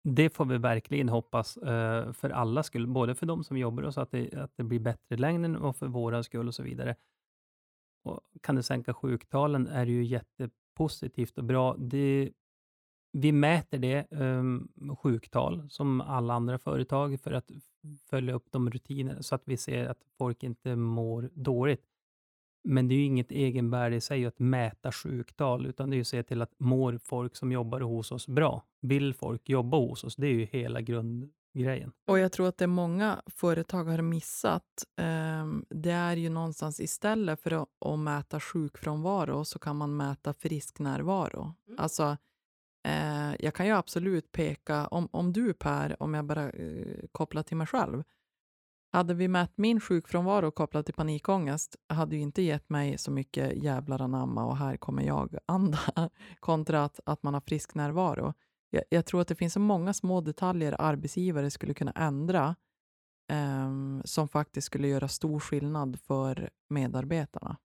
[0.03, 3.93] Det får vi verkligen hoppas eh, för alla skull, både för de som jobbar och
[3.93, 6.63] så att det, att det blir bättre i längden och för våra skull och så
[6.63, 6.95] vidare.
[8.03, 11.75] Och kan det sänka sjuktalen är det ju jättepositivt och bra.
[11.77, 12.31] Det,
[13.11, 14.71] vi mäter det, um,
[15.03, 17.51] sjuktal, som alla andra företag, för att
[18.09, 21.85] följa upp de rutinerna så att vi ser att folk inte mår dåligt.
[22.63, 26.01] Men det är ju inget egenvärde i sig att mäta sjuktal, utan det är ju
[26.01, 28.63] att se till att mår folk som jobbar hos oss bra?
[28.81, 30.15] Vill folk jobba hos oss?
[30.15, 31.91] Det är ju hela grund grundgrejen.
[32.07, 34.83] Och jag tror att det många företag har missat,
[35.41, 40.33] um, det är ju någonstans istället för att, att mäta sjukfrånvaro så kan man mäta
[40.33, 41.53] frisknärvaro.
[41.67, 41.79] Mm.
[41.79, 42.17] Alltså,
[42.83, 47.43] Eh, jag kan ju absolut peka, om, om du Per, om jag bara eh, kopplar
[47.43, 48.03] till mig själv,
[48.91, 53.63] hade vi mätt min sjukfrånvaro kopplat till panikångest hade ju inte gett mig så mycket
[53.63, 55.79] jävlar anamma och här kommer jag anda
[56.39, 58.33] kontra att, att man har frisk närvaro.
[58.73, 62.55] Jag, jag tror att det finns så många små detaljer arbetsgivare skulle kunna ändra
[63.31, 63.69] eh,
[64.03, 67.57] som faktiskt skulle göra stor skillnad för medarbetarna.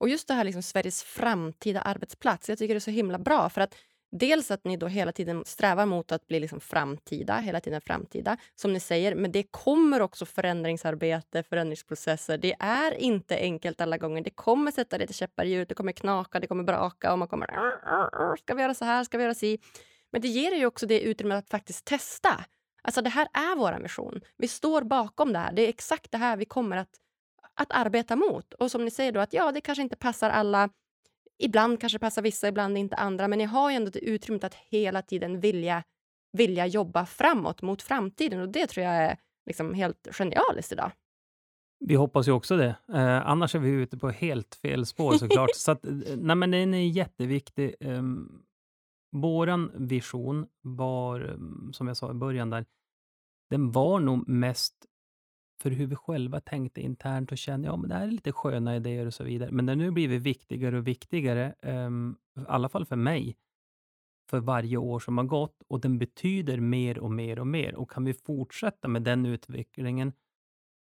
[0.00, 3.48] Och just det här liksom Sveriges framtida arbetsplats, jag tycker det är så himla bra
[3.48, 3.74] för att
[4.16, 8.36] Dels att ni då hela tiden strävar mot att bli liksom framtida, hela tiden framtida,
[8.54, 9.14] som ni säger.
[9.14, 12.38] Men det kommer också förändringsarbete, förändringsprocesser.
[12.38, 14.22] Det är inte enkelt alla gånger.
[14.22, 17.28] Det kommer sätta lite käppar i hjulet, det kommer knaka, det kommer braka och man
[17.28, 17.46] kommer...
[18.36, 19.04] Ska vi göra så här?
[19.04, 19.58] Ska vi göra si?
[20.12, 22.44] Men det ger ju också det utrymme att faktiskt testa.
[22.82, 24.20] Alltså det här är vår mission.
[24.36, 25.52] Vi står bakom det här.
[25.52, 26.90] Det är exakt det här vi kommer att,
[27.54, 28.54] att arbeta mot.
[28.54, 30.70] Och som ni säger då att ja, det kanske inte passar alla
[31.38, 33.28] Ibland kanske det passar vissa, ibland inte andra.
[33.28, 35.82] Men ni har ju ändå det utrymmet att hela tiden vilja,
[36.32, 38.40] vilja jobba framåt mot framtiden.
[38.40, 39.16] Och Det tror jag är
[39.46, 40.92] liksom helt genialiskt idag.
[41.80, 42.76] Vi hoppas ju också det.
[42.92, 45.50] Eh, annars är vi ute på helt fel spår såklart.
[45.56, 47.74] Så att, eh, nej, men den är jätteviktig.
[47.80, 48.02] Eh,
[49.12, 51.38] våran vision var,
[51.72, 52.66] som jag sa i början där,
[53.50, 54.86] den var nog mest
[55.62, 58.76] för hur vi själva tänkte internt och kände, ja men det här är lite sköna
[58.76, 59.50] idéer och så vidare.
[59.50, 63.36] Men det har nu blivit viktigare och viktigare, um, i alla fall för mig,
[64.30, 67.74] för varje år som har gått och den betyder mer och mer och mer.
[67.74, 70.12] Och kan vi fortsätta med den utvecklingen,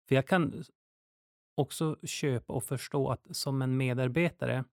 [0.08, 0.64] för jag kan
[1.56, 4.64] också köpa och förstå att som en medarbetare,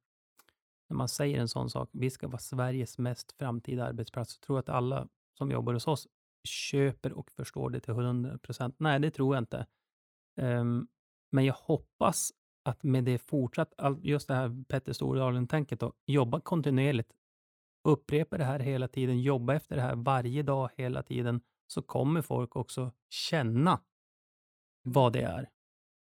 [0.89, 4.57] när man säger en sån sak, vi ska vara Sveriges mest framtida arbetsplats, så tror
[4.59, 5.09] jag att alla
[5.39, 6.09] som jobbar hos oss
[6.45, 8.75] köper och förstår det till 100 procent.
[8.79, 9.67] Nej, det tror jag inte.
[10.41, 10.89] Um,
[11.31, 12.31] men jag hoppas
[12.65, 17.13] att med det fortsatt, just det här Petter Stordalen-tänket, jobba kontinuerligt,
[17.85, 22.23] upprepa det här hela tiden, jobba efter det här varje dag hela tiden, så kommer
[22.23, 23.81] folk också känna
[24.83, 25.51] vad det är.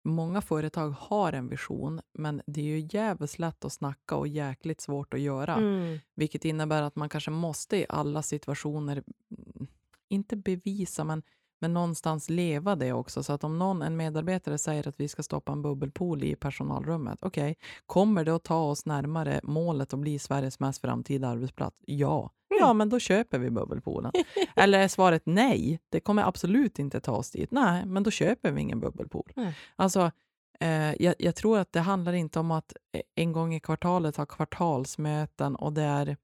[0.08, 4.82] Många företag har en vision, men det är ju jävligt lätt att snacka och jäkligt
[4.82, 5.56] svårt att göra.
[5.56, 6.00] Mm.
[6.16, 9.68] Vilket innebär att man kanske måste i alla situationer, mm,
[10.10, 11.24] inte bevisa, men
[11.60, 13.24] men någonstans leva det också.
[13.24, 17.20] Så att om någon, en medarbetare säger att vi ska stoppa en bubbelpool i personalrummet,
[17.22, 17.56] okej, okay,
[17.86, 21.78] kommer det att ta oss närmare målet att bli Sveriges mest framtida arbetsplats?
[21.86, 22.32] Ja.
[22.50, 22.60] Mm.
[22.60, 24.12] Ja, men då köper vi bubbelpoolen.
[24.56, 27.52] Eller är svaret nej, det kommer absolut inte ta oss dit.
[27.52, 29.32] Nej, men då köper vi ingen bubbelpool.
[29.36, 29.52] Mm.
[29.76, 30.12] Alltså,
[30.60, 32.74] eh, jag, jag, tror att det handlar inte om att
[33.16, 36.18] en gång i kvartalet ha kvartalsmöten och det är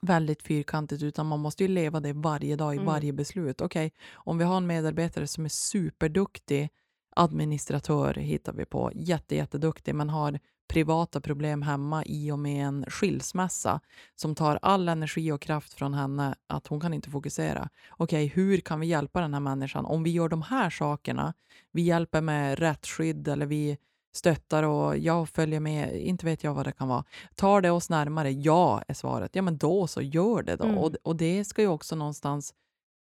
[0.00, 2.86] väldigt fyrkantigt, utan man måste ju leva det varje dag i mm.
[2.86, 3.60] varje beslut.
[3.60, 6.68] Okej, okay, om vi har en medarbetare som är superduktig
[7.16, 10.38] administratör hittar vi på, jätte, jätteduktig, men har
[10.72, 13.80] privata problem hemma i och med en skilsmässa
[14.14, 17.68] som tar all energi och kraft från henne, att hon kan inte fokusera.
[17.90, 19.84] Okej, okay, hur kan vi hjälpa den här människan?
[19.84, 21.34] Om vi gör de här sakerna,
[21.72, 23.78] vi hjälper med rättsskydd eller vi
[24.14, 27.04] stöttar och jag följer med, inte vet jag vad det kan vara.
[27.34, 28.30] Tar det oss närmare?
[28.30, 29.36] Ja, är svaret.
[29.36, 30.64] Ja, men då så, gör det då.
[30.64, 30.78] Mm.
[30.78, 32.54] Och, och det ska ju också någonstans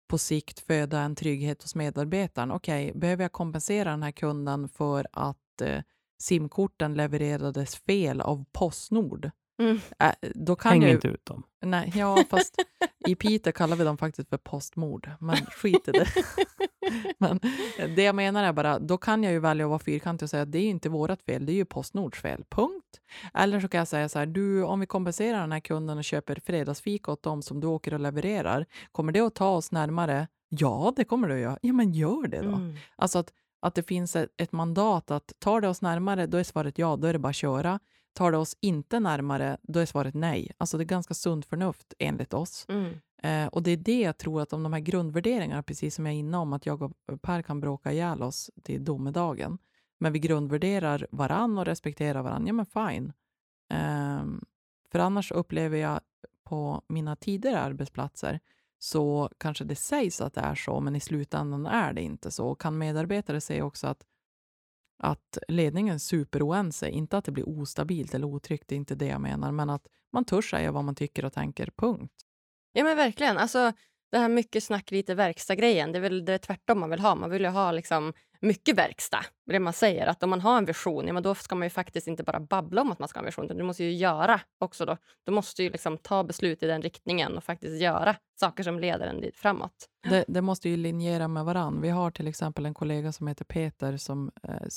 [0.07, 2.51] på sikt föda en trygghet hos medarbetaren.
[2.51, 5.79] Okej, okay, behöver jag kompensera den här kunden för att eh,
[6.17, 9.31] simkorten levererades fel av Postnord.
[9.59, 9.79] Mm.
[9.99, 11.43] Äh, då kan Häng ju, inte ut dem.
[11.61, 12.55] nej, ja, fast
[13.07, 16.07] i Piteå kallar vi dem faktiskt för postmord, men skit i det.
[17.17, 17.39] men
[17.95, 20.43] det jag menar är bara, då kan jag ju välja att vara fyrkantig och säga
[20.43, 23.01] att det är inte vårt fel, det är ju Postnords fel, punkt.
[23.33, 26.03] Eller så kan jag säga så här, du, om vi kompenserar den här kunden och
[26.03, 30.27] köper fredagsfika åt dem som du åker och levererar, kommer det att ta oss närmare?
[30.49, 31.59] Ja, det kommer det att göra.
[31.61, 32.49] Ja, men gör det då.
[32.49, 32.75] Mm.
[32.95, 33.33] Alltså att,
[33.65, 36.95] att det finns ett, ett mandat att tar det oss närmare, då är svaret ja,
[36.95, 37.79] då är det bara att köra.
[38.13, 40.51] Tar det oss inte närmare, då är svaret nej.
[40.57, 42.65] Alltså det är ganska sunt förnuft enligt oss.
[42.69, 42.93] Mm.
[43.23, 46.15] Eh, och det är det jag tror att om de här grundvärderingarna, precis som jag
[46.15, 49.57] är inne om, att jag och Per kan bråka ihjäl oss till domedagen,
[49.99, 53.13] men vi grundvärderar varann och respekterar varann, ja men fine.
[53.69, 54.45] Ehm,
[54.91, 55.99] för annars upplever jag
[56.43, 58.39] på mina tidigare arbetsplatser
[58.79, 62.55] så kanske det sägs att det är så, men i slutändan är det inte så.
[62.55, 64.05] Kan medarbetare säga också att,
[65.03, 69.07] att ledningen är superoense, inte att det blir ostabilt eller otryggt, det är inte det
[69.07, 72.13] jag menar, men att man törs säga vad man tycker och tänker, punkt.
[72.73, 73.37] Ja men verkligen.
[73.37, 73.71] Alltså,
[74.11, 77.15] det här mycket snack, lite verkstad-grejen, det är väl det tvärtom man vill ha.
[77.15, 78.13] Man vill ju ha liksom
[78.45, 79.25] mycket verkstad.
[79.45, 81.69] Det man säger, att om man har en vision, ja, men då ska man ju
[81.69, 83.91] faktiskt inte bara babbla om att man ska ha en vision, utan du måste ju
[83.91, 84.85] göra också.
[84.85, 84.97] Då.
[85.23, 89.07] Du måste ju liksom ta beslut i den riktningen och faktiskt göra saker som leder
[89.07, 89.89] en dit framåt.
[90.09, 91.81] Det, det måste ju linjera med varann.
[91.81, 94.31] Vi har till exempel en kollega som heter Peter som...
[94.43, 94.67] Eh,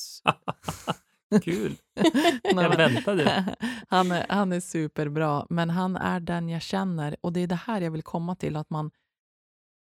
[1.42, 1.76] Kul.
[2.42, 3.56] Jag väntade.
[3.88, 7.16] han, är, han är superbra, men han är den jag känner.
[7.20, 8.90] Och det är det här jag vill komma till, att man,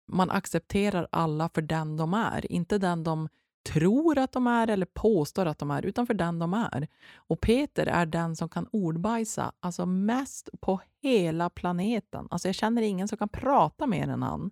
[0.08, 2.52] man accepterar alla för den de är.
[2.52, 3.30] Inte den de
[3.74, 6.88] tror att de är eller påstår att de är, utan för den de är.
[7.16, 12.28] Och Peter är den som kan ordbajsa alltså mest på hela planeten.
[12.32, 14.52] Alltså jag känner ingen som kan prata mer än han.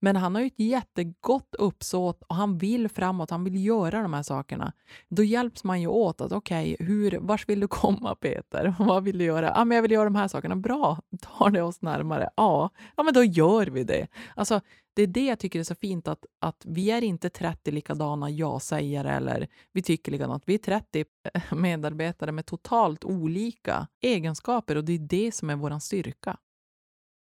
[0.00, 4.14] Men han har ju ett jättegott uppsåt och han vill framåt, han vill göra de
[4.14, 4.72] här sakerna.
[5.08, 8.74] Då hjälps man ju åt att okej, okay, vars vill du komma Peter?
[8.78, 9.52] Vad vill du göra?
[9.56, 10.56] Ja, men jag vill göra de här sakerna.
[10.56, 12.30] Bra, tar det oss närmare?
[12.36, 14.06] Ja, ja men då gör vi det.
[14.34, 14.60] Alltså,
[14.96, 18.30] det är det jag tycker är så fint, att, att vi är inte 30 likadana
[18.30, 20.42] ja-sägare eller vi tycker likadant.
[20.46, 21.04] Vi är 30
[21.56, 26.36] medarbetare med totalt olika egenskaper och det är det som är vår styrka.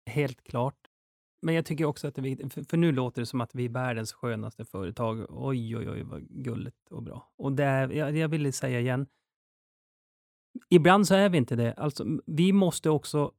[0.06, 0.76] Helt klart.
[1.42, 3.56] Men jag tycker också att det är viktigt, för, för nu låter det som att
[3.56, 5.26] vi är världens skönaste företag.
[5.30, 7.32] Oj, oj, oj, vad gulligt och bra.
[7.38, 9.08] Och det är, jag, jag vill säga igen,
[10.70, 11.74] ibland så är vi inte det.
[11.74, 13.32] Alltså, vi måste också,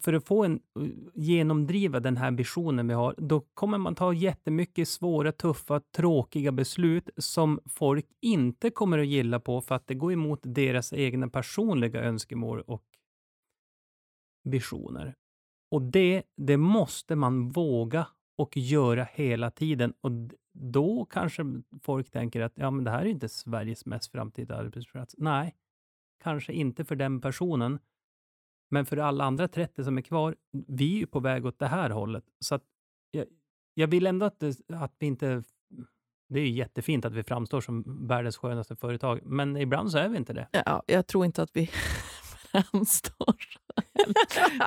[0.00, 4.12] för att få en, eh, genomdriva den här visionen vi har, då kommer man ta
[4.12, 9.94] jättemycket svåra, tuffa, tråkiga beslut som folk inte kommer att gilla på för att det
[9.94, 12.84] går emot deras egna personliga önskemål och
[14.44, 15.14] visioner.
[15.70, 18.06] Och det, det måste man våga
[18.38, 19.94] och göra hela tiden.
[20.00, 20.10] Och
[20.52, 21.44] då kanske
[21.82, 25.14] folk tänker att ja, men det här är inte Sveriges mest framtida arbetsplats.
[25.18, 25.54] Nej,
[26.22, 27.78] kanske inte för den personen.
[28.70, 30.34] Men för alla andra 30 som är kvar,
[30.68, 32.24] vi är ju på väg åt det här hållet.
[32.40, 32.62] Så att
[33.10, 33.26] jag,
[33.74, 35.42] jag vill ändå att, det, att vi inte...
[36.28, 40.08] Det är ju jättefint att vi framstår som världens skönaste företag, men ibland så är
[40.08, 40.48] vi inte det.
[40.52, 41.66] Ja, jag tror inte att vi
[42.52, 43.34] framstår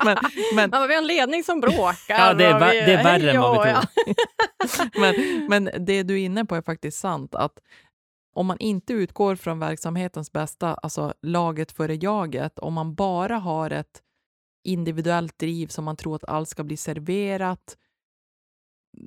[0.04, 0.16] men,
[0.54, 1.94] men, Ja, vi har en ledning som bråkar.
[2.08, 5.00] Ja, det är, vi- det är värre än vad vi tror.
[5.00, 7.34] men, men det du är inne på är faktiskt sant.
[7.34, 7.58] att
[8.34, 13.70] om man inte utgår från verksamhetens bästa, alltså laget före jaget, om man bara har
[13.70, 14.02] ett
[14.64, 17.76] individuellt driv som man tror att allt ska bli serverat,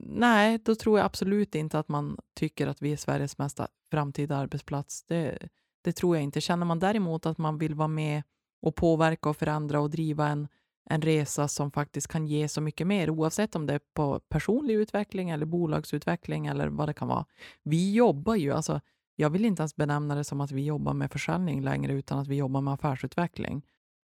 [0.05, 4.37] nej, då tror jag absolut inte att man tycker att vi är Sveriges mesta framtida
[4.37, 5.03] arbetsplats.
[5.03, 5.49] Det,
[5.81, 6.41] det tror jag inte.
[6.41, 8.23] Känner man däremot att man vill vara med
[8.61, 10.47] och påverka och förändra och driva en,
[10.89, 14.73] en resa som faktiskt kan ge så mycket mer, oavsett om det är på personlig
[14.73, 17.25] utveckling eller bolagsutveckling eller vad det kan vara.
[17.63, 18.81] Vi jobbar ju, alltså,
[19.19, 22.27] jag vill inte ens benämna det som att vi jobbar med försäljning längre, utan att
[22.27, 23.65] vi jobbar med affärsutveckling.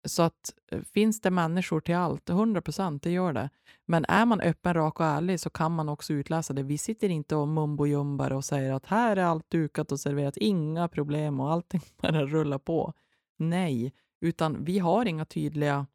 [0.08, 3.50] Så att eh, finns det människor till allt, 100 procent, det gör det.
[3.86, 6.64] Men är man öppen, rak och ärlig så kan man också utläsa det.
[6.64, 10.88] Vi sitter inte och mumbo-jumbar och säger att här är allt dukat och serverat, inga
[10.88, 12.94] problem och allting bara rullar på.
[13.38, 15.86] Nej, utan vi har inga tydliga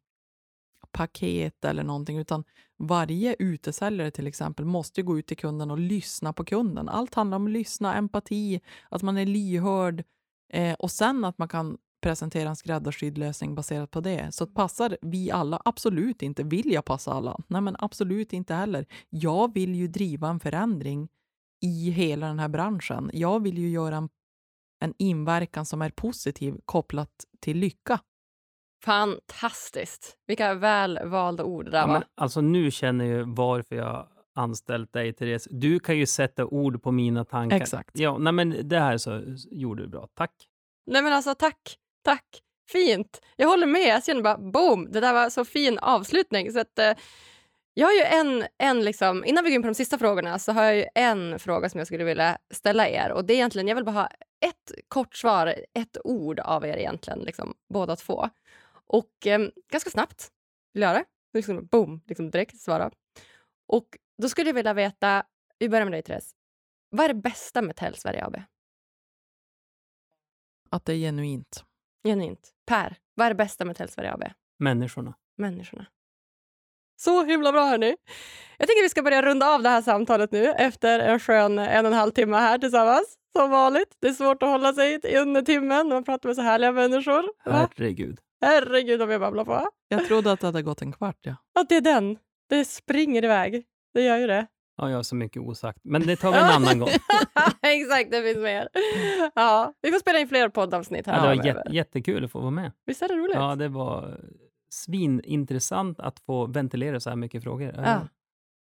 [0.95, 2.43] paket eller någonting, utan
[2.77, 6.89] varje utesäljare till exempel måste gå ut till kunden och lyssna på kunden.
[6.89, 10.03] Allt handlar om att lyssna, empati, att man är lyhörd
[10.53, 14.31] eh, och sen att man kan presentera en skräddarsydd lösning baserat på det.
[14.31, 15.61] Så passar vi alla?
[15.65, 16.43] Absolut inte.
[16.43, 17.39] Vill jag passa alla?
[17.47, 18.85] Nej, men absolut inte heller.
[19.09, 21.09] Jag vill ju driva en förändring
[21.61, 23.09] i hela den här branschen.
[23.13, 24.09] Jag vill ju göra en,
[24.79, 27.99] en inverkan som är positiv kopplat till lycka.
[28.85, 30.17] Fantastiskt.
[30.27, 32.03] Vilka väl valda ord det där Ja, var.
[32.15, 35.47] alltså nu känner jag varför jag anställt dig, Therese.
[35.51, 37.57] Du kan ju sätta ord på mina tankar.
[37.57, 37.89] Exakt.
[37.93, 39.21] Ja, nej, men det här så
[39.51, 40.07] gjorde du bra.
[40.13, 40.31] Tack.
[40.85, 42.25] Nej men alltså tack, tack.
[42.71, 43.21] Fint.
[43.35, 43.87] Jag håller med.
[43.87, 46.51] Jag känner bara boom, det där var så fin avslutning.
[46.51, 46.91] Så att, eh,
[47.73, 50.51] jag har ju en, en liksom, innan vi går in på de sista frågorna så
[50.51, 53.11] har jag ju en fråga som jag skulle vilja ställa er.
[53.11, 54.07] Och det är egentligen, jag vill bara ha
[54.45, 58.29] ett kort svar, ett ord av er egentligen, liksom, båda två.
[58.87, 60.31] Och eh, ganska snabbt
[60.73, 61.37] vill jag göra det.
[61.37, 62.91] Liksom, boom, liksom direkt svara.
[63.67, 65.23] Och då skulle jag vilja veta,
[65.59, 66.35] vi börjar med dig Therese.
[66.89, 68.35] Vad är det bästa med Tell Sverige AB?
[70.69, 71.65] Att det är genuint.
[72.03, 72.51] Genuint.
[72.65, 74.23] Per, vad är det bästa med Tell Sverige AB?
[74.59, 75.13] Människorna.
[75.37, 75.85] Människorna.
[76.95, 77.95] Så himla bra hörni.
[78.57, 81.85] Jag tycker vi ska börja runda av det här samtalet nu efter en skön en
[81.85, 83.17] och en halv timme här tillsammans.
[83.37, 83.97] Som vanligt.
[83.99, 87.21] Det är svårt att hålla sig under timmen när man pratar med så härliga människor.
[87.45, 87.69] Va?
[87.77, 88.19] Herregud.
[88.41, 89.67] Herregud vad jag babblar på.
[89.87, 91.17] Jag trodde att det hade gått en kvart.
[91.21, 91.35] Ja.
[91.59, 92.17] Att det är den.
[92.49, 93.63] Det springer iväg.
[93.93, 94.47] Det gör ju det.
[94.77, 95.79] Ja, jag har så mycket osagt.
[95.83, 96.89] Men det tar vi en annan gång.
[97.61, 98.69] Exakt, det finns mer.
[99.35, 102.39] Ja, vi får spela in fler poddavsnitt här Ja, det var jätte, jättekul att få
[102.39, 102.71] vara med.
[102.85, 103.35] Visst är det roligt?
[103.35, 104.19] Ja, det var
[104.69, 107.73] svinintressant att få ventilera så här mycket frågor.
[107.77, 108.07] Ja.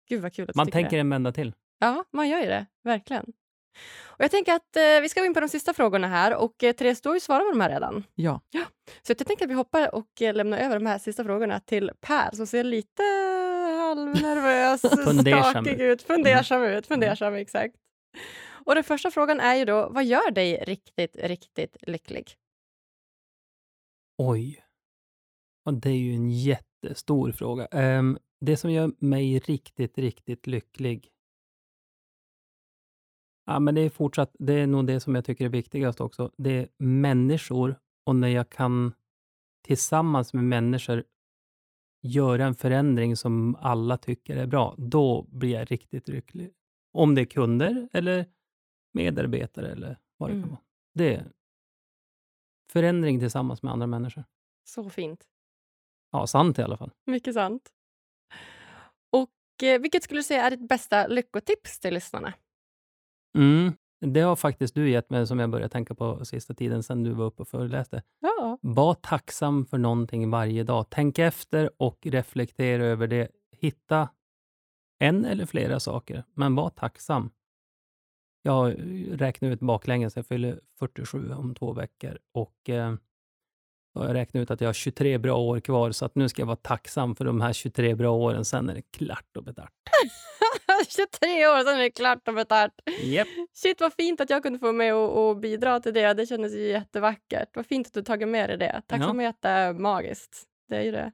[0.10, 1.00] Gud vad kul att Man tänker det.
[1.00, 1.54] en vända till.
[1.80, 2.66] Ja, man gör ju det.
[2.84, 3.26] Verkligen.
[4.04, 6.64] Och jag tänker att eh, vi ska gå in på de sista frågorna här och
[6.64, 8.04] eh, Therese, du har ju svarat på de här redan.
[8.50, 8.66] ja.
[9.02, 11.92] Så jag tänker att vi hoppar och eh, lämnar över de här sista frågorna till
[12.02, 13.04] Per som ser lite
[13.80, 14.82] halvnervös,
[15.52, 16.02] skakig ut.
[16.02, 16.88] Fundersam ut.
[16.88, 17.76] Fundersam, exakt.
[18.66, 22.36] Och den första frågan är ju då, vad gör dig riktigt, riktigt lycklig?
[24.18, 24.64] Oj.
[25.66, 27.66] Ja, det är ju en jättestor fråga.
[27.66, 31.10] Ehm, det som gör mig riktigt, riktigt lycklig.
[33.46, 36.32] Ja, men det är fortsatt, det är nog det som jag tycker är viktigast också.
[36.38, 38.94] Det är människor och när jag kan
[39.66, 41.04] tillsammans med människor
[42.02, 46.54] göra en förändring som alla tycker är bra, då blir jag riktigt lycklig.
[46.94, 48.26] Om det är kunder eller
[48.94, 50.44] medarbetare eller vad det Mm.
[50.44, 50.62] kan vara.
[50.94, 51.32] Det är
[52.72, 54.24] förändring tillsammans med andra människor.
[54.64, 55.28] Så fint.
[56.12, 56.92] Ja, sant i alla fall.
[57.06, 57.70] Mycket sant.
[59.10, 62.34] Och eh, vilket skulle du säga är ditt bästa lyckotips till lyssnarna?
[63.38, 63.74] Mm.
[64.06, 67.12] Det har faktiskt du gett mig som jag började tänka på sista tiden sen du
[67.12, 68.04] var uppe och föreläste.
[68.20, 68.58] Ja.
[68.62, 70.86] Var tacksam för någonting varje dag.
[70.90, 73.28] Tänk efter och reflektera över det.
[73.52, 74.10] Hitta
[75.00, 77.32] en eller flera saker, men var tacksam.
[78.42, 78.76] Jag
[79.22, 82.96] räknar ut baklänges, jag fyller 47 om två veckor och eh,
[83.94, 86.48] jag räknat ut att jag har 23 bra år kvar, så att nu ska jag
[86.48, 89.74] vara tacksam för de här 23 bra åren, sen är det klart och betart.
[90.88, 92.74] 23 år, sen är det klart och betalt.
[93.04, 93.28] Japp.
[93.54, 96.14] Shit vad fint att jag kunde få med och, och bidra till det.
[96.14, 97.50] Det kändes ju jättevackert.
[97.54, 98.82] Vad fint att du tagit med dig det.
[98.88, 100.44] Tacksamhet är magiskt.
[100.70, 101.12] Det är ju det.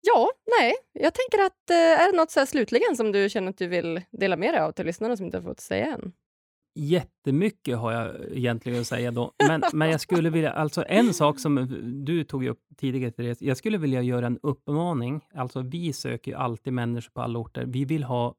[0.00, 0.74] Ja, nej.
[0.92, 3.66] Jag tänker att eh, är det något så här slutligen som du känner att du
[3.66, 6.12] vill dela med dig av till lyssnarna som inte har fått säga än?
[6.78, 9.32] Jättemycket har jag egentligen att säga då.
[9.46, 11.66] Men, men jag skulle vilja, alltså en sak som
[12.04, 13.42] du tog upp tidigare, Therese.
[13.42, 15.20] Jag skulle vilja göra en uppmaning.
[15.34, 17.64] Alltså vi söker ju alltid människor på alla orter.
[17.66, 18.34] Vi vill ha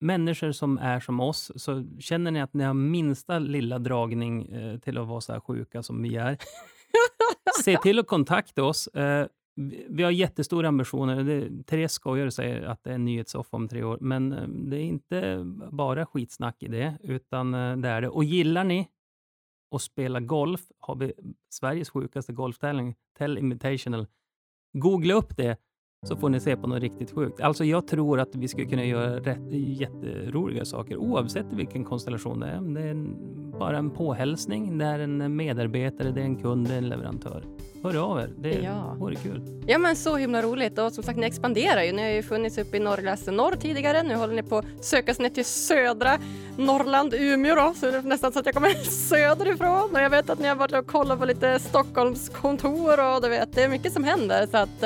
[0.00, 1.52] människor som är som oss.
[1.56, 5.40] Så känner ni att ni har minsta lilla dragning eh, till att vara så här
[5.40, 6.38] sjuka som vi är.
[7.64, 8.86] Se till att kontakta oss.
[8.86, 9.26] Eh,
[9.88, 11.24] vi- har jättestora ambitioner.
[11.24, 14.48] Det, Therese skojar och säger att det är en nyhetssoffa om tre år, men eh,
[14.48, 18.08] det är inte bara skitsnack i det, utan eh, det är det.
[18.08, 18.88] Och gillar ni
[19.74, 21.12] att spela golf har vi
[21.50, 24.06] Sveriges sjukaste golftävling, Tell Invitational.
[24.72, 25.56] Googla upp det
[26.04, 27.40] så får ni se på något riktigt sjukt.
[27.40, 32.46] Alltså jag tror att vi skulle kunna göra rätt, jätteroliga saker oavsett vilken konstellation det
[32.46, 32.60] är.
[32.60, 33.16] Det är en,
[33.58, 37.44] bara en påhälsning, det är en medarbetare, det är en kund, det är en leverantör.
[37.82, 38.94] Hör av er, det Ja.
[38.98, 39.62] vore kul.
[39.66, 41.92] Ja men så himla roligt och som sagt ni expanderar ju.
[41.92, 44.02] Ni har ju funnits uppe i Norrläste norr tidigare.
[44.02, 46.10] Nu håller ni på att söka sig ner till södra
[46.58, 47.72] Norrland, Umeå då.
[47.76, 48.68] Så det är nästan så att jag kommer
[49.08, 49.90] söderifrån.
[49.92, 53.28] Och jag vet att ni har varit och kollat på lite Stockholms kontor och du
[53.28, 54.46] vet, det är mycket som händer.
[54.46, 54.82] Så att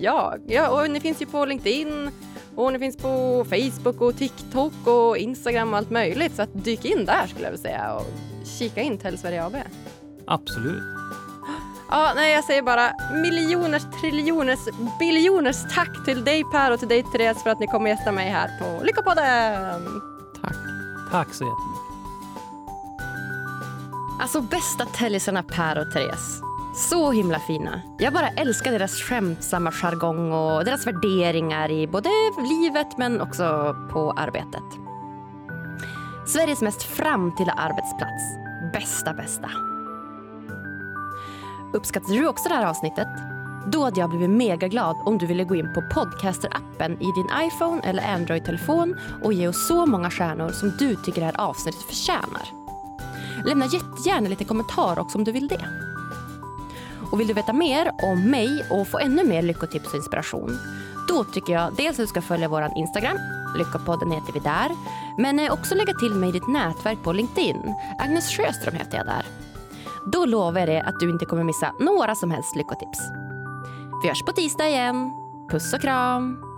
[0.00, 2.10] eh, ja, ja och ni finns ju på LinkedIn
[2.54, 6.36] och ni finns på Facebook och TikTok och Instagram och allt möjligt.
[6.36, 8.06] Så att dyk in där skulle jag vilja säga och
[8.44, 9.56] kika in Tell Sverige AB.
[10.26, 10.82] Absolut.
[11.90, 14.58] Ja, nej, jag säger bara miljoners, triljoners,
[14.98, 18.12] biljoners tack till dig Per och till dig Therese för att ni kom och gästa
[18.12, 20.00] mig här på Lyckopodden.
[20.42, 20.56] Tack.
[21.10, 21.80] Tack så jättemycket.
[24.20, 26.49] Alltså bästa tällisarna Per och Therese.
[26.74, 27.82] Så himla fina.
[27.98, 34.12] Jag bara älskar deras skämtsamma jargong och deras värderingar i både livet men också på
[34.16, 34.62] arbetet.
[36.26, 38.24] Sveriges mest framtida arbetsplats.
[38.72, 39.50] Bästa, bästa.
[41.72, 43.08] Uppskattade du också det här avsnittet?
[43.66, 47.30] Då hade jag blivit mega glad om du ville gå in på Podcaster-appen i din
[47.46, 51.82] iPhone eller Android-telefon och ge oss så många stjärnor som du tycker det här avsnittet
[51.82, 52.52] förtjänar.
[53.46, 55.89] Lämna jättegärna lite kommentar också om du vill det.
[57.12, 60.58] Och vill du veta mer om mig och få ännu mer lyckotips och inspiration
[61.10, 63.18] då tycker jag dels att du ska följa vår Instagram,
[63.56, 64.70] Lyckopodden heter vi där,
[65.18, 67.74] men eh, också lägga till mig i ditt nätverk på LinkedIn.
[67.98, 69.24] Agnes Sjöström heter jag där.
[70.12, 73.00] Då lovar jag dig att du inte kommer missa några som helst lyckotips.
[74.02, 75.10] Vi hörs på tisdag igen.
[75.50, 76.49] Puss och kram!